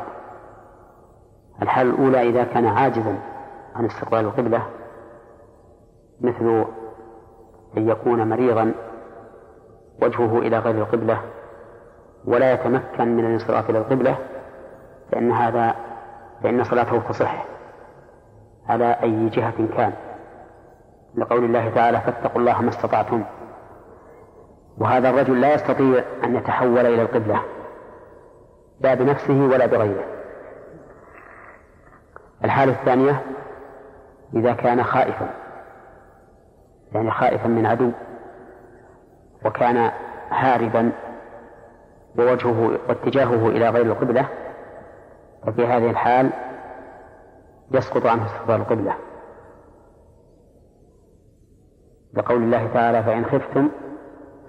الحال 1.62 1.86
الأولى 1.91 2.22
إذا 2.30 2.45
كان 2.45 2.66
عاجزا 2.66 3.18
عن 3.77 3.87
استقبال 3.87 4.21
القبلة 4.21 4.66
مثل 6.21 6.64
أن 7.77 7.89
يكون 7.89 8.29
مريضا 8.29 8.73
وجهه 10.03 10.39
إلى 10.39 10.59
غير 10.59 10.75
القبلة 10.83 11.21
ولا 12.25 12.53
يتمكن 12.53 13.16
من 13.16 13.25
الانصراف 13.27 13.71
إلى 13.71 13.79
القبلة 13.79 14.18
فإن 15.12 15.31
هذا 15.33 15.75
فإن 16.43 16.64
صلاته 16.64 17.03
تصح 17.09 17.45
على 18.68 18.91
أي 19.03 19.29
جهة 19.29 19.66
كان 19.77 19.93
لقول 21.14 21.45
الله 21.45 21.71
تعالى 21.75 22.01
فاتقوا 22.01 22.41
الله 22.41 22.62
ما 22.62 22.68
استطعتم 22.68 23.25
وهذا 24.79 25.11
الرجل 25.11 25.41
لا 25.41 25.55
يستطيع 25.55 26.05
أن 26.25 26.37
يتحول 26.37 26.79
إلى 26.87 27.03
القبلة 27.03 27.41
لا 28.81 28.95
بنفسه 28.95 29.35
ولا 29.35 29.66
بغيره 29.66 30.05
الحالة 32.45 32.73
الثانية 32.73 33.23
إذا 34.35 34.53
كان 34.53 34.85
خائفا 34.85 35.28
يعني 36.93 37.11
خائفا 37.11 37.49
من 37.49 37.66
عدو 37.66 37.91
وكان 39.45 39.91
هاربا 40.31 40.93
ووجهه 42.18 42.78
واتجاهه 42.89 43.49
إلى 43.49 43.68
غير 43.68 43.87
القبلة 43.87 44.28
ففي 45.47 45.66
هذه 45.66 45.91
الحال 45.91 46.31
يسقط 47.70 48.07
عنه 48.07 48.26
استقبال 48.26 48.57
القبلة 48.57 48.95
لقول 52.14 52.43
الله 52.43 52.68
تعالى 52.74 53.03
فإن 53.03 53.24
خفتم 53.24 53.68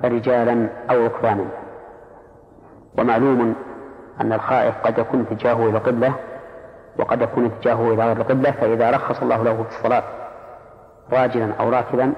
فرجالا 0.03 0.67
أو 0.89 1.05
ركبانا 1.05 1.45
ومعلوم 2.97 3.55
أن 4.21 4.34
الخائف 4.34 4.75
قد 4.84 4.97
يكون 4.97 5.21
اتجاهه 5.32 5.69
إلى 5.69 5.77
القبلة 5.77 6.13
وقد 6.99 7.21
يكون 7.21 7.45
اتجاهه 7.45 7.87
إلى 7.93 8.03
غير 8.03 8.17
القبلة 8.17 8.51
فإذا 8.51 8.89
رخص 8.89 9.21
الله 9.21 9.43
له 9.43 9.63
في 9.63 9.69
الصلاة 9.77 10.03
راجلا 11.11 11.53
أو 11.59 11.69
راكبا 11.69 12.13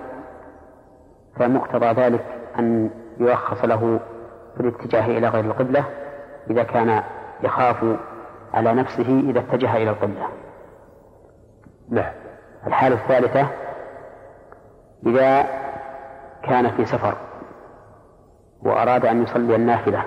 فمقتضى 1.39 1.85
ذلك 1.85 2.25
أن 2.59 2.89
يرخص 3.19 3.65
له 3.65 3.99
في 4.57 4.59
الاتجاه 4.59 5.05
إلى 5.05 5.27
غير 5.27 5.45
القبلة 5.45 5.85
إذا 6.49 6.63
كان 6.63 7.03
يخاف 7.43 7.77
على 8.53 8.73
نفسه 8.73 9.23
إذا 9.29 9.39
اتجه 9.39 9.75
إلى 9.77 9.89
القبلة 9.89 10.27
نعم 11.89 12.13
الحالة 12.67 12.95
الثالثة 12.95 13.47
إذا 15.05 15.45
كان 16.43 16.71
في 16.71 16.85
سفر 16.85 17.15
وأراد 18.61 19.05
أن 19.05 19.23
يصلي 19.23 19.55
النافلة 19.55 20.05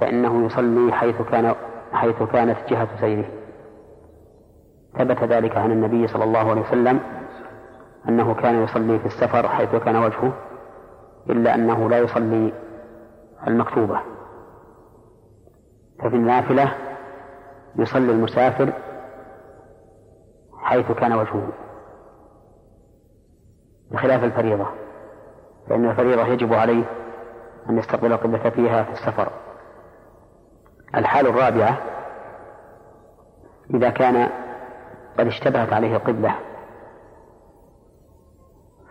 فإنه 0.00 0.46
يصلي 0.46 0.92
حيث 0.92 1.22
كان 1.22 1.54
حيث 1.92 2.22
كانت 2.32 2.56
جهة 2.68 2.88
سيره 3.00 3.28
ثبت 4.98 5.22
ذلك 5.24 5.56
عن 5.56 5.72
النبي 5.72 6.06
صلى 6.06 6.24
الله 6.24 6.50
عليه 6.50 6.60
وسلم 6.60 7.00
أنه 8.08 8.34
كان 8.34 8.62
يصلي 8.62 8.98
في 8.98 9.06
السفر 9.06 9.48
حيث 9.48 9.74
كان 9.76 9.96
وجهه 9.96 10.32
إلا 11.30 11.54
أنه 11.54 11.90
لا 11.90 11.98
يصلي 11.98 12.52
المكتوبة 13.46 14.00
ففي 15.98 16.16
النافلة 16.16 16.74
يصلي 17.76 18.12
المسافر 18.12 18.72
حيث 20.58 20.92
كان 20.92 21.12
وجهه 21.12 21.48
بخلاف 23.90 24.24
الفريضة 24.24 24.66
فإن 25.68 25.90
الفريضة 25.90 26.26
يجب 26.26 26.54
عليه 26.54 26.84
أن 27.70 27.78
يستقبل 27.78 28.12
القبلة 28.12 28.50
فيها 28.50 28.82
في 28.82 28.92
السفر 28.92 29.28
الحال 30.94 31.26
الرابعة 31.26 31.78
إذا 33.74 33.90
كان 33.90 34.30
قد 35.18 35.26
اشتبهت 35.26 35.72
عليه 35.72 35.96
القبلة 35.96 36.34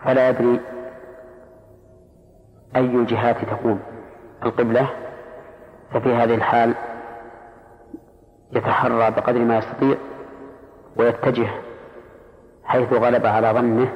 فلا 0.04 0.30
يدري 0.30 0.60
أي 2.76 2.86
الجهات 2.86 3.36
تكون 3.46 3.80
القبلة 4.46 4.90
ففي 5.94 6.14
هذه 6.16 6.36
الحال 6.36 6.74
يتحرى 8.52 9.12
بقدر 9.12 9.40
ما 9.40 9.58
يستطيع 9.58 9.96
ويتجه 10.96 11.48
حيث 12.64 12.94
غلب 12.94 13.26
على 13.26 13.48
ظنه 13.52 13.90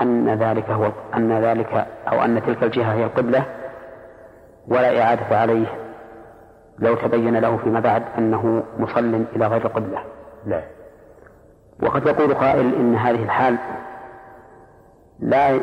أن 0.00 0.34
ذلك 0.34 0.70
هو 0.70 0.90
أن 1.14 1.32
ذلك 1.32 1.86
أو 2.12 2.24
أن 2.24 2.42
تلك 2.46 2.62
الجهة 2.62 2.92
هي 2.94 3.04
القبلة 3.04 3.44
ولا 4.68 5.02
إعادة 5.02 5.36
عليه 5.38 5.66
لو 6.78 6.94
تبين 6.94 7.36
له 7.36 7.56
فيما 7.56 7.80
بعد 7.80 8.02
أنه 8.18 8.62
مصل 8.78 9.24
إلى 9.36 9.46
غير 9.46 9.66
القبلة. 9.66 10.02
نعم. 10.46 10.62
وقد 11.82 12.06
يقول 12.06 12.34
قائل 12.34 12.74
إن 12.74 12.94
هذه 12.94 13.22
الحال 13.22 13.56
لا 15.20 15.60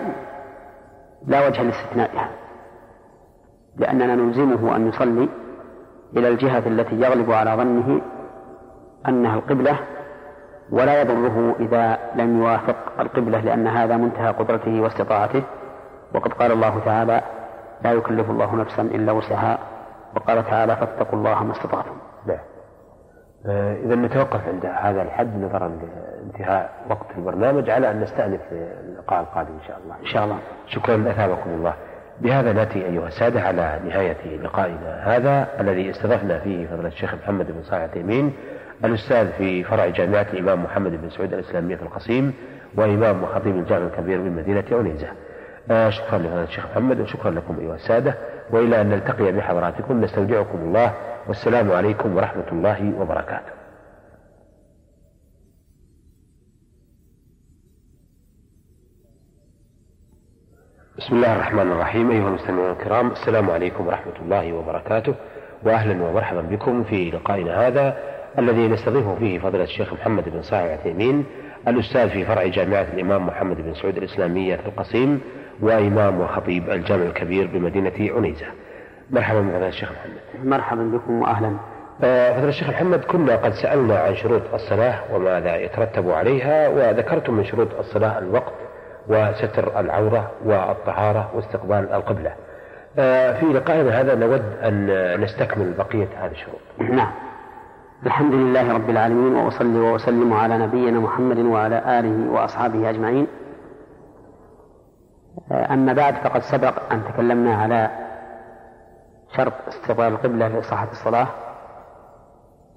لا 1.27 1.47
وجه 1.47 1.61
لاستثنائها 1.63 2.29
لأننا 3.77 4.15
نلزمه 4.15 4.75
أن 4.75 4.87
يصلي 4.87 5.29
إلى 6.17 6.29
الجهة 6.29 6.63
التي 6.67 6.95
يغلب 6.95 7.31
على 7.31 7.51
ظنه 7.51 8.01
أنها 9.07 9.35
القبلة 9.35 9.79
ولا 10.71 11.01
يضره 11.01 11.55
إذا 11.59 11.99
لم 12.15 12.37
يوافق 12.39 12.75
القبلة 12.99 13.39
لأن 13.41 13.67
هذا 13.67 13.97
منتهى 13.97 14.31
قدرته 14.31 14.81
واستطاعته 14.81 15.43
وقد 16.15 16.33
قال 16.33 16.51
الله 16.51 16.79
تعالى 16.85 17.21
لا 17.83 17.91
يكلف 17.91 18.29
الله 18.29 18.55
نفسا 18.55 18.81
إلا 18.81 19.11
وسعها 19.11 19.59
وقال 20.15 20.43
تعالى 20.45 20.75
فاتقوا 20.75 21.19
الله 21.19 21.43
ما 21.43 21.51
استطعتم 21.51 21.95
آه، 23.47 23.75
إذا 23.85 23.95
نتوقف 23.95 24.39
عند 24.47 24.65
هذا 24.65 25.01
الحد 25.01 25.37
نظرا 25.43 25.69
لانتهاء 26.21 26.69
وقت 26.89 27.05
البرنامج 27.17 27.69
على 27.69 27.91
أن 27.91 27.99
نستأنف 28.01 28.39
اللقاء 28.51 29.21
القادم 29.21 29.49
إن 29.53 29.67
شاء 29.67 29.79
الله 29.83 29.95
إن 30.01 30.05
شاء 30.05 30.23
الله 30.23 30.37
شكرا 30.67 30.95
أثابكم 30.95 31.49
الله 31.49 31.73
بهذا 32.21 32.53
نأتي 32.53 32.85
أيها 32.85 33.07
السادة 33.07 33.41
على 33.41 33.79
نهاية 33.87 34.37
لقائنا 34.43 34.99
هذا 35.03 35.47
الذي 35.59 35.89
استضفنا 35.89 36.39
فيه 36.39 36.67
فضل 36.67 36.85
الشيخ 36.85 37.13
محمد 37.15 37.47
بن 37.51 37.63
صالح 37.63 37.85
تيمين 37.85 38.33
الأستاذ 38.85 39.27
في 39.31 39.63
فرع 39.63 39.87
جامعة 39.87 40.25
الإمام 40.33 40.63
محمد 40.63 40.91
بن 41.01 41.09
سعود 41.09 41.33
الإسلامية 41.33 41.75
في 41.75 41.81
القصيم 41.83 42.33
وإمام 42.77 43.23
وخطيب 43.23 43.55
الجامع 43.55 43.85
الكبير 43.87 44.17
من 44.19 44.35
مدينة 44.35 44.63
عنيزة 44.71 45.07
آه، 45.71 45.89
شكرا 45.89 46.17
لفضلة 46.19 46.43
الشيخ 46.43 46.65
محمد 46.71 46.99
وشكرا 46.99 47.31
لكم 47.31 47.57
أيها 47.59 47.75
السادة 47.75 48.13
وإلى 48.51 48.81
أن 48.81 48.87
نلتقي 48.89 49.31
بحضراتكم 49.31 50.01
نستودعكم 50.01 50.57
الله 50.61 50.91
والسلام 51.27 51.71
عليكم 51.71 52.15
ورحمة 52.15 52.47
الله 52.51 52.93
وبركاته 52.99 53.51
بسم 60.97 61.15
الله 61.15 61.35
الرحمن 61.35 61.71
الرحيم 61.71 62.11
أيها 62.11 62.27
المستمعون 62.27 62.69
الكرام 62.71 63.11
السلام 63.11 63.49
عليكم 63.51 63.87
ورحمة 63.87 64.13
الله 64.21 64.53
وبركاته 64.53 65.15
وأهلا 65.63 66.03
ومرحبا 66.03 66.41
بكم 66.41 66.83
في 66.83 67.11
لقائنا 67.11 67.67
هذا 67.67 67.97
الذي 68.39 68.67
نستضيف 68.67 69.07
فيه 69.07 69.39
فضيلة 69.39 69.63
الشيخ 69.63 69.93
محمد 69.93 70.29
بن 70.29 70.41
صالح 70.41 70.63
العثيمين 70.63 71.25
الأستاذ 71.67 72.09
في 72.09 72.25
فرع 72.25 72.45
جامعة 72.47 72.81
الإمام 72.93 73.27
محمد 73.27 73.57
بن 73.61 73.73
سعود 73.73 73.97
الإسلامية 73.97 74.55
في 74.55 74.65
القصيم 74.67 75.21
وإمام 75.61 76.21
وخطيب 76.21 76.69
الجامع 76.69 77.05
الكبير 77.05 77.47
بمدينة 77.47 78.15
عنيزة 78.15 78.45
مرحبا 79.11 79.39
بفضيلة 79.41 79.67
الشيخ 79.67 79.89
محمد 79.91 80.47
مرحبا 80.49 80.83
بكم 80.97 81.21
وأهلا 81.21 81.53
آه، 82.03 82.37
فضل 82.39 82.47
الشيخ 82.47 82.69
محمد 82.69 82.99
كنا 82.99 83.35
قد 83.35 83.53
سألنا 83.53 83.99
عن 83.99 84.15
شروط 84.15 84.41
الصلاة 84.53 84.99
وماذا 85.15 85.55
يترتب 85.57 86.11
عليها 86.11 86.67
وذكرتم 86.67 87.33
من 87.33 87.43
شروط 87.45 87.67
الصلاة 87.79 88.19
الوقت 88.19 88.53
وستر 89.07 89.79
العورة 89.79 90.31
والطهارة 90.45 91.31
واستقبال 91.35 91.93
القبلة 91.93 92.33
آه، 92.99 93.39
في 93.39 93.45
لقائنا 93.45 93.99
هذا 94.01 94.15
نود 94.15 94.43
أن 94.63 94.85
نستكمل 95.21 95.73
بقية 95.77 96.07
هذه 96.17 96.31
الشروط 96.31 96.59
نعم 96.91 97.11
الحمد 98.05 98.33
لله 98.33 98.73
رب 98.73 98.89
العالمين 98.89 99.35
وأصلي 99.35 99.79
وأسلم 99.79 100.33
على 100.33 100.57
نبينا 100.57 100.99
محمد 100.99 101.37
وعلى 101.39 101.99
آله 101.99 102.31
وأصحابه 102.31 102.89
أجمعين 102.89 103.27
آه، 105.51 105.73
أما 105.73 105.93
بعد 105.93 106.15
فقد 106.15 106.41
سبق 106.41 106.73
أن 106.91 107.01
تكلمنا 107.13 107.55
على 107.55 107.89
شرط 109.37 109.53
استقبال 109.67 110.05
القبلة 110.07 110.47
لصحة 110.47 110.91
الصلاة 110.91 111.27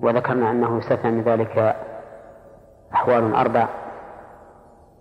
وذكرنا 0.00 0.50
أنه 0.50 0.78
يستثنى 0.78 1.11
من 1.11 1.22
ذلك 1.22 1.76
أحوال 2.94 3.34
أربع 3.34 3.68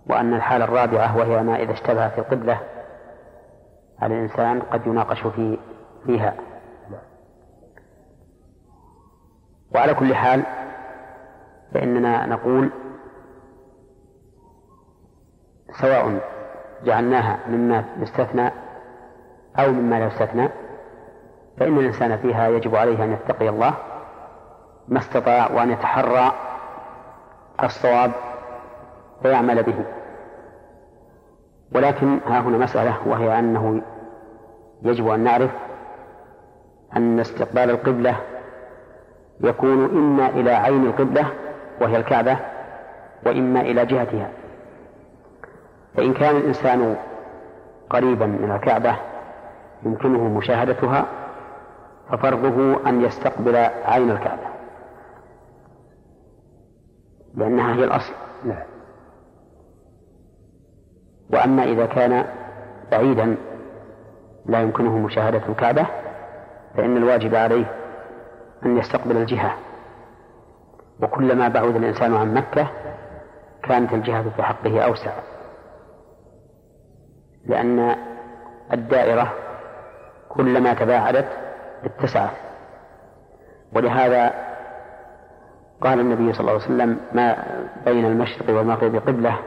وأن 0.06 0.34
الحالة 0.34 0.64
الرابعة 0.64 1.16
وهي 1.18 1.42
ما 1.42 1.56
إذا 1.56 1.72
اشتبه 1.72 2.08
في 2.08 2.18
القبلة 2.18 2.60
على 4.02 4.14
الإنسان 4.14 4.62
قد 4.62 4.86
يناقش 4.86 5.26
في 5.26 5.58
فيها 6.06 6.34
وعلى 9.74 9.94
كل 9.94 10.14
حال 10.14 10.42
فإننا 11.74 12.26
نقول 12.26 12.70
سواء 15.80 16.20
جعلناها 16.84 17.38
مما 17.48 17.84
يستثنى 17.98 18.50
أو 19.58 19.72
مما 19.72 19.98
لا 20.00 20.06
يستثنى 20.06 20.48
فإن 21.58 21.78
الإنسان 21.78 22.16
فيها 22.16 22.48
يجب 22.48 22.76
عليه 22.76 23.04
أن 23.04 23.12
يتقي 23.12 23.48
الله 23.48 23.74
ما 24.88 24.98
استطاع 24.98 25.50
وأن 25.52 25.70
يتحرى 25.70 26.32
الصواب 27.64 28.12
فيعمل 29.22 29.62
به 29.62 29.74
ولكن 31.72 32.18
ها 32.26 32.40
هنا 32.40 32.58
مسألة 32.58 32.96
وهي 33.06 33.38
أنه 33.38 33.82
يجب 34.82 35.08
أن 35.08 35.20
نعرف 35.20 35.50
أن 36.96 37.20
استقبال 37.20 37.70
القبلة 37.70 38.16
يكون 39.40 39.84
إما 39.84 40.28
إلى 40.28 40.50
عين 40.50 40.86
القبلة 40.86 41.26
وهي 41.80 41.96
الكعبة 41.96 42.36
وإما 43.26 43.60
إلى 43.60 43.86
جهتها 43.86 44.28
فإن 45.96 46.14
كان 46.14 46.36
الإنسان 46.36 46.96
قريبا 47.90 48.26
من 48.26 48.52
الكعبة 48.52 48.96
يمكنه 49.82 50.24
مشاهدتها 50.24 51.06
ففرضه 52.12 52.88
أن 52.88 53.00
يستقبل 53.00 53.56
عين 53.84 54.10
الكعبة 54.10 54.46
لأنها 57.34 57.74
هي 57.74 57.84
الأصل 57.84 58.12
نعم 58.44 58.66
وأما 61.32 61.62
إذا 61.64 61.86
كان 61.86 62.24
بعيدا 62.90 63.36
لا 64.46 64.60
يمكنه 64.62 64.98
مشاهدة 64.98 65.40
الكعبة 65.48 65.86
فإن 66.76 66.96
الواجب 66.96 67.34
عليه 67.34 67.66
أن 68.66 68.78
يستقبل 68.78 69.16
الجهة 69.16 69.56
وكلما 71.02 71.48
بعد 71.48 71.76
الإنسان 71.76 72.14
عن 72.16 72.34
مكة 72.34 72.66
كانت 73.62 73.92
الجهة 73.92 74.30
في 74.30 74.42
حقه 74.42 74.80
أوسع 74.82 75.12
لأن 77.46 77.96
الدائرة 78.72 79.32
كلما 80.28 80.74
تباعدت 80.74 81.45
التسعة 81.86 82.30
ولهذا 83.72 84.32
قال 85.80 86.00
النبي 86.00 86.32
صلى 86.32 86.40
الله 86.40 86.52
عليه 86.52 86.64
وسلم 86.64 86.98
ما 87.12 87.36
بين 87.84 88.04
المشرق 88.04 88.50
والمغرب 88.50 88.96
قبلة 88.96 89.38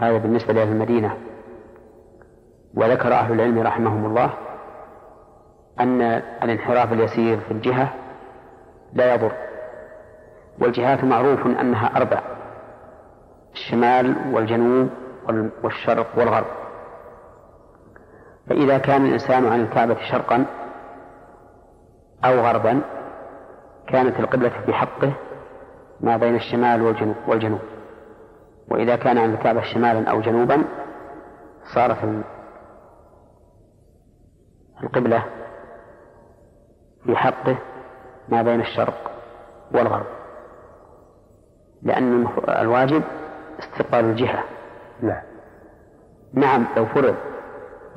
هذا 0.00 0.18
بالنسبة 0.18 0.52
لأهل 0.52 0.68
المدينة 0.68 1.16
وذكر 2.74 3.12
أهل 3.12 3.32
العلم 3.32 3.60
رحمهم 3.60 4.06
الله 4.06 4.30
أن 5.80 6.02
الانحراف 6.42 6.92
اليسير 6.92 7.40
في 7.40 7.50
الجهة 7.50 7.88
لا 8.92 9.14
يضر 9.14 9.32
والجهات 10.58 11.04
معروف 11.04 11.46
أنها 11.46 11.96
أربع 11.96 12.20
الشمال 13.52 14.16
والجنوب 14.34 14.88
والشرق 15.62 16.06
والغرب 16.16 16.46
فإذا 18.48 18.78
كان 18.78 19.06
الإنسان 19.06 19.46
عن 19.48 19.60
الكعبة 19.60 19.96
شرقا 20.12 20.44
أو 22.24 22.30
غربا 22.40 22.80
كانت 23.86 24.20
القبلة 24.20 24.48
في 24.66 24.72
حقه 24.72 25.12
ما 26.00 26.16
بين 26.16 26.34
الشمال 26.34 26.82
والجنوب, 26.82 27.16
والجنوب 27.28 27.60
وإذا 28.70 28.96
كان 28.96 29.18
عن 29.18 29.32
الكعبة 29.34 29.62
شمالا 29.62 30.10
أو 30.10 30.20
جنوبا 30.20 30.62
صارت 31.74 32.22
القبلة 34.82 35.22
في 37.04 37.16
حقه 37.16 37.56
ما 38.28 38.42
بين 38.42 38.60
الشرق 38.60 39.10
والغرب 39.74 40.06
لأن 41.82 42.26
الواجب 42.48 43.02
استقبال 43.58 44.00
الجهة 44.04 44.44
نعم 45.02 45.22
نعم 46.34 46.66
لو 46.76 46.86
فرض 46.86 47.14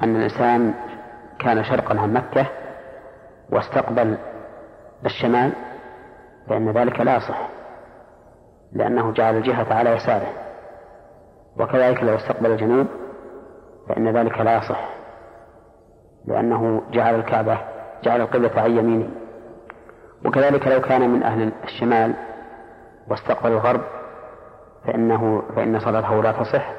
أن 0.04 0.16
الإنسان 0.16 0.74
كان 1.40 1.64
شرقا 1.64 2.00
عن 2.00 2.14
مكة 2.14 2.46
واستقبل 3.54 4.18
الشمال 5.06 5.52
فإن 6.50 6.70
ذلك 6.72 7.00
لا 7.00 7.16
يصح 7.18 7.38
لأنه 8.74 9.12
جعل 9.14 9.38
الجهة 9.38 9.74
على 9.74 9.90
يساره 9.90 10.28
وكذلك 11.60 12.04
لو 12.04 12.16
استقبل 12.16 12.52
الجنوب 12.52 12.88
فإن 13.90 14.18
ذلك 14.18 14.38
لا 14.40 14.58
يصح 14.58 14.80
لأنه 16.26 16.82
جعل 16.92 17.16
الكعبة 17.16 17.58
جعل 18.04 18.22
القبلة 18.22 18.52
عن 18.62 18.78
يمينه 18.78 19.10
وكذلك 20.26 20.68
لو 20.68 20.82
كان 20.82 21.10
من 21.10 21.24
أهل 21.24 21.52
الشمال 21.64 22.14
واستقبل 23.08 23.52
الغرب 23.52 23.82
فإنه 24.88 25.44
فإن 25.56 25.80
صلاته 25.80 26.24
لا 26.24 26.32
تصح 26.32 26.70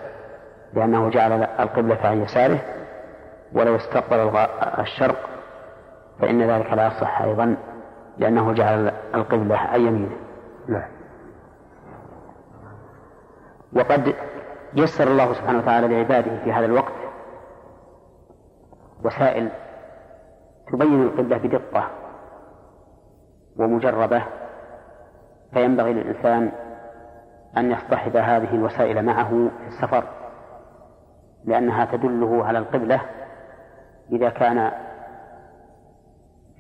لأنه 0.75 1.09
جعل 1.11 1.33
القبلة 1.43 1.99
عن 2.05 2.23
يساره 2.23 2.59
ولو 3.53 3.77
استقبل 3.77 4.37
الشرق 4.81 5.31
فإن 6.21 6.43
ذلك 6.51 6.73
لا 6.73 6.87
يصح 6.87 7.23
أيضا 7.23 7.57
لأنه 8.19 8.53
جعل 8.53 8.93
القبلة 9.15 9.57
عن 9.57 9.81
يمينه 9.81 10.17
نعم 10.69 10.89
وقد 13.73 14.15
يسر 14.77 15.07
الله 15.09 15.33
سبحانه 15.33 15.59
وتعالى 15.59 15.89
لعباده 15.89 16.45
في 16.45 16.53
هذا 16.53 16.67
الوقت 16.67 16.93
وسائل 19.05 19.49
تبين 20.73 21.03
القبلة 21.03 21.37
بدقة 21.39 21.91
ومجربة 23.57 24.23
فينبغي 25.53 25.93
للإنسان 25.93 26.53
أن 27.57 27.71
يصطحب 27.71 28.17
هذه 28.17 28.55
الوسائل 28.55 29.05
معه 29.05 29.29
في 29.61 29.67
السفر 29.69 30.05
لأنها 31.45 31.85
تدله 31.85 32.45
على 32.45 32.59
القبلة 32.59 33.01
إذا 34.13 34.29
كان 34.29 34.71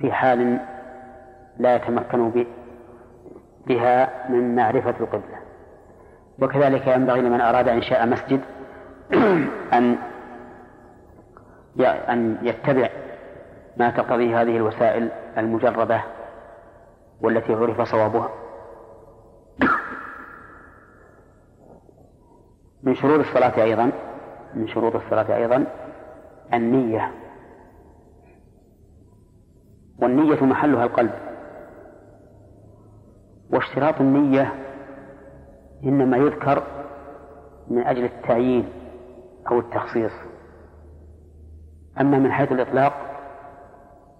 في 0.00 0.12
حال 0.12 0.58
لا 1.58 1.74
يتمكن 1.76 2.44
بها 3.66 4.26
من 4.28 4.54
معرفة 4.56 4.94
القبلة 5.00 5.38
وكذلك 6.42 6.86
ينبغي 6.86 7.20
لمن 7.20 7.40
أراد 7.40 7.68
إنشاء 7.68 8.06
مسجد 8.06 8.40
أن 9.72 9.96
أن 12.08 12.36
يتبع 12.42 12.88
ما 13.76 13.90
تقتضيه 13.90 14.42
هذه 14.42 14.56
الوسائل 14.56 15.08
المجربة 15.38 16.00
والتي 17.20 17.54
عرف 17.54 17.80
صوابها 17.82 18.28
من 22.82 22.94
شروط 22.94 23.18
الصلاة 23.20 23.62
أيضا 23.62 23.90
من 24.54 24.68
شروط 24.68 24.94
الصلاة 24.96 25.36
أيضا 25.36 25.66
النية 26.54 27.12
والنية 29.98 30.44
محلها 30.44 30.84
القلب 30.84 31.10
واشتراط 33.50 34.00
النية 34.00 34.54
إنما 35.84 36.16
يذكر 36.16 36.62
من 37.68 37.82
أجل 37.86 38.04
التعيين 38.04 38.68
أو 39.50 39.58
التخصيص 39.58 40.12
أما 42.00 42.18
من 42.18 42.32
حيث 42.32 42.52
الإطلاق 42.52 42.92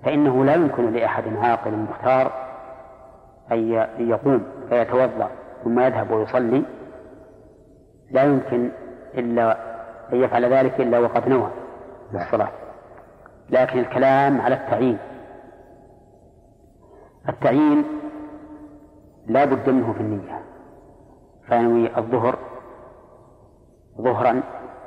فإنه 0.05 0.45
لا 0.45 0.55
يمكن 0.55 0.93
لأحد 0.93 1.25
عاقل 1.37 1.71
مختار 1.73 2.33
أن 3.53 3.73
يقوم 3.99 4.47
فيتوضأ 4.69 5.31
ثم 5.65 5.81
يذهب 5.81 6.11
ويصلي 6.11 6.63
لا 8.11 8.23
يمكن 8.25 8.71
إلا 9.15 9.59
أن 10.13 10.17
يفعل 10.21 10.45
ذلك 10.53 10.81
إلا 10.81 10.99
وقد 10.99 11.29
نوى 11.29 11.49
نعم. 12.13 12.23
الصلاة 12.27 12.49
لكن 13.51 13.79
الكلام 13.79 14.41
على 14.41 14.55
التعيين 14.55 14.99
التعيين 17.29 17.85
لا 19.27 19.45
بد 19.45 19.69
منه 19.71 19.93
في 19.93 20.01
النية 20.01 20.41
فينوي 21.49 21.99
الظهر 21.99 22.39
ظهرا 24.01 24.43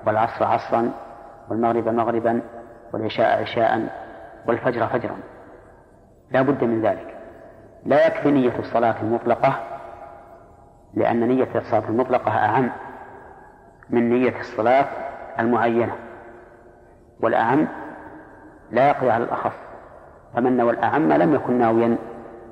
والعصر 0.08 0.46
عصرا 0.46 0.92
والمغرب 1.50 1.88
مغربا 1.90 2.42
والعشاء 2.94 3.42
عشاء 3.42 3.82
والفجر 4.48 4.88
فجرا 4.88 5.18
لا 6.32 6.42
بد 6.42 6.64
من 6.64 6.82
ذلك 6.82 7.18
لا 7.86 8.08
يكفي 8.08 8.32
نية 8.32 8.60
الصلاة 8.60 8.96
المطلقة 9.02 9.54
لأن 10.94 11.28
نية 11.28 11.50
الصلاة 11.56 11.84
المطلقة 11.90 12.32
أعم 12.32 12.72
من 13.90 14.10
نية 14.10 14.40
الصلاة 14.40 14.86
المعينة 15.40 15.96
والأعم 17.22 17.68
لا 18.72 18.88
يقضي 18.90 19.10
على 19.10 19.24
الأخص 19.24 19.56
فمن 20.36 20.58
نوى 20.58 20.72
الأعم 20.72 21.12
لم 21.14 21.36
يكن 21.36 21.54
ناويا 21.60 21.96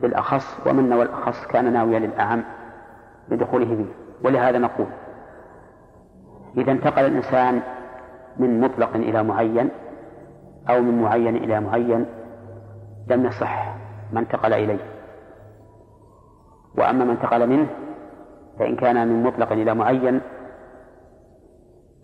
للأخص 0.03 0.57
ومن 0.67 0.89
نوى 0.89 1.01
الأخص 1.03 1.47
كان 1.47 1.73
ناويا 1.73 1.99
للأعم 1.99 2.43
بدخوله 3.29 3.65
فيه 3.65 3.85
ولهذا 4.27 4.57
نقول 4.57 4.87
إذا 6.57 6.71
انتقل 6.71 7.05
الإنسان 7.05 7.61
من 8.37 8.59
مطلق 8.61 8.95
إلى 8.95 9.23
معين 9.23 9.69
أو 10.69 10.81
من 10.81 11.01
معين 11.01 11.35
إلى 11.35 11.59
معين 11.61 12.05
لم 13.07 13.25
يصح 13.25 13.75
ما 14.13 14.19
انتقل 14.19 14.53
إليه 14.53 14.79
وأما 16.77 17.05
ما 17.05 17.11
انتقل 17.11 17.47
منه 17.49 17.67
فإن 18.59 18.75
كان 18.75 19.07
من 19.07 19.23
مطلق 19.23 19.51
إلى 19.51 19.73
معين 19.75 20.21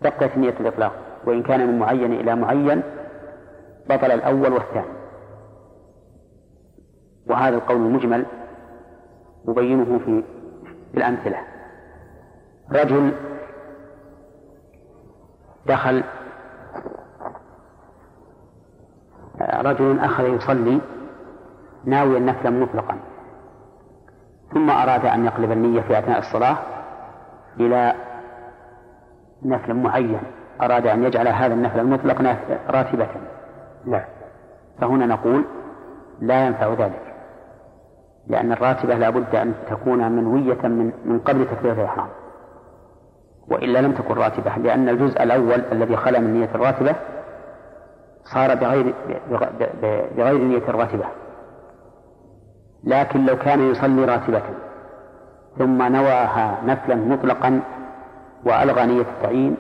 بقيت 0.02 0.38
نية 0.38 0.54
الإطلاق 0.60 0.92
وإن 1.26 1.44
كان 1.44 1.68
من 1.68 1.80
معين 1.80 2.14
إلى 2.14 2.36
معين 2.36 2.82
بطل 3.90 4.12
الأول 4.12 4.54
والثاني 4.54 5.01
وهذا 7.28 7.56
القول 7.56 7.78
المجمل 7.78 8.26
يبينه 9.48 10.00
في 10.06 10.24
الأمثلة 10.98 11.38
رجل 12.72 13.12
دخل 15.68 16.04
رجل 19.42 20.00
أخذ 20.00 20.24
يصلي 20.24 20.82
ناوي 21.86 22.18
النفل 22.18 22.60
مطلقا 22.60 22.98
ثم 24.54 24.70
أراد 24.70 25.06
أن 25.06 25.26
يقلب 25.26 25.52
النية 25.52 25.82
في 25.82 26.00
أثناء 26.00 26.20
الصلاة 26.20 26.58
إلى 27.60 27.94
نفل 29.44 29.74
معين 29.74 30.20
أراد 30.62 30.88
أن 30.88 31.04
يجعل 31.04 31.28
هذا 31.28 31.54
النفل 31.54 31.80
المطلق 31.80 32.38
راتبة 32.70 33.04
لا 33.86 33.92
نعم. 33.92 34.06
فهنا 34.82 35.06
نقول 35.06 35.46
لا 36.22 36.46
ينفع 36.48 36.74
ذلك 36.74 37.08
لأن 38.28 38.52
الراتبة 38.52 38.94
لابد 38.96 39.36
أن 39.36 39.54
تكون 39.70 40.12
منوية 40.12 40.62
من 40.64 40.92
من 41.06 41.20
قبل 41.20 41.46
تكبيرة 41.48 41.74
الإحرام 41.74 42.08
وإلا 43.48 43.80
لم 43.80 43.92
تكن 43.92 44.14
راتبة 44.16 44.52
لأن 44.58 44.90
الجزء 44.90 45.24
الأول 45.24 45.62
الذي 45.72 45.96
خلا 45.98 46.20
من 46.20 46.34
نية 46.34 46.50
الراتبة 46.56 46.96
صار 48.34 48.56
بغير 48.56 48.94
بغير 50.18 50.38
نية 50.42 50.68
الراتبة 50.70 51.06
لكن 52.84 53.26
لو 53.26 53.38
كان 53.38 53.72
يصلي 53.72 54.06
راتبة 54.06 54.42
ثم 55.58 55.82
نواها 55.96 56.58
نفلا 56.66 56.96
مطلقا 56.96 57.60
وألغى 58.46 58.86
نية 58.86 59.02
التعيين 59.02 59.58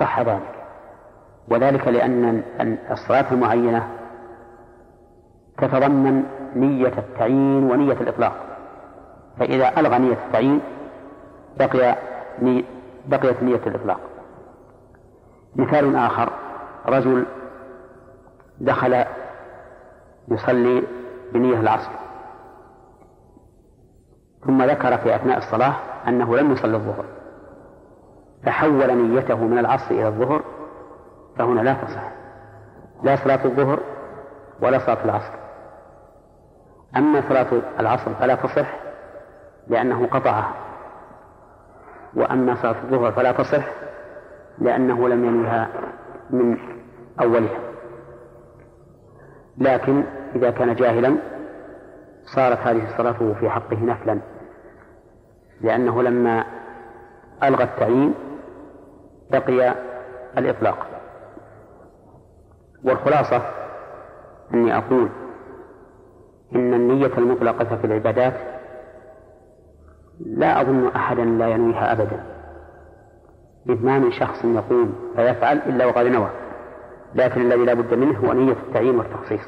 صح 0.00 0.20
ذلك 0.20 0.54
وذلك 1.48 1.88
لأن 1.88 2.42
الصلاة 2.90 3.24
المعينة 3.32 3.88
تتضمن 5.60 6.24
نية 6.56 6.92
التعيين 6.98 7.64
ونية 7.70 7.92
الإطلاق 8.00 8.36
فإذا 9.38 9.80
ألغى 9.80 9.98
نية 9.98 10.12
التعيين 10.26 10.60
بقي 11.58 11.96
ني 12.42 12.64
بقيت 13.06 13.42
نية 13.42 13.60
الإطلاق 13.66 14.00
مثال 15.56 15.96
آخر 15.96 16.32
رجل 16.86 17.26
دخل 18.60 19.04
يصلي 20.28 20.82
بنية 21.32 21.60
العصر 21.60 21.90
ثم 24.46 24.62
ذكر 24.62 24.98
في 24.98 25.16
أثناء 25.16 25.38
الصلاة 25.38 25.74
أنه 26.08 26.36
لم 26.36 26.52
يصلي 26.52 26.74
الظهر 26.76 27.04
فحول 28.46 28.94
نيته 28.94 29.36
من 29.44 29.58
العصر 29.58 29.90
إلى 29.90 30.06
الظهر 30.08 30.42
فهنا 31.38 31.60
لا 31.60 31.72
تصح 31.74 32.10
لا 33.02 33.16
صلاة 33.16 33.44
الظهر 33.44 33.80
ولا 34.62 34.78
صلاة 34.78 35.04
العصر 35.04 35.39
أما 36.96 37.22
صلاة 37.28 37.46
العصر 37.80 38.14
فلا 38.14 38.34
تصح 38.34 38.68
لأنه 39.68 40.06
قطعها 40.06 40.52
وأما 42.14 42.54
صلاة 42.62 42.74
الظهر 42.84 43.12
فلا 43.12 43.32
تصح 43.32 43.64
لأنه 44.58 45.08
لم 45.08 45.24
ينوها 45.24 45.68
من 46.30 46.58
أولها 47.20 47.58
لكن 49.58 50.04
إذا 50.36 50.50
كان 50.50 50.74
جاهلا 50.74 51.16
صارت 52.24 52.58
هذه 52.58 52.82
صلاته 52.96 53.34
في 53.40 53.50
حقه 53.50 53.84
نفلا 53.84 54.18
لأنه 55.60 56.02
لما 56.02 56.44
ألغى 57.42 57.64
التعيين 57.64 58.14
بقي 59.30 59.74
الإطلاق 60.38 60.86
والخلاصة 62.84 63.42
أني 64.54 64.78
أقول 64.78 65.08
إن 66.56 66.74
النية 66.74 67.18
المطلقة 67.18 67.76
في 67.76 67.84
العبادات 67.84 68.32
لا 70.26 70.60
أظن 70.60 70.86
أحدا 70.88 71.24
لا 71.24 71.48
ينويها 71.48 71.92
أبدا 71.92 72.24
إذ 73.68 73.84
ما 73.86 73.98
من 73.98 74.12
شخص 74.12 74.44
يقوم 74.44 74.94
فيفعل 75.16 75.56
إلا 75.58 75.86
وقد 75.86 76.06
نوى 76.06 76.30
لكن 77.14 77.40
الذي 77.40 77.64
لا 77.64 77.74
بد 77.74 77.94
منه 77.94 78.18
هو 78.18 78.32
نية 78.32 78.52
التعيين 78.52 78.98
والتخصيص 78.98 79.40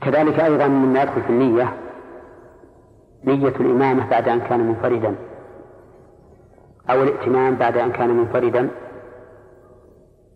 كذلك 0.00 0.40
أيضا 0.40 0.66
مما 0.66 1.02
يدخل 1.02 1.20
في 1.22 1.30
النية 1.30 1.72
نية 3.24 3.48
الإمامة 3.48 4.10
بعد 4.10 4.28
أن 4.28 4.40
كان 4.40 4.60
منفردا 4.68 5.14
أو 6.90 7.02
الائتمام 7.02 7.54
بعد 7.54 7.76
أن 7.76 7.92
كان 7.92 8.10
منفردا 8.10 8.68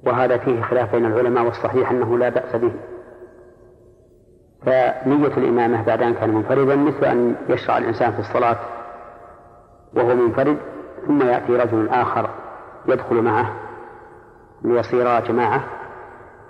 وهذا 0.07 0.37
فيه 0.39 0.63
خلاف 0.63 0.93
بين 0.95 1.05
العلماء 1.07 1.45
والصحيح 1.45 1.91
أنه 1.91 2.19
لا 2.19 2.29
بأس 2.29 2.57
به 2.57 2.73
فنية 4.67 5.37
الإمامة 5.37 5.83
بعد 5.83 6.03
أن 6.03 6.15
كان 6.15 6.31
منفردا 6.35 6.77
مثل 6.77 7.05
أن 7.05 7.37
يشرع 7.49 7.79
الإنسان 7.79 8.13
في 8.13 8.19
الصلاة 8.19 8.57
وهو 9.97 10.15
منفرد 10.15 10.57
ثم 11.07 11.23
يأتي 11.23 11.57
رجل 11.57 11.89
آخر 11.89 12.29
يدخل 12.89 13.17
معه 13.23 13.53
ليصيرا 14.63 15.21
جماعة 15.21 15.65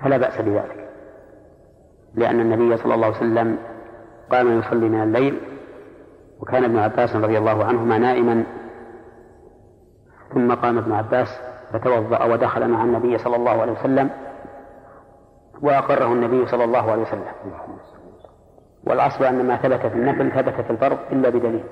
فلا 0.02 0.16
بأس 0.16 0.40
بذلك 0.40 0.88
لأن 2.14 2.40
النبي 2.40 2.76
صلى 2.76 2.94
الله 2.94 3.06
عليه 3.06 3.16
وسلم 3.16 3.58
قام 4.30 4.58
يصلي 4.58 4.88
من 4.88 5.02
الليل 5.02 5.40
وكان 6.40 6.64
ابن 6.64 6.76
عباس 6.78 7.16
رضي 7.16 7.38
الله 7.38 7.64
عنهما 7.64 7.98
نائما 7.98 8.44
ثم 10.34 10.54
قام 10.54 10.78
ابن 10.78 10.92
عباس 10.92 11.28
فتوضأ 11.72 12.24
ودخل 12.24 12.68
مع 12.68 12.82
النبي 12.84 13.18
صلى 13.18 13.36
الله 13.36 13.62
عليه 13.62 13.72
وسلم 13.72 14.10
وأقره 15.62 16.06
النبي 16.12 16.46
صلى 16.46 16.64
الله 16.64 16.90
عليه 16.92 17.02
وسلم 17.02 17.22
والأصل 18.86 19.24
أن 19.24 19.44
ما 19.44 19.56
ثبت 19.56 19.86
في 19.86 19.94
النفل 19.94 20.30
ثبت 20.32 20.60
في 20.60 20.70
الفرض 20.70 20.98
إلا 21.12 21.28
بدليل 21.28 21.64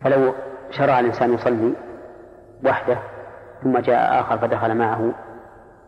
فلو 0.00 0.32
شرع 0.70 1.00
الإنسان 1.00 1.32
يصلي 1.34 1.72
وحده 2.64 2.98
ثم 3.62 3.78
جاء 3.78 4.20
آخر 4.20 4.38
فدخل 4.38 4.74
معه 4.76 5.12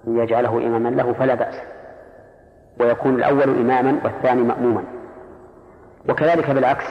ليجعله 0.05 0.59
إماما 0.67 0.89
له 0.89 1.13
فلا 1.13 1.35
بأس 1.35 1.55
ويكون 2.81 3.15
الأول 3.15 3.43
إماما 3.59 3.99
والثاني 4.05 4.43
مأموما 4.43 4.83
وكذلك 6.09 6.51
بالعكس 6.51 6.87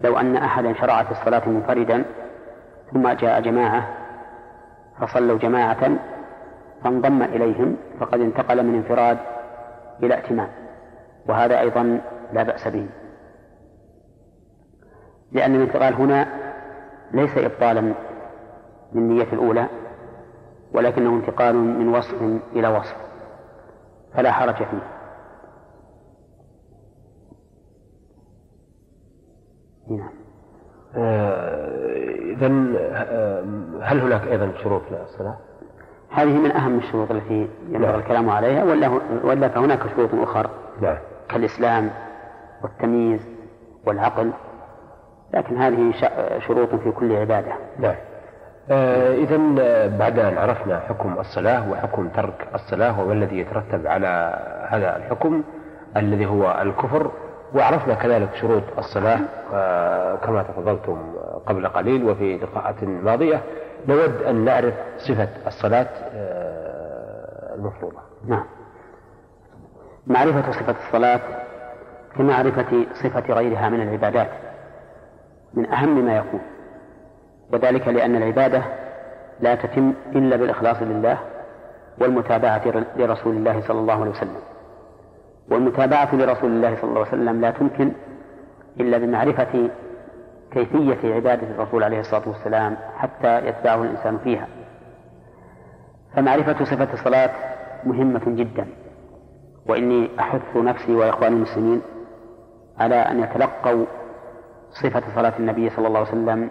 لو 0.00 0.18
أن 0.18 0.36
أحدا 0.36 0.72
شرع 0.74 1.02
في 1.02 1.10
الصلاة 1.10 1.48
منفردا 1.48 2.04
ثم 2.92 3.08
جاء 3.08 3.40
جماعة 3.40 3.88
فصلوا 5.00 5.38
جماعة 5.38 5.90
فانضم 6.84 7.22
إليهم 7.22 7.76
فقد 8.00 8.20
انتقل 8.20 8.66
من 8.66 8.74
انفراد 8.74 9.18
بلا 10.00 10.14
ائتمام 10.14 10.48
وهذا 11.28 11.60
أيضا 11.60 12.00
لا 12.32 12.42
بأس 12.42 12.68
به 12.68 12.86
لأن 15.32 15.54
الانتقال 15.54 15.94
هنا 15.94 16.26
ليس 17.12 17.38
إبطالا 17.38 17.80
من 18.92 19.08
نية 19.08 19.32
الأولى 19.32 19.68
ولكنه 20.72 21.10
انتقال 21.10 21.54
من 21.54 21.88
وصف 21.88 22.22
إلى 22.52 22.68
وصف 22.68 22.96
فلا 24.14 24.32
حرج 24.32 24.54
فيه 24.54 24.82
نعم 29.88 30.10
آه، 30.94 31.96
إذا 32.32 32.46
آه، 32.46 33.40
هل 33.82 34.00
هناك 34.00 34.28
أيضا 34.28 34.52
شروط 34.62 34.82
للصلاة؟ 34.90 35.36
هذه 36.10 36.28
من 36.28 36.50
أهم 36.50 36.78
الشروط 36.78 37.10
التي 37.10 37.48
ينبغي 37.68 37.86
نعم. 37.92 38.00
الكلام 38.00 38.30
عليها 38.30 38.64
ولا 38.64 38.90
ولا 39.24 39.48
فهناك 39.48 39.78
شروط 39.96 40.10
أخرى 40.28 40.50
لا. 40.82 40.88
نعم. 40.90 40.98
كالإسلام 41.28 41.90
والتمييز 42.62 43.20
والعقل 43.86 44.30
لكن 45.34 45.56
هذه 45.56 45.92
شروط 46.46 46.74
في 46.74 46.90
كل 46.92 47.16
عبادة 47.16 47.52
نعم 47.78 47.94
آه 48.70 49.14
إذا 49.14 49.36
آه، 49.60 49.98
بعد 49.98 50.18
أن 50.18 50.38
عرفنا 50.38 50.80
حكم 50.88 51.14
الصلاة 51.18 51.70
وحكم 51.72 52.08
ترك 52.08 52.48
الصلاة 52.54 53.00
وما 53.00 53.12
الذي 53.12 53.38
يترتب 53.38 53.86
على 53.86 54.06
هذا 54.70 54.96
الحكم 54.96 55.42
الذي 55.96 56.26
هو 56.26 56.56
الكفر 56.62 57.10
وعرفنا 57.54 57.94
كذلك 57.94 58.28
شروط 58.34 58.62
الصلاة 58.78 59.20
آه 59.54 60.16
كما 60.16 60.42
تفضلتم 60.42 60.98
قبل 61.46 61.68
قليل 61.68 62.04
وفي 62.08 62.36
لقاءات 62.36 62.84
ماضية 62.84 63.40
نود 63.88 64.22
أن 64.22 64.44
نعرف 64.44 64.74
صفة 64.98 65.28
الصلاة 65.46 65.86
آه، 66.14 67.54
المفروضة 67.54 67.98
نعم 68.28 68.44
معرفة 70.06 70.50
صفة 70.52 70.74
الصلاة 70.86 71.20
كمعرفة 72.18 72.86
صفة 73.02 73.20
غيرها 73.32 73.68
من 73.68 73.82
العبادات 73.88 74.28
من 75.54 75.66
أهم 75.66 76.04
ما 76.04 76.16
يكون 76.16 76.40
وذلك 77.52 77.88
لأن 77.88 78.16
العبادة 78.16 78.62
لا 79.40 79.54
تتم 79.54 79.94
إلا 80.12 80.36
بالإخلاص 80.36 80.76
لله 80.82 81.18
والمتابعة 82.00 82.62
لرسول 82.96 83.36
الله 83.36 83.60
صلى 83.68 83.78
الله 83.78 84.00
عليه 84.00 84.10
وسلم 84.10 84.36
والمتابعة 85.50 86.14
لرسول 86.14 86.50
الله 86.50 86.74
صلى 86.74 86.84
الله 86.90 86.98
عليه 86.98 87.08
وسلم 87.08 87.40
لا 87.40 87.50
تمكن 87.50 87.92
إلا 88.80 88.98
بمعرفة 88.98 89.70
كيفية 90.50 91.14
عبادة 91.14 91.48
الرسول 91.50 91.84
عليه 91.84 92.00
الصلاة 92.00 92.28
والسلام 92.28 92.76
حتى 92.96 93.46
يتبعه 93.48 93.82
الإنسان 93.82 94.18
فيها 94.18 94.48
فمعرفة 96.14 96.64
صفة 96.64 96.92
الصلاة 96.92 97.30
مهمة 97.84 98.22
جدا 98.26 98.66
وإني 99.68 100.10
أحث 100.20 100.56
نفسي 100.56 100.94
وإخواني 100.94 101.36
المسلمين 101.36 101.82
على 102.78 102.94
أن 102.94 103.22
يتلقوا 103.22 103.84
صفة 104.70 105.02
صلاة 105.14 105.32
النبي 105.38 105.70
صلى 105.70 105.86
الله 105.88 105.98
عليه 105.98 106.08
وسلم 106.08 106.50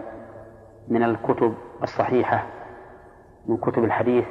من 0.88 1.02
الكتب 1.02 1.54
الصحيحة 1.82 2.46
من 3.46 3.56
كتب 3.56 3.84
الحديث 3.84 4.24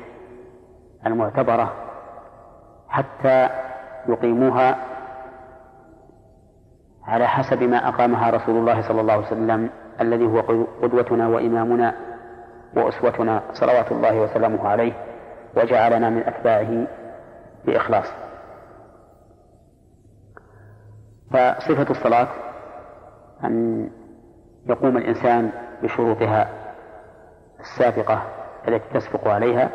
المعتبرة 1.06 1.74
حتى 2.90 3.50
يقيموها 4.10 4.78
على 7.08 7.28
حسب 7.28 7.64
ما 7.64 7.88
أقامها 7.90 8.30
رسول 8.30 8.56
الله 8.58 8.82
صلى 8.88 9.02
الله 9.02 9.14
عليه 9.14 9.26
وسلم 9.28 9.70
الذي 10.02 10.26
هو 10.26 10.40
قدوتنا 10.84 11.28
وإمامنا 11.28 11.96
وأسوتنا 12.76 13.42
صلوات 13.54 13.92
الله 13.92 14.20
وسلامه 14.22 14.68
عليه 14.68 14.94
وجعلنا 15.58 16.10
من 16.10 16.24
أتباعه 16.24 16.88
بإخلاص 17.66 18.06
فصفة 21.32 21.90
الصلاة 21.92 22.28
أن 23.44 23.90
يقوم 24.70 24.98
الإنسان 24.98 25.52
بشروطها 25.84 26.50
السابقة 27.60 28.22
التي 28.68 28.94
تسبق 29.00 29.28
عليها 29.28 29.70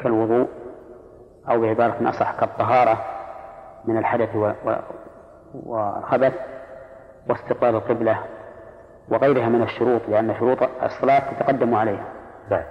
كالوضوء 0.00 0.48
أو 1.50 1.60
بعبارة 1.60 2.08
أصح 2.08 2.40
كالطهارة 2.40 3.04
من 3.84 3.96
الحدث 3.96 4.36
وخبث 5.54 6.34
واستقبال 7.28 7.68
القبلة 7.68 8.18
وغيرها 9.08 9.48
من 9.48 9.62
الشروط 9.62 10.00
لأن 10.08 10.34
شروط 10.38 10.58
الصلاة 10.82 11.22
تتقدم 11.34 11.74
عليها 11.74 12.04
لا. 12.50 12.56
نعم. 12.56 12.64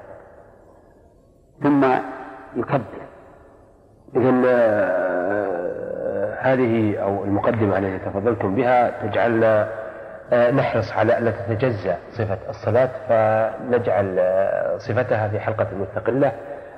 ثم 1.64 1.92
يكبر 2.62 2.84
إذا 4.16 4.50
آه، 4.52 6.34
هذه 6.40 6.98
أو 6.98 7.24
المقدمة 7.24 7.78
التي 7.78 8.06
تفضلتم 8.06 8.56
بها 8.56 9.08
تجعلنا 9.08 9.68
آه، 10.34 10.52
نحرص 10.52 10.92
على 10.92 11.18
ألا 11.18 11.32
تتجزأ 11.32 11.98
صفة 12.12 12.38
الصلاة 12.50 12.90
فنجعل 13.10 14.16
آه، 14.20 14.78
صفتها 14.78 15.28
في 15.28 15.40
حلقة 15.40 15.68
مستقلة 15.80 16.32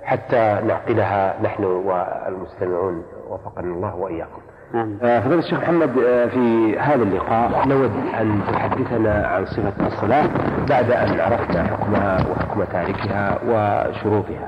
حتى 0.04 0.60
نعقلها 0.68 1.36
نحن 1.42 1.64
والمستمعون 1.64 3.06
وفقنا 3.30 3.74
الله 3.76 3.96
وإياكم 3.96 4.42
نعم. 4.74 4.98
آه، 5.02 5.20
فضيلة 5.20 5.40
الشيخ 5.40 5.60
محمد 5.60 5.98
آه، 5.98 6.26
في 6.26 6.76
هذا 6.80 7.04
اللقاء 7.04 7.68
نود 7.68 7.92
أن 8.22 8.42
تحدثنا 8.54 9.28
عن 9.28 9.46
صفة 9.46 9.88
الصلاة 9.88 10.28
بعد 10.70 10.92
أن 10.92 11.20
عرفنا 11.20 11.64
حكمها 11.64 12.18
وحكم 12.32 12.64
تاركها 12.64 13.38
وشروطها 13.48 14.48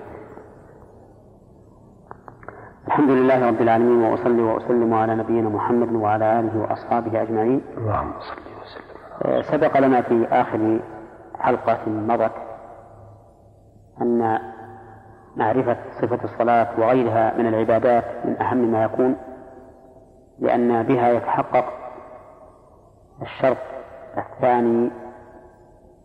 الحمد 2.88 3.10
لله 3.10 3.48
رب 3.48 3.62
العالمين 3.62 4.04
وأصلي 4.04 4.42
وأسلم 4.42 4.94
على 4.94 5.16
نبينا 5.16 5.50
محمد 5.50 5.92
وعلى 5.92 6.40
آله 6.40 6.60
وأصحابه 6.62 7.22
أجمعين 7.22 7.62
اللهم 7.78 8.12
صل 8.20 8.36
وسلم 8.62 9.32
آه، 9.32 9.42
سبق 9.42 9.78
لنا 9.80 10.02
في 10.02 10.28
آخر 10.32 10.80
حلقة 11.40 11.78
مضت 11.90 12.32
أن 14.02 14.40
معرفة 15.36 15.78
صفة 16.02 16.20
الصلاة 16.24 16.68
وغيرها 16.78 17.34
من 17.38 17.48
العبادات 17.48 18.04
من 18.26 18.36
أهم 18.42 18.72
ما 18.72 18.84
يكون 18.84 19.16
لأن 20.40 20.84
بها 20.84 21.10
يتحقق 21.12 21.66
الشرط 23.22 23.58
الثاني 24.18 24.92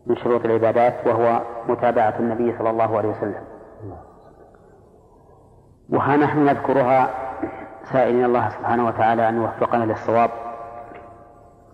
من 0.06 0.16
شروط 0.16 0.44
العبادات 0.44 1.06
وهو 1.06 1.40
متابعة 1.68 2.14
النبي 2.18 2.58
صلى 2.58 2.70
الله 2.70 2.98
عليه 2.98 3.08
وسلم 3.08 3.44
وها 5.90 6.16
نحن 6.16 6.38
نذكرها 6.44 7.10
سائلين 7.92 8.24
الله 8.24 8.48
سبحانه 8.48 8.86
وتعالى 8.86 9.28
أن 9.28 9.36
يوفقنا 9.36 9.84
للصواب 9.84 10.30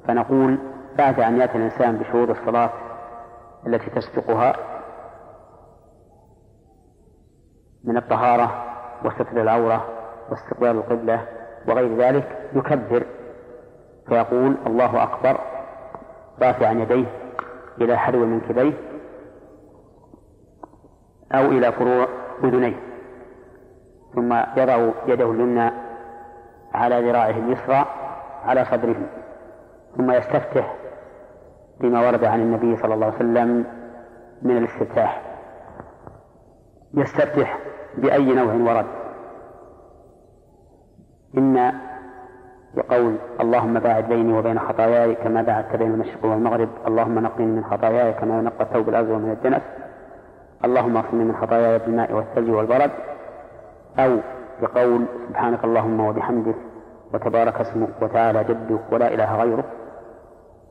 فنقول 0.08 0.58
بعد 0.98 1.20
أن 1.20 1.36
يأتي 1.40 1.58
الإنسان 1.58 1.96
بشروط 1.98 2.28
الصلاة 2.30 2.70
التي 3.66 3.90
تسبقها 3.90 4.56
من 7.84 7.96
الطهارة 7.96 8.64
وستر 9.04 9.40
العورة 9.42 9.86
واستقبال 10.30 10.68
القبلة 10.68 11.24
وغير 11.68 11.96
ذلك 11.96 12.38
يكبر 12.56 13.06
فيقول 14.08 14.56
الله 14.66 15.02
أكبر 15.02 15.40
رافعا 16.42 16.72
يديه 16.72 17.06
إلى 17.80 17.96
حلو 17.96 18.26
منكبيه 18.26 18.72
أو 21.32 21.46
إلى 21.46 21.72
فروع 21.72 22.08
أذنيه 22.44 22.76
ثم 24.14 24.32
يضع 24.56 24.90
يده 25.06 25.30
اليمنى 25.32 25.70
على 26.74 27.10
ذراعه 27.10 27.30
اليسرى 27.30 27.86
على 28.44 28.64
صدره 28.64 28.96
ثم 29.96 30.10
يستفتح 30.10 30.74
بما 31.80 32.06
ورد 32.06 32.24
عن 32.24 32.40
النبي 32.40 32.76
صلى 32.76 32.94
الله 32.94 33.06
عليه 33.06 33.16
وسلم 33.16 33.64
من 34.42 34.56
الاستفتاح 34.56 35.22
يستفتح 36.94 37.58
بأي 37.98 38.34
نوع 38.34 38.54
ورد 38.74 38.86
إما 41.38 41.72
بقول 42.76 43.16
اللهم 43.40 43.78
باعد 43.80 44.08
بيني 44.08 44.38
وبين 44.38 44.58
خطاياي 44.58 45.14
كما 45.14 45.42
باعدت 45.42 45.76
بين 45.76 45.90
المشرق 45.94 46.24
والمغرب 46.24 46.68
اللهم 46.86 47.18
نقني 47.18 47.46
من 47.46 47.64
خطاياي 47.64 48.12
كما 48.12 48.38
ينقى 48.38 48.64
الثوب 48.64 48.88
الأزرق 48.88 49.18
من 49.18 49.30
الدنس 49.30 49.62
اللهم 50.64 50.96
اغسلني 50.96 51.24
من 51.24 51.36
خطاياي 51.36 51.78
بالماء 51.78 52.12
والثلج 52.12 52.50
والبرد 52.50 52.90
أو 53.98 54.16
بقول 54.62 55.04
سبحانك 55.28 55.64
اللهم 55.64 56.00
وبحمدك 56.00 56.54
وتبارك 57.14 57.60
اسمك 57.60 57.88
وتعالى 58.02 58.44
جدك 58.44 58.80
ولا 58.92 59.14
إله 59.14 59.36
غيرك 59.42 59.64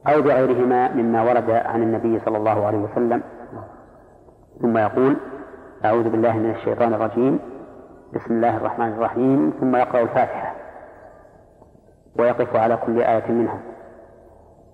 أو 0.07 0.22
بغيرهما 0.22 0.91
مما 0.94 1.22
ورد 1.23 1.49
عن 1.52 1.82
النبي 1.84 2.19
صلى 2.19 2.38
الله 2.38 2.65
عليه 2.65 2.77
وسلم 2.77 3.22
ثم 4.61 4.77
يقول 4.77 5.15
أعوذ 5.86 6.10
بالله 6.10 6.34
من 6.38 6.49
الشيطان 6.49 6.94
الرجيم 6.94 7.40
بسم 8.15 8.33
الله 8.33 8.57
الرحمن 8.57 8.87
الرحيم 8.87 9.53
ثم 9.59 9.75
يقرأ 9.75 10.01
الفاتحة 10.01 10.53
ويقف 12.19 12.55
على 12.55 12.77
كل 12.85 13.01
آية 13.01 13.31
منها 13.31 13.59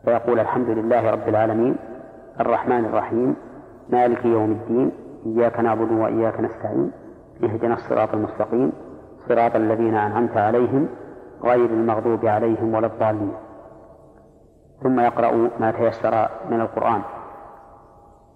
ويقول 0.08 0.40
الحمد 0.40 0.70
لله 0.70 1.12
رب 1.12 1.30
العالمين 1.30 1.76
الرحمن 2.40 2.86
الرحيم 2.86 3.36
مالك 3.90 4.26
يوم 4.26 4.52
الدين 4.52 4.92
إياك 5.26 5.60
نعبد 5.60 5.92
وإياك 5.92 6.40
نستعين 6.40 6.92
اهدنا 7.44 7.74
الصراط 7.74 8.14
المستقيم 8.14 8.72
صراط 9.30 9.56
الذين 9.56 9.96
أنعمت 9.96 10.38
عليهم 10.38 10.88
غير 11.44 11.66
المغضوب 11.70 12.26
عليهم 12.26 12.74
ولا 12.74 12.88
الضالين 12.88 13.34
ثم 14.84 15.00
يقرأ 15.00 15.50
ما 15.60 15.72
تيسر 15.72 16.30
من 16.50 16.62
القرآن 16.62 17.02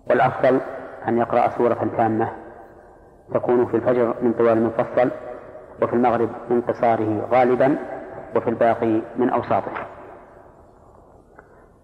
والأفضل 0.10 0.60
أن 1.08 1.18
يقرأ 1.18 1.50
سورة 1.50 1.88
تامة 1.98 2.30
يكون 3.34 3.66
في 3.66 3.78
الفجر 3.78 4.14
من 4.22 4.34
طوال 4.34 4.50
المفصل 4.50 5.10
وفي 5.82 5.94
المغرب 5.94 6.30
من 6.50 6.62
قصاره 6.62 7.28
غالبا 7.32 7.78
وفي 8.36 8.50
الباقي 8.50 9.02
من 9.18 9.30
أوساطه 9.30 9.72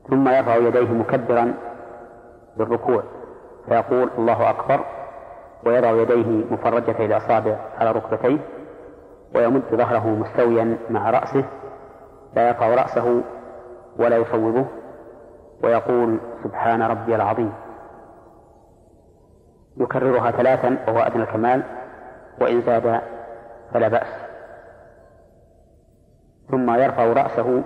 ثم 0.09 0.29
يرفع 0.29 0.55
يديه 0.55 0.91
مكبرا 0.93 1.53
بالركوع 2.57 3.03
فيقول 3.69 4.09
الله 4.17 4.49
أكبر 4.49 4.79
ويضع 5.65 5.89
يديه 5.91 6.45
مفرجتي 6.51 7.05
الأصابع 7.05 7.55
على 7.79 7.91
ركبتيه 7.91 8.37
ويمد 9.35 9.63
ظهره 9.75 10.07
مستويا 10.09 10.77
مع 10.89 11.09
رأسه 11.09 11.43
لا 12.35 12.47
يقع 12.49 12.75
رأسه 12.75 13.21
ولا 13.99 14.17
يصوبه 14.17 14.65
ويقول 15.63 16.17
سبحان 16.43 16.81
ربي 16.81 17.15
العظيم 17.15 17.53
يكررها 19.77 20.31
ثلاثا 20.31 20.77
وهو 20.87 20.99
أدنى 20.99 21.23
الكمال 21.23 21.63
وإن 22.41 22.61
زاد 22.61 23.01
فلا 23.73 23.87
بأس 23.87 24.07
ثم 26.51 26.71
يرفع 26.75 27.03
رأسه 27.05 27.63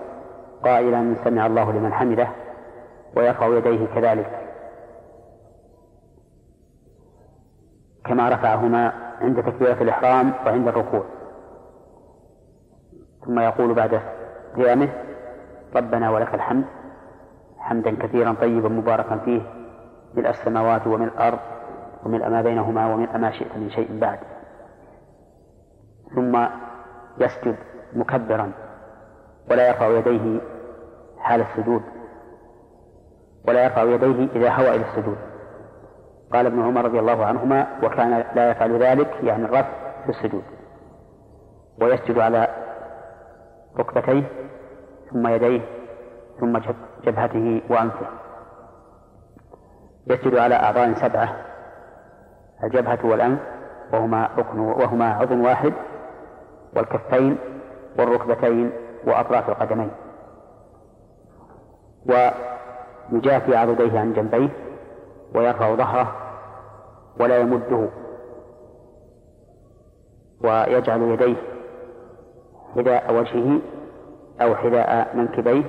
قائلا 0.64 1.16
سمع 1.24 1.46
الله 1.46 1.72
لمن 1.72 1.94
حمده 1.94 2.28
ويرفع 3.16 3.48
يديه 3.48 3.86
كذلك 3.96 4.40
كما 8.06 8.30
رفعهما 8.30 8.94
عند 9.22 9.44
تكبيرة 9.44 9.82
الإحرام 9.82 10.34
وعند 10.46 10.68
الركوع 10.68 11.04
ثم 13.26 13.40
يقول 13.40 13.74
بعد 13.74 14.02
قيامه 14.56 14.90
ربنا 15.76 16.10
ولك 16.12 16.34
الحمد 16.34 16.66
حمدا 17.58 17.96
كثيرا 17.96 18.34
طيبا 18.42 18.70
مباركا 18.70 19.18
فيه 19.18 19.42
ملء 20.14 20.30
السماوات 20.30 20.88
ومن 20.88 21.08
الأرض 21.08 21.40
وملء 22.06 22.30
ما 22.30 22.42
بينهما 22.42 22.88
وملء 22.94 23.18
ما 23.18 23.32
شئت 23.32 23.58
من 23.58 23.70
شيء 23.70 24.00
بعد 24.00 24.20
ثم 26.16 26.46
يسجد 27.18 27.56
مكبرا 27.94 28.52
ولا 29.52 29.68
يرفع 29.68 29.88
يديه 29.88 30.42
حال 31.20 31.42
السجود 31.42 31.82
ولا 33.48 33.64
يرفع 33.64 33.84
يديه 33.84 34.28
إذا 34.36 34.50
هوى 34.52 34.76
إلى 34.76 34.86
السجود 34.90 35.18
قال 36.34 36.46
ابن 36.46 36.62
عمر 36.64 36.86
رضي 36.86 37.00
الله 37.00 37.26
عنهما 37.26 37.68
وكان 37.84 38.24
لا 38.36 38.50
يفعل 38.52 38.80
ذلك 38.84 39.14
يعني 39.24 39.46
الرفع 39.46 39.70
في 40.04 40.10
السجود 40.10 40.44
ويسجد 41.82 42.20
على 42.20 42.48
ركبتيه 43.80 44.24
ثم 45.12 45.28
يديه 45.28 45.62
ثم 46.40 46.60
جبهته 47.06 47.62
وأنفه 47.70 48.06
يسجد 50.08 50.36
على 50.38 50.56
أعضاء 50.56 50.94
سبعة 50.94 51.36
الجبهة 52.66 53.00
والأنف 53.04 53.40
وهما 53.94 54.30
ركن 54.38 54.60
وهما 54.60 55.14
عضو 55.14 55.44
واحد 55.44 55.74
والكفين 56.76 57.38
والركبتين 58.00 58.72
وأطراف 59.08 59.50
القدمين 59.50 59.92
ويجافي 62.06 63.56
عضديه 63.56 64.00
عن 64.00 64.14
جنبيه 64.14 64.50
ويرفع 65.36 65.76
ظهره 65.76 66.16
ولا 67.20 67.38
يمده 67.40 67.90
ويجعل 70.42 71.02
يديه 71.02 71.36
حذاء 72.76 73.14
وجهه 73.14 73.60
أو 74.42 74.56
حذاء 74.56 75.16
منكبيه 75.18 75.64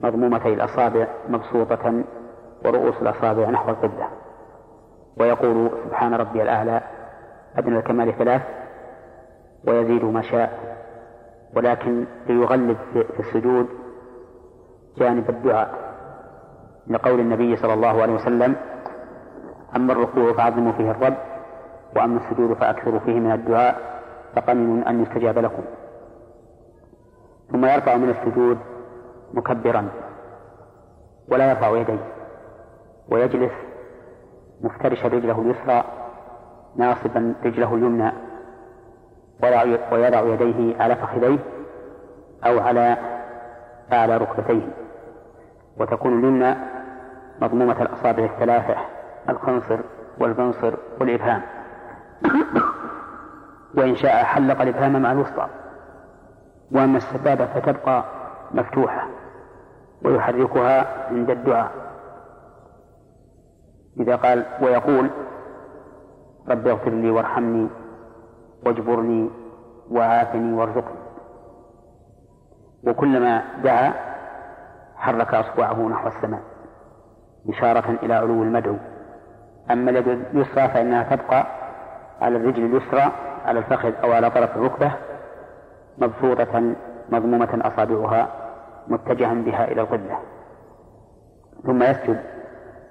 مضمومتي 0.00 0.52
الأصابع 0.54 1.06
مبسوطة 1.28 2.04
ورؤوس 2.64 3.02
الأصابع 3.02 3.50
نحو 3.50 3.70
القبلة 3.70 4.08
ويقول 5.16 5.70
سبحان 5.88 6.14
ربي 6.14 6.42
الأعلى 6.42 6.80
أدنى 7.56 7.78
الكمال 7.78 8.18
ثلاث 8.18 8.42
ويزيد 9.66 10.04
ما 10.04 10.22
شاء 10.22 10.76
ولكن 11.56 12.06
ليغلب 12.26 12.76
في 12.92 13.20
السجود 13.20 13.66
جانب 14.96 15.30
الدعاء 15.30 15.74
لقول 16.86 17.20
النبي 17.20 17.56
صلى 17.56 17.74
الله 17.74 18.02
عليه 18.02 18.14
وسلم 18.14 18.56
أما 19.76 19.92
الركوع 19.92 20.32
فعظموا 20.32 20.72
فيه 20.72 20.90
الرب 20.90 21.16
وأما 21.96 22.20
السجود 22.20 22.52
فأكثروا 22.56 22.98
فيه 23.00 23.12
من 23.20 23.32
الدعاء 23.32 24.02
فقمن 24.36 24.82
أن 24.84 25.02
يستجاب 25.02 25.38
لكم 25.38 25.62
ثم 27.52 27.64
يرفع 27.64 27.96
من 27.96 28.08
السجود 28.10 28.58
مكبرا 29.34 29.88
ولا 31.32 31.50
يرفع 31.50 31.68
يديه 31.78 32.04
ويجلس 33.10 33.52
مفترشا 34.62 35.08
رجله 35.08 35.40
اليسرى 35.40 35.84
ناصبا 36.76 37.34
رجله 37.44 37.74
اليمنى 37.74 38.12
ويضع 39.92 40.22
يديه 40.44 40.82
على 40.82 40.96
فخذيه 40.96 41.38
أو 42.46 42.60
على 42.60 42.96
أعلى 43.92 44.16
ركبتيه 44.16 44.68
وتكون 45.78 46.18
اليمنى 46.18 46.54
مضمومة 47.40 47.82
الأصابع 47.82 48.24
الثلاثة 48.24 48.74
الخنصر 49.28 49.78
والبنصر 50.20 50.74
والإبهام 51.00 51.42
وإن 53.78 53.94
شاء 53.96 54.24
حلق 54.24 54.62
الإبهام 54.62 55.02
مع 55.02 55.12
الوسطى 55.12 55.46
وأما 56.72 56.96
السبابة 56.96 57.46
فتبقى 57.46 58.04
مفتوحة 58.54 59.08
ويحركها 60.04 60.86
عند 61.10 61.30
الدعاء 61.30 61.72
إذا 64.00 64.16
قال 64.16 64.46
ويقول 64.62 65.10
رب 66.48 66.68
اغفر 66.68 66.90
لي 66.90 67.10
وارحمني 67.10 67.68
واجبرني 68.66 69.30
وعافني 69.90 70.52
وارزقني 70.52 71.00
وكلما 72.86 73.42
دعا 73.64 73.92
حرك 74.96 75.34
أصبعه 75.34 75.74
نحو 75.88 76.08
السماء 76.08 76.40
إشارة 77.48 77.98
إلى 78.02 78.14
علو 78.14 78.42
المدعو 78.42 78.76
أما 79.70 79.90
اليد 79.90 80.08
اليسرى 80.08 80.68
فإنها 80.68 81.16
تبقى 81.16 81.46
على 82.20 82.36
الرجل 82.36 82.64
اليسرى 82.64 83.12
على 83.46 83.58
الفخذ 83.58 83.92
أو 84.04 84.12
على 84.12 84.30
طرف 84.30 84.56
الركبة 84.56 84.92
مبسوطة 85.98 86.72
مضمومة 87.08 87.60
أصابعها 87.74 88.28
متجها 88.88 89.34
بها 89.34 89.64
إلى 89.64 89.80
القبلة 89.80 90.18
ثم 91.66 91.82
يسجد 91.82 92.22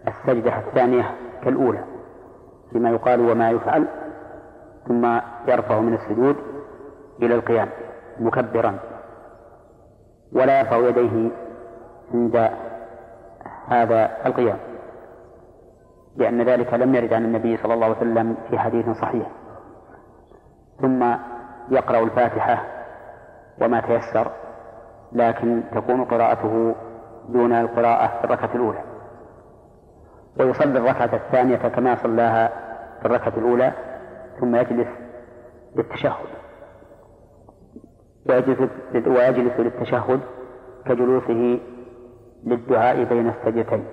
السجدة 0.09 0.57
الثانية 0.59 1.11
كالأولى 1.43 1.83
بما 2.71 2.89
يقال 2.89 3.31
وما 3.31 3.49
يفعل 3.49 3.87
ثم 4.87 5.05
يرفع 5.47 5.79
من 5.79 5.93
السجود 5.93 6.35
إلى 7.21 7.35
القيام 7.35 7.69
مكبرا 8.19 8.79
ولا 10.33 10.59
يرفع 10.59 10.77
يديه 10.77 11.29
عند 12.13 12.49
هذا 13.67 14.09
القيام 14.25 14.57
لأن 16.15 16.41
ذلك 16.41 16.73
لم 16.73 16.95
يرد 16.95 17.13
عن 17.13 17.25
النبي 17.25 17.57
صلى 17.57 17.73
الله 17.73 17.85
عليه 17.85 17.97
وسلم 17.97 18.35
في 18.49 18.59
حديث 18.59 18.89
صحيح 18.89 19.27
ثم 20.81 21.05
يقرأ 21.69 21.99
الفاتحة 21.99 22.65
وما 23.61 23.81
تيسر 23.81 24.31
لكن 25.11 25.63
تكون 25.75 26.05
قراءته 26.05 26.75
دون 27.29 27.51
القراءة 27.53 28.07
في 28.19 28.23
الركعة 28.25 28.49
الأولى 28.55 28.79
ويصلي 30.39 30.77
الركعة 30.79 31.15
الثانية 31.15 31.55
كما 31.55 31.95
صلاها 31.95 32.47
في 32.99 33.05
الركعة 33.05 33.33
الأولى 33.37 33.71
ثم 34.39 34.55
يجلس 34.55 34.87
للتشهد 35.75 36.25
ويجلس, 38.29 38.59
ويجلس 38.95 39.59
للتشهد 39.59 40.19
كجلوسه 40.85 41.59
للدعاء 42.45 43.03
بين 43.03 43.27
السجدتين 43.29 43.85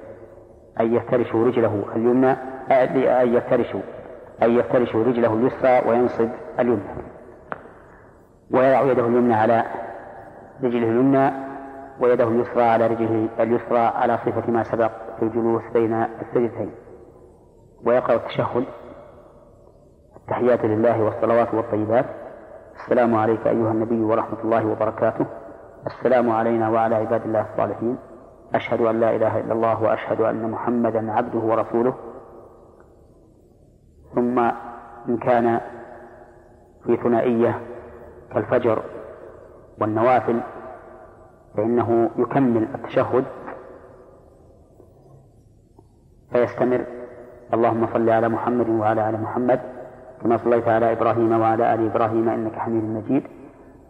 أن 0.80 0.94
يفترش 0.94 1.34
رجله 1.34 1.84
اليمنى 1.96 2.30
أن 2.70 3.30
يفترش 3.34 3.74
أن 4.42 4.50
يفترش 4.50 4.96
رجله 4.96 5.34
اليسرى 5.34 5.88
وينصب 5.90 6.28
اليمنى 6.60 6.82
ويضع 8.50 8.80
يده 8.82 9.02
اليمنى 9.06 9.34
على 9.34 9.64
رجله 10.62 10.88
اليمنى 10.90 11.32
ويده 12.00 12.28
اليسرى 12.28 12.62
على 12.62 12.86
رجله 12.86 13.28
اليسرى 13.40 13.78
على 13.78 14.18
صفة 14.24 14.50
ما 14.50 14.62
سبق 14.62 14.90
الجلوس 15.22 15.62
بين 15.74 15.92
السجدتين 15.94 16.70
ويقرأ 17.84 18.14
التشهد 18.14 18.64
التحيات 20.16 20.64
لله 20.64 21.02
والصلوات 21.02 21.54
والطيبات 21.54 22.04
السلام 22.76 23.14
عليك 23.14 23.46
أيها 23.46 23.72
النبي 23.72 24.00
ورحمة 24.02 24.38
الله 24.44 24.66
وبركاته 24.66 25.26
السلام 25.86 26.30
علينا 26.30 26.68
وعلى 26.68 26.94
عباد 26.94 27.22
الله 27.24 27.46
الصالحين 27.52 27.98
أشهد 28.54 28.80
أن 28.80 29.00
لا 29.00 29.16
إله 29.16 29.40
إلا 29.40 29.52
الله 29.52 29.82
وأشهد 29.82 30.20
أن 30.20 30.50
محمدا 30.50 31.12
عبده 31.12 31.38
ورسوله 31.38 31.94
ثم 34.14 34.38
إن 35.08 35.16
كان 35.22 35.60
في 36.86 36.96
ثنائية 36.96 37.60
كالفجر 38.32 38.82
والنوافل 39.80 40.40
فإنه 41.56 42.10
يكمل 42.16 42.68
التشهد 42.74 43.24
فيستمر 46.44 46.80
اللهم 47.54 47.82
صل 47.94 48.08
على 48.16 48.28
محمد 48.36 48.68
وعلى 48.80 49.00
آل 49.08 49.16
محمد 49.26 49.60
كما 50.20 50.36
صليت 50.44 50.66
على 50.76 50.86
إبراهيم 50.96 51.30
وعلى 51.42 51.64
آل 51.74 51.80
إبراهيم 51.90 52.26
إنك 52.36 52.56
حميد 52.64 52.86
مجيد 52.98 53.24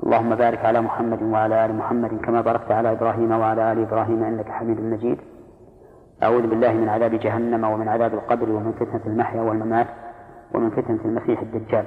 اللهم 0.05 0.31
بارك 0.43 0.61
على 0.69 0.79
محمد 0.89 1.21
وعلى 1.33 1.55
آل 1.65 1.71
محمد 1.81 2.11
كما 2.25 2.41
باركت 2.49 2.71
على 2.79 2.89
إبراهيم 2.97 3.31
وعلى 3.41 3.63
آل 3.73 3.79
إبراهيم 3.87 4.21
إنك 4.31 4.49
حميد 4.59 4.79
مجيد 4.93 5.19
أعوذ 6.27 6.45
بالله 6.51 6.73
من 6.83 6.89
عذاب 6.95 7.13
جهنم 7.27 7.63
ومن 7.73 7.87
عذاب 7.95 8.13
القبر 8.21 8.49
ومن 8.57 8.73
فتنة 8.81 9.05
المحيا 9.11 9.43
والممات 9.49 9.89
ومن 10.55 10.69
فتنة 10.77 11.03
المسيح 11.09 11.39
الدجال 11.47 11.87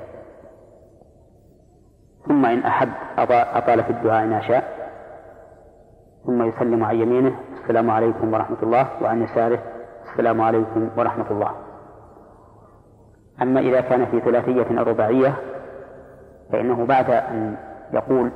ثم 2.26 2.41
إن 2.53 2.60
أحب 2.72 2.91
أطال 3.60 3.80
في 3.86 3.91
الدعاء 3.95 4.22
إن 4.27 4.41
شاء 4.49 4.64
ثم 6.26 6.40
يسلم 6.49 6.81
عن 6.84 6.95
يمينه 7.03 7.34
السلام 7.61 7.88
عليكم 7.98 8.34
ورحمة 8.34 8.61
الله 8.65 8.86
وعن 9.02 9.23
يساره 9.26 9.61
السلام 10.14 10.41
عليكم 10.41 10.90
ورحمة 10.98 11.31
الله 11.31 11.52
أما 13.41 13.60
إذا 13.60 13.81
كان 13.81 14.06
في 14.06 14.19
ثلاثية 14.19 14.80
أو 14.80 14.84
رباعية 14.84 15.36
فإنه 16.52 16.86
بعد 16.86 17.10
أن 17.10 17.56
يقول 17.94 18.30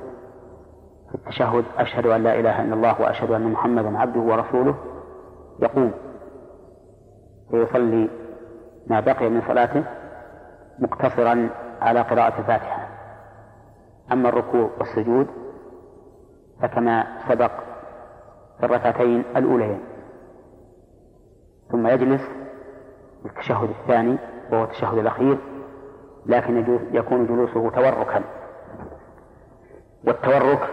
في 1.09 1.15
التشهد 1.15 1.63
أشهد 1.77 2.05
أن 2.07 2.23
لا 2.23 2.39
إله 2.39 2.61
إلا 2.61 2.73
الله 2.73 3.01
وأشهد 3.01 3.31
أن 3.31 3.51
محمدا 3.51 3.99
عبده 3.99 4.19
ورسوله 4.19 4.75
يقوم 5.59 5.91
ويصلي 7.51 8.09
ما 8.87 8.99
بقي 8.99 9.29
من 9.29 9.41
صلاته 9.47 9.83
مقتصرا 10.79 11.49
على 11.81 12.01
قراءة 12.01 12.39
الفاتحة 12.39 12.87
أما 14.11 14.29
الركوع 14.29 14.69
والسجود 14.79 15.27
فكما 16.61 17.05
سبق 17.29 17.51
في 18.59 18.65
الركعتين 18.65 19.23
الأوليين 19.37 19.79
ثم 21.71 21.87
يجلس 21.87 22.21
للتشهد 23.25 23.69
الثاني 23.69 24.17
وهو 24.51 24.63
التشهد 24.63 24.97
الأخير 24.97 25.37
لكن 26.25 26.79
يكون 26.91 27.25
جلوسه 27.27 27.69
توركا 27.69 28.21
والتورك 30.07 30.67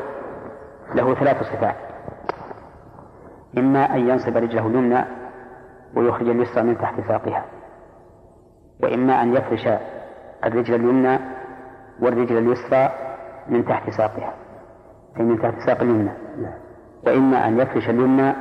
له 0.95 1.15
ثلاث 1.15 1.43
صفات 1.43 1.77
إما 3.59 3.95
أن 3.97 4.09
ينصب 4.09 4.37
رجله 4.37 4.67
اليمنى 4.67 5.05
ويخرج 5.97 6.29
اليسرى 6.29 6.63
من 6.65 6.79
تحت 6.79 7.01
ساقها 7.09 7.45
وإما 8.83 9.23
أن 9.23 9.35
يفرش 9.37 9.69
الرجل 10.45 10.75
اليمنى 10.75 11.19
والرجل 12.01 12.39
اليسرى 12.39 12.91
من 13.49 13.65
تحت 13.65 13.91
ساقها 13.91 14.33
أي 15.21 15.23
من 15.23 15.39
تحت 15.43 15.55
ساق 15.67 15.81
اليمنى 15.83 16.11
وإما 17.07 17.49
أن 17.49 17.61
يفرش 17.61 17.89
اليمنى 17.89 18.33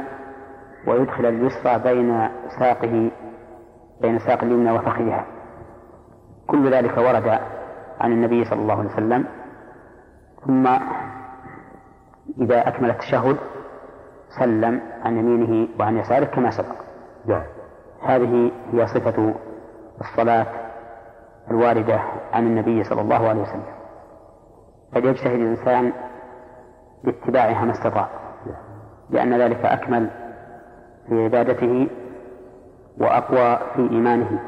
ويدخل 0.87 1.25
اليسرى 1.25 1.77
بين 1.79 2.29
ساقه 2.59 3.11
بين 4.01 4.19
ساق 4.19 4.43
اليمنى 4.43 4.71
وفخذها 4.71 5.25
كل 6.47 6.71
ذلك 6.71 6.97
ورد 6.97 7.39
عن 7.99 8.11
النبي 8.11 8.45
صلى 8.45 8.59
الله 8.61 8.79
عليه 8.79 8.89
وسلم 8.89 9.25
ثم 10.45 10.67
إذا 12.41 12.67
أكمل 12.67 12.89
التشهد 12.89 13.37
سلم 14.39 14.81
عن 15.05 15.17
يمينه 15.17 15.67
وعن 15.79 15.97
يساره 15.97 16.25
كما 16.25 16.51
سبق 16.51 16.75
نعم. 17.25 17.43
هذه 18.03 18.51
هي 18.73 18.87
صفة 18.87 19.33
الصلاة 20.01 20.45
الواردة 21.51 21.99
عن 22.33 22.43
النبي 22.47 22.83
صلى 22.83 23.01
الله 23.01 23.29
عليه 23.29 23.41
وسلم 23.41 23.63
قد 24.95 25.05
يجتهد 25.05 25.39
الإنسان 25.39 25.93
باتباعها 27.03 27.65
ما 27.65 27.71
استطاع 27.71 28.07
نعم. 28.45 28.55
لأن 29.09 29.39
ذلك 29.41 29.65
أكمل 29.65 30.09
في 31.09 31.23
عبادته 31.23 31.87
وأقوى 32.97 33.57
في 33.75 33.91
إيمانه 33.91 34.39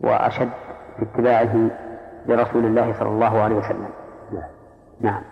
وأشد 0.00 0.48
في 0.96 1.02
اتباعه 1.02 1.68
لرسول 2.26 2.64
الله 2.64 2.92
صلى 2.98 3.08
الله 3.08 3.40
عليه 3.40 3.56
وسلم 3.56 3.88
نعم, 4.32 4.42
نعم. 5.00 5.22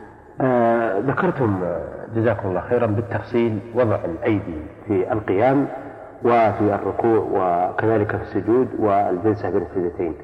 آه 0.40 0.98
ذكرتم 0.98 1.60
آه، 1.64 1.84
جزاكم 2.16 2.48
الله 2.48 2.60
خيرا 2.60 2.86
بالتفصيل 2.86 3.58
وضع 3.74 3.98
الأيدي 4.04 4.62
في 4.86 5.12
القيام 5.12 5.66
وفي 6.24 6.74
الركوع 6.74 7.26
وكذلك 7.34 8.16
في 8.16 8.22
السجود 8.22 8.68
والجلسة 8.78 9.50
بين 9.50 9.62
السجدتين 9.62 10.14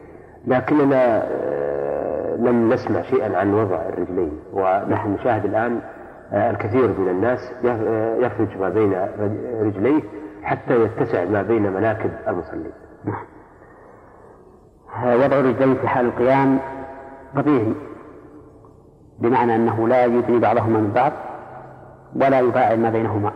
لكننا 0.47 1.23
آه، 1.33 2.37
لم 2.37 2.73
نسمع 2.73 3.03
شيئا 3.03 3.39
عن 3.39 3.55
وضع 3.55 3.81
الرجلين 3.93 4.39
ونحن 4.53 5.13
نشاهد 5.15 5.45
الآن 5.45 5.81
الكثير 6.33 7.01
من 7.01 7.09
الناس 7.09 7.39
يفرج 8.23 8.61
ما 8.61 8.69
بين 8.69 8.93
رجليه 9.61 10.03
حتى 10.43 10.83
يتسع 10.85 11.25
ما 11.25 11.43
بين 11.43 11.73
مناكب 11.73 12.11
المصلين 12.29 12.73
نعم. 13.05 13.25
وضع 15.19 15.27
الرجلين 15.41 15.75
في 15.75 15.89
حال 15.89 16.07
القيام 16.07 16.59
طبيعي 17.37 17.75
بمعنى 19.19 19.57
أنه 19.57 19.89
لا 19.89 20.05
يدني 20.05 20.39
بعضهما 20.39 20.79
من 20.79 20.93
بعض 20.93 21.13
ولا 22.17 22.41
يباعد 22.41 22.79
ما 22.79 22.91
بينهما 22.91 23.33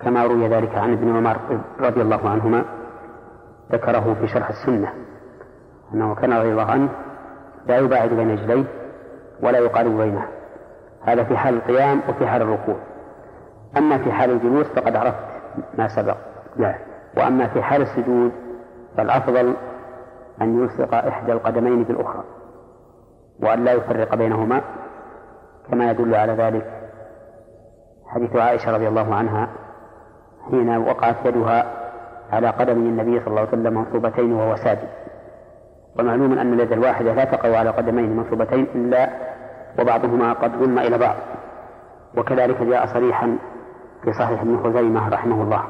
كما 0.00 0.24
روي 0.24 0.48
ذلك 0.48 0.74
عن 0.74 0.92
ابن 0.92 1.16
عمر 1.16 1.36
رضي 1.80 2.02
الله 2.02 2.28
عنهما 2.28 2.64
ذكره 3.72 4.16
في 4.20 4.28
شرح 4.28 4.48
السنة 4.48 4.92
أنه 5.94 6.14
كان 6.14 6.32
رضي 6.32 6.52
الله 6.52 6.70
عنه 6.70 6.88
لا 7.66 7.76
يباعد 7.78 8.08
بين 8.08 8.30
رجليه 8.30 8.64
ولا 9.42 9.58
يقارب 9.58 9.90
بينه 9.96 10.28
هذا 11.06 11.24
في 11.24 11.36
حال 11.36 11.54
القيام 11.54 12.00
وفي 12.08 12.26
حال 12.26 12.42
الركوع 12.42 12.76
أما 13.76 13.98
في 13.98 14.12
حال 14.12 14.30
الجلوس 14.30 14.66
فقد 14.66 14.96
عرفت 14.96 15.18
ما 15.78 15.88
سبق 15.88 16.16
لا. 16.56 16.68
نعم. 16.68 16.78
وأما 17.16 17.46
في 17.48 17.62
حال 17.62 17.82
السجود 17.82 18.32
فالأفضل 18.96 19.54
أن 20.42 20.62
يلصق 20.62 20.94
إحدى 20.94 21.32
القدمين 21.32 21.84
بالأخرى 21.84 22.24
وأن 23.42 23.64
لا 23.64 23.72
يفرق 23.72 24.14
بينهما 24.14 24.60
كما 25.70 25.90
يدل 25.90 26.14
على 26.14 26.32
ذلك 26.32 26.66
حديث 28.06 28.36
عائشة 28.36 28.76
رضي 28.76 28.88
الله 28.88 29.14
عنها 29.14 29.48
حين 30.50 30.76
وقعت 30.76 31.16
يدها 31.24 31.66
على 32.32 32.48
قدم 32.50 32.72
النبي 32.76 33.18
صلى 33.20 33.26
الله 33.28 33.40
عليه 33.40 33.48
وسلم 33.48 33.74
منصوبتين 33.74 34.32
وهو 34.32 34.56
ساجد 34.56 34.88
ومعلوم 35.98 36.38
أن 36.38 36.52
اليد 36.52 36.72
الواحدة 36.72 37.12
لا 37.14 37.24
تقع 37.24 37.58
على 37.58 37.70
قدمين 37.70 38.16
منصوبتين 38.16 38.66
إلا 38.74 39.08
وبعضهما 39.78 40.32
قد 40.32 40.52
ضم 40.58 40.78
إلى 40.78 40.98
بعض 40.98 41.16
وكذلك 42.16 42.62
جاء 42.62 42.86
صريحا 42.86 43.38
في 44.04 44.12
صحيح 44.12 44.40
ابن 44.40 44.62
خزيمة 44.64 45.08
رحمه 45.08 45.42
الله 45.42 45.64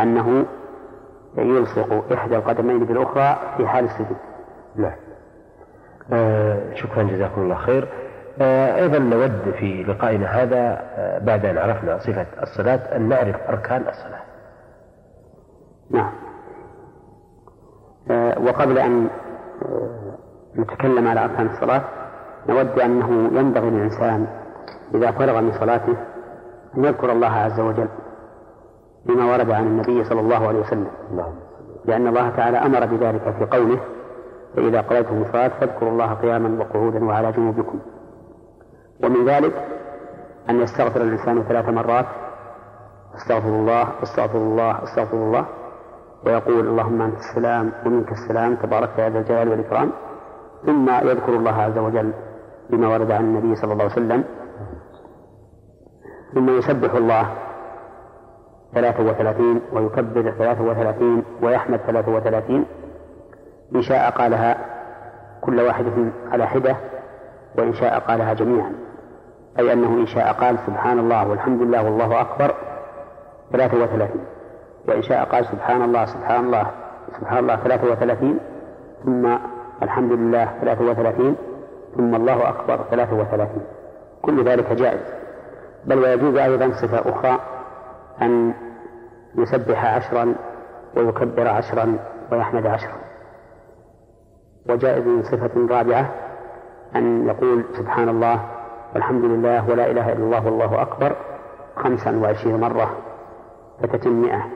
أنه 0.00 0.44
يلصق 1.38 2.12
إحدى 2.12 2.36
القدمين 2.36 2.84
بالأخرى 2.84 3.36
في 3.56 3.66
حال 3.66 3.84
السجود 3.84 4.16
نعم 4.76 4.96
آه 6.12 6.74
شكرا 6.74 7.02
جزاكم 7.02 7.40
الله 7.42 7.54
خير 7.54 7.88
آه 8.40 8.76
أيضا 8.76 8.98
نود 8.98 9.54
في 9.58 9.82
لقائنا 9.82 10.26
هذا 10.26 10.78
آه 10.94 11.18
بعد 11.18 11.44
أن 11.46 11.58
عرفنا 11.58 11.98
صفة 11.98 12.26
الصلاة 12.42 12.96
أن 12.96 13.02
نعرف 13.08 13.36
أركان 13.48 13.80
الصلاة 13.88 14.20
نعم 15.90 16.12
آه، 18.10 18.38
وقبل 18.38 18.78
أن 18.78 19.08
آه، 19.62 20.14
نتكلم 20.60 21.08
على 21.08 21.24
أركان 21.24 21.46
الصلاة 21.46 21.82
نود 22.48 22.78
أنه 22.80 23.30
ينبغي 23.40 23.70
للإنسان 23.70 24.26
إذا 24.94 25.10
فرغ 25.10 25.40
من 25.40 25.52
صلاته 25.60 25.96
أن 26.76 26.84
يذكر 26.84 27.12
الله 27.12 27.30
عز 27.32 27.60
وجل 27.60 27.88
بما 29.06 29.30
ورد 29.32 29.50
عن 29.50 29.66
النبي 29.66 30.04
صلى 30.04 30.20
الله 30.20 30.48
عليه 30.48 30.60
وسلم 30.60 30.86
نعم. 31.16 31.32
لأن 31.84 32.06
الله 32.06 32.30
تعالى 32.30 32.56
أمر 32.58 32.86
بذلك 32.86 33.34
في 33.38 33.44
قوله 33.44 33.78
فإذا 34.56 34.80
قضيتم 34.80 35.22
الصلاة 35.22 35.48
فاذكروا 35.48 35.90
الله 35.90 36.14
قياما 36.14 36.58
وقعودا 36.60 37.04
وعلى 37.04 37.32
جنوبكم 37.32 37.78
ومن 39.04 39.24
ذلك 39.28 39.54
أن 40.50 40.60
يستغفر 40.60 41.00
الإنسان 41.00 41.42
ثلاث 41.42 41.68
مرات 41.68 42.06
استغفر 43.16 43.48
الله 43.48 43.88
استغفر 44.02 44.38
الله 44.38 44.82
استغفر 44.84 45.16
الله 45.16 45.46
ويقول 46.26 46.60
اللهم 46.66 47.02
أنت 47.02 47.18
السلام 47.18 47.72
ومنك 47.86 48.12
السلام 48.12 48.54
تبارك 48.54 48.88
يا 48.98 49.08
ذا 49.10 49.18
الجلال 49.18 49.48
والإكرام 49.48 49.90
ثم 50.66 50.88
يذكر 50.90 51.32
الله 51.32 51.62
عز 51.62 51.78
وجل 51.78 52.12
بما 52.70 52.88
ورد 52.88 53.10
عن 53.10 53.24
النبي 53.24 53.54
صلى 53.56 53.72
الله 53.72 53.84
عليه 53.84 53.92
وسلم 53.92 54.24
ثم 56.34 56.48
يسبح 56.58 56.94
الله 56.94 57.28
ثلاثة 58.74 59.02
وثلاثين 59.02 59.60
ويكبر 59.72 60.30
ثلاثة 60.32 60.62
وثلاثين 60.64 61.22
ويحمد 61.42 61.78
ثلاثة 61.78 62.12
وثلاثين 62.14 62.64
إن 63.74 63.82
شاء 63.82 64.10
قالها 64.10 64.56
كل 65.40 65.60
واحد 65.60 65.84
على 66.32 66.46
حدة 66.46 66.76
وإن 67.58 67.74
شاء 67.74 67.98
قالها 67.98 68.32
جميعا 68.34 68.72
أي 69.58 69.72
أنه 69.72 69.88
إن 69.88 70.06
شاء 70.06 70.32
قال 70.32 70.58
سبحان 70.66 70.98
الله 70.98 71.28
والحمد 71.28 71.62
لله 71.62 71.84
والله 71.84 72.20
أكبر 72.20 72.54
ثلاثة 73.52 73.82
وثلاثين 73.82 74.24
وإن 74.88 75.02
شاء 75.02 75.24
قال 75.24 75.44
سبحان 75.46 75.82
الله 75.82 76.04
سبحان 76.04 76.44
الله 76.44 76.66
سبحان 77.18 77.38
الله 77.38 77.56
ثلاثة 77.56 77.90
وثلاثين 77.92 78.38
ثم 79.04 79.36
الحمد 79.82 80.12
لله 80.12 80.48
ثلاثة 80.60 80.84
وثلاثين 80.90 81.36
ثم 81.94 82.14
الله 82.14 82.48
أكبر 82.48 82.76
ثلاثة 82.90 83.16
وثلاثين 83.16 83.62
كل 84.22 84.44
ذلك 84.44 84.72
جائز 84.72 85.00
بل 85.84 85.98
ويجوز 85.98 86.36
أيضا 86.36 86.70
صفة 86.72 87.10
أخرى 87.16 87.40
أن 88.22 88.54
يسبح 89.34 89.84
عشرا 89.84 90.34
ويكبر 90.96 91.48
عشرا 91.48 91.98
ويحمد 92.32 92.66
عشرا 92.66 92.94
وجائز 94.70 95.06
من 95.06 95.22
صفة 95.22 95.68
رابعة 95.76 96.10
أن 96.96 97.26
يقول 97.28 97.64
سبحان 97.78 98.08
الله 98.08 98.40
والحمد 98.94 99.24
لله 99.24 99.70
ولا 99.70 99.90
إله 99.90 100.12
إلا 100.12 100.22
الله 100.24 100.44
والله 100.46 100.82
أكبر 100.82 101.16
خمسا 101.76 102.16
وعشرين 102.16 102.60
مرة 102.60 102.94
فتتم 103.82 104.10
مئة 104.12 104.46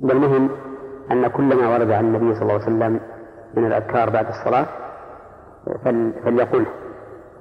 والمهم 0.00 0.48
أن 1.10 1.28
كل 1.28 1.42
ما 1.56 1.68
ورد 1.68 1.90
عن 1.90 2.04
النبي 2.04 2.34
صلى 2.34 2.42
الله 2.42 2.52
عليه 2.54 2.62
وسلم 2.64 3.00
من 3.56 3.66
الأذكار 3.66 4.10
بعد 4.10 4.26
الصلاة 4.28 4.66
فليقل 6.24 6.66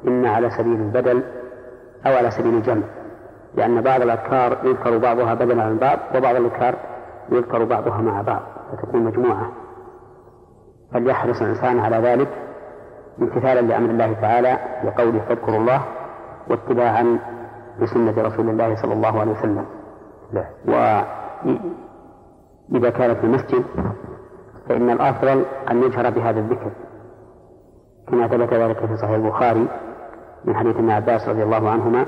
إن 0.08 0.26
على 0.26 0.50
سبيل 0.50 0.82
البدل 0.82 1.24
أو 2.06 2.16
على 2.18 2.32
سبيل 2.32 2.54
الجمع 2.54 2.84
لأن 3.56 3.82
بعض 3.82 4.02
الأذكار 4.02 4.58
يذكر 4.64 4.98
بعضها 4.98 5.34
بدلا 5.34 5.64
عن 5.64 5.78
بعض 5.78 6.00
وبعض 6.16 6.36
الأذكار 6.36 6.76
يذكر 7.32 7.64
بعضها 7.64 7.98
مع 8.02 8.22
بعض 8.22 8.42
فتكون 8.72 9.04
مجموعة 9.04 9.52
فليحرص 10.94 11.42
الإنسان 11.42 11.80
على 11.80 11.98
ذلك 11.98 12.28
امتثالا 13.22 13.62
لأمر 13.62 13.90
الله 13.90 14.14
تعالى 14.22 14.58
بقوله 14.84 15.20
فاذكروا 15.20 15.58
الله 15.58 15.82
واتباعا 16.50 17.20
لسنة 17.80 18.16
رسول 18.22 18.50
الله 18.50 18.76
صلى 18.76 18.94
الله 18.94 19.20
عليه 19.20 19.32
وسلم 19.32 19.66
لا. 20.34 20.44
وإذا 22.72 22.90
كان 22.90 23.16
في 23.16 23.24
المسجد 23.24 23.64
فإن 24.70 24.90
الأفضل 24.90 25.46
أن 25.72 25.84
يجهر 25.84 26.10
بهذا 26.10 26.40
الذكر 26.40 26.72
كما 28.08 28.28
ثبت 28.28 28.54
ذلك 28.54 28.86
في 28.86 28.98
صحيح 28.98 29.12
البخاري 29.16 29.68
من 30.46 30.56
حديث 30.56 30.76
ابن 30.76 30.90
عباس 30.90 31.30
رضي 31.30 31.44
الله 31.44 31.70
عنهما 31.70 32.06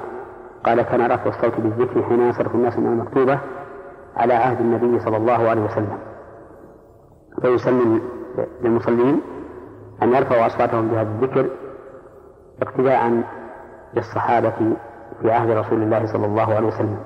قال 0.64 0.82
كان 0.82 1.12
رفع 1.12 1.26
الصوت 1.26 1.56
بالذكر 1.62 2.04
حين 2.04 2.22
يصرف 2.30 2.56
الناس 2.56 2.78
من 2.80 2.88
المكتوبة 2.88 3.40
على 4.18 4.34
عهد 4.34 4.60
النبي 4.60 5.00
صلى 5.00 5.18
الله 5.18 5.50
عليه 5.50 5.62
وسلم 5.62 5.98
فيسلم 7.42 8.02
للمصلين 8.62 9.22
أن 10.04 10.14
يرفعوا 10.14 10.46
أصواتهم 10.46 10.88
بهذا 10.88 11.10
الذكر 11.10 11.46
اقتداء 12.62 13.22
بالصحابة 13.94 14.54
في 15.22 15.32
عهد 15.32 15.50
رسول 15.50 15.82
الله 15.84 16.06
صلى 16.06 16.26
الله 16.26 16.56
عليه 16.56 16.68
وسلم 16.68 16.98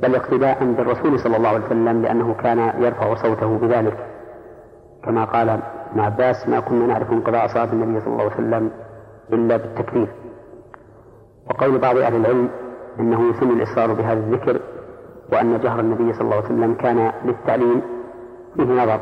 بل 0.00 0.14
اقتداء 0.14 0.64
بالرسول 0.72 1.18
صلى 1.20 1.36
الله 1.36 1.48
عليه 1.48 1.66
وسلم 1.66 2.02
لأنه 2.02 2.34
كان 2.34 2.58
يرفع 2.82 3.14
صوته 3.14 3.58
بذلك 3.58 3.96
كما 5.06 5.24
قال 5.24 5.48
ابن 5.90 6.00
عباس 6.00 6.48
ما 6.48 6.60
كنا 6.60 6.86
نعرف 6.86 7.12
انقضاء 7.12 7.46
صلاة 7.46 7.72
النبي 7.72 8.00
صلى 8.00 8.12
الله 8.12 8.22
عليه 8.22 8.34
وسلم 8.34 8.70
إلا 9.32 9.56
بالتكبير 9.56 10.08
وقول 11.50 11.78
بعض 11.78 11.96
أهل 11.98 12.16
العلم 12.16 12.48
أنه 13.00 13.28
يسن 13.30 13.50
الإصرار 13.50 13.92
بهذا 13.92 14.20
الذكر 14.20 14.60
وأن 15.32 15.60
جهر 15.60 15.80
النبي 15.80 16.12
صلى 16.12 16.20
الله 16.20 16.34
عليه 16.36 16.44
وسلم 16.46 16.74
كان 16.74 17.12
للتعليم 17.24 17.82
فيه 18.56 18.62
نظر 18.82 19.00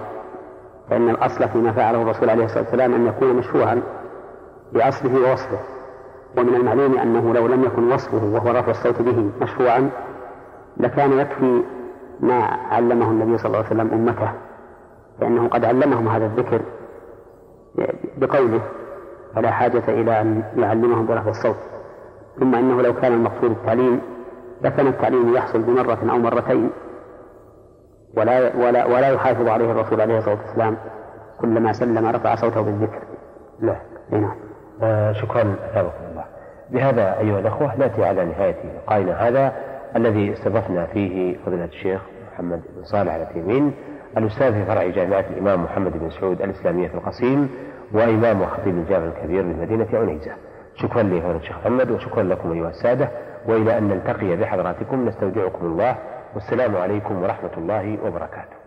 فإن 0.90 1.08
الأصل 1.08 1.48
فيما 1.48 1.72
فعله 1.72 2.02
الرسول 2.02 2.30
عليه 2.30 2.44
الصلاة 2.44 2.62
والسلام 2.64 2.94
أن 2.94 3.06
يكون 3.06 3.36
مشروعا 3.36 3.82
بأصله 4.72 5.28
ووصفه 5.30 5.58
ومن 6.38 6.54
المعلوم 6.54 6.98
أنه 6.98 7.34
لو 7.34 7.46
لم 7.46 7.62
يكن 7.64 7.92
وصفه 7.92 8.24
وهو 8.24 8.50
رفع 8.50 8.70
الصوت 8.70 9.02
به 9.02 9.30
مشروعا 9.42 9.90
لكان 10.76 11.12
يكفي 11.12 11.62
ما 12.20 12.44
علمه 12.70 13.10
النبي 13.10 13.38
صلى 13.38 13.46
الله 13.46 13.56
عليه 13.58 13.68
وسلم 13.68 13.90
أمته 13.92 14.32
لأنه 15.20 15.48
قد 15.48 15.64
علمهم 15.64 16.08
هذا 16.08 16.24
الذكر 16.26 16.60
بقوله 18.16 18.60
فلا 19.34 19.50
حاجة 19.50 19.82
إلى 19.88 20.20
أن 20.20 20.42
يعلمهم 20.56 21.06
برفع 21.06 21.30
الصوت 21.30 21.56
ثم 22.40 22.54
أنه 22.54 22.82
لو 22.82 22.94
كان 22.94 23.12
المقصود 23.12 23.50
التعليم 23.50 24.00
لكان 24.62 24.86
التعليم 24.86 25.34
يحصل 25.34 25.62
بمرة 25.62 25.98
أو 26.10 26.18
مرتين 26.18 26.70
ولا 28.16 28.56
ولا 28.56 28.86
ولا 28.86 29.08
يحافظ 29.08 29.48
عليه 29.48 29.70
الرسول 29.72 30.00
عليه 30.00 30.18
الصلاة 30.18 30.38
والسلام 30.46 30.76
كلما 31.40 31.72
سلم 31.72 32.06
رفع 32.06 32.34
صوته 32.34 32.62
بالذكر. 32.62 32.98
لا. 33.60 33.76
نعم. 34.10 34.34
آه 34.82 35.12
شكرا 35.12 35.54
أثابكم 35.72 36.04
الله. 36.10 36.24
بهذا 36.70 37.18
أيها 37.18 37.38
الأخوة 37.38 37.76
نأتي 37.76 38.04
على 38.04 38.24
نهاية 38.24 38.56
لقائنا 38.76 39.28
هذا 39.28 39.52
الذي 39.96 40.32
استضفنا 40.32 40.86
فيه 40.86 41.36
فضيلة 41.46 41.64
الشيخ 41.64 42.00
محمد 42.32 42.60
بن 42.76 42.84
صالح 42.84 43.14
العثيمين 43.14 43.72
الأستاذ 44.18 44.52
في 44.52 44.64
فرع 44.64 44.86
جامعة 44.86 45.24
الإمام 45.30 45.64
محمد 45.64 45.92
بن 45.98 46.10
سعود 46.10 46.42
الإسلامية 46.42 46.88
في 46.88 46.94
القصيم 46.94 47.48
وإمام 47.92 48.42
وخطيب 48.42 48.74
الجامع 48.78 49.06
الكبير 49.06 49.42
بمدينة 49.42 49.88
عنيزة 49.92 50.30
شكرا 50.76 51.02
لفضيلة 51.02 51.36
الشيخ 51.36 51.56
محمد 51.58 51.90
وشكرا 51.90 52.22
لكم 52.22 52.52
أيها 52.52 52.68
السادة 52.70 53.08
وإلى 53.48 53.78
أن 53.78 53.88
نلتقي 53.88 54.36
بحضراتكم 54.36 55.08
نستودعكم 55.08 55.66
الله 55.66 55.96
والسلام 56.34 56.76
عليكم 56.76 57.22
ورحمة 57.22 57.52
الله 57.58 57.98
وبركاته 58.04 58.63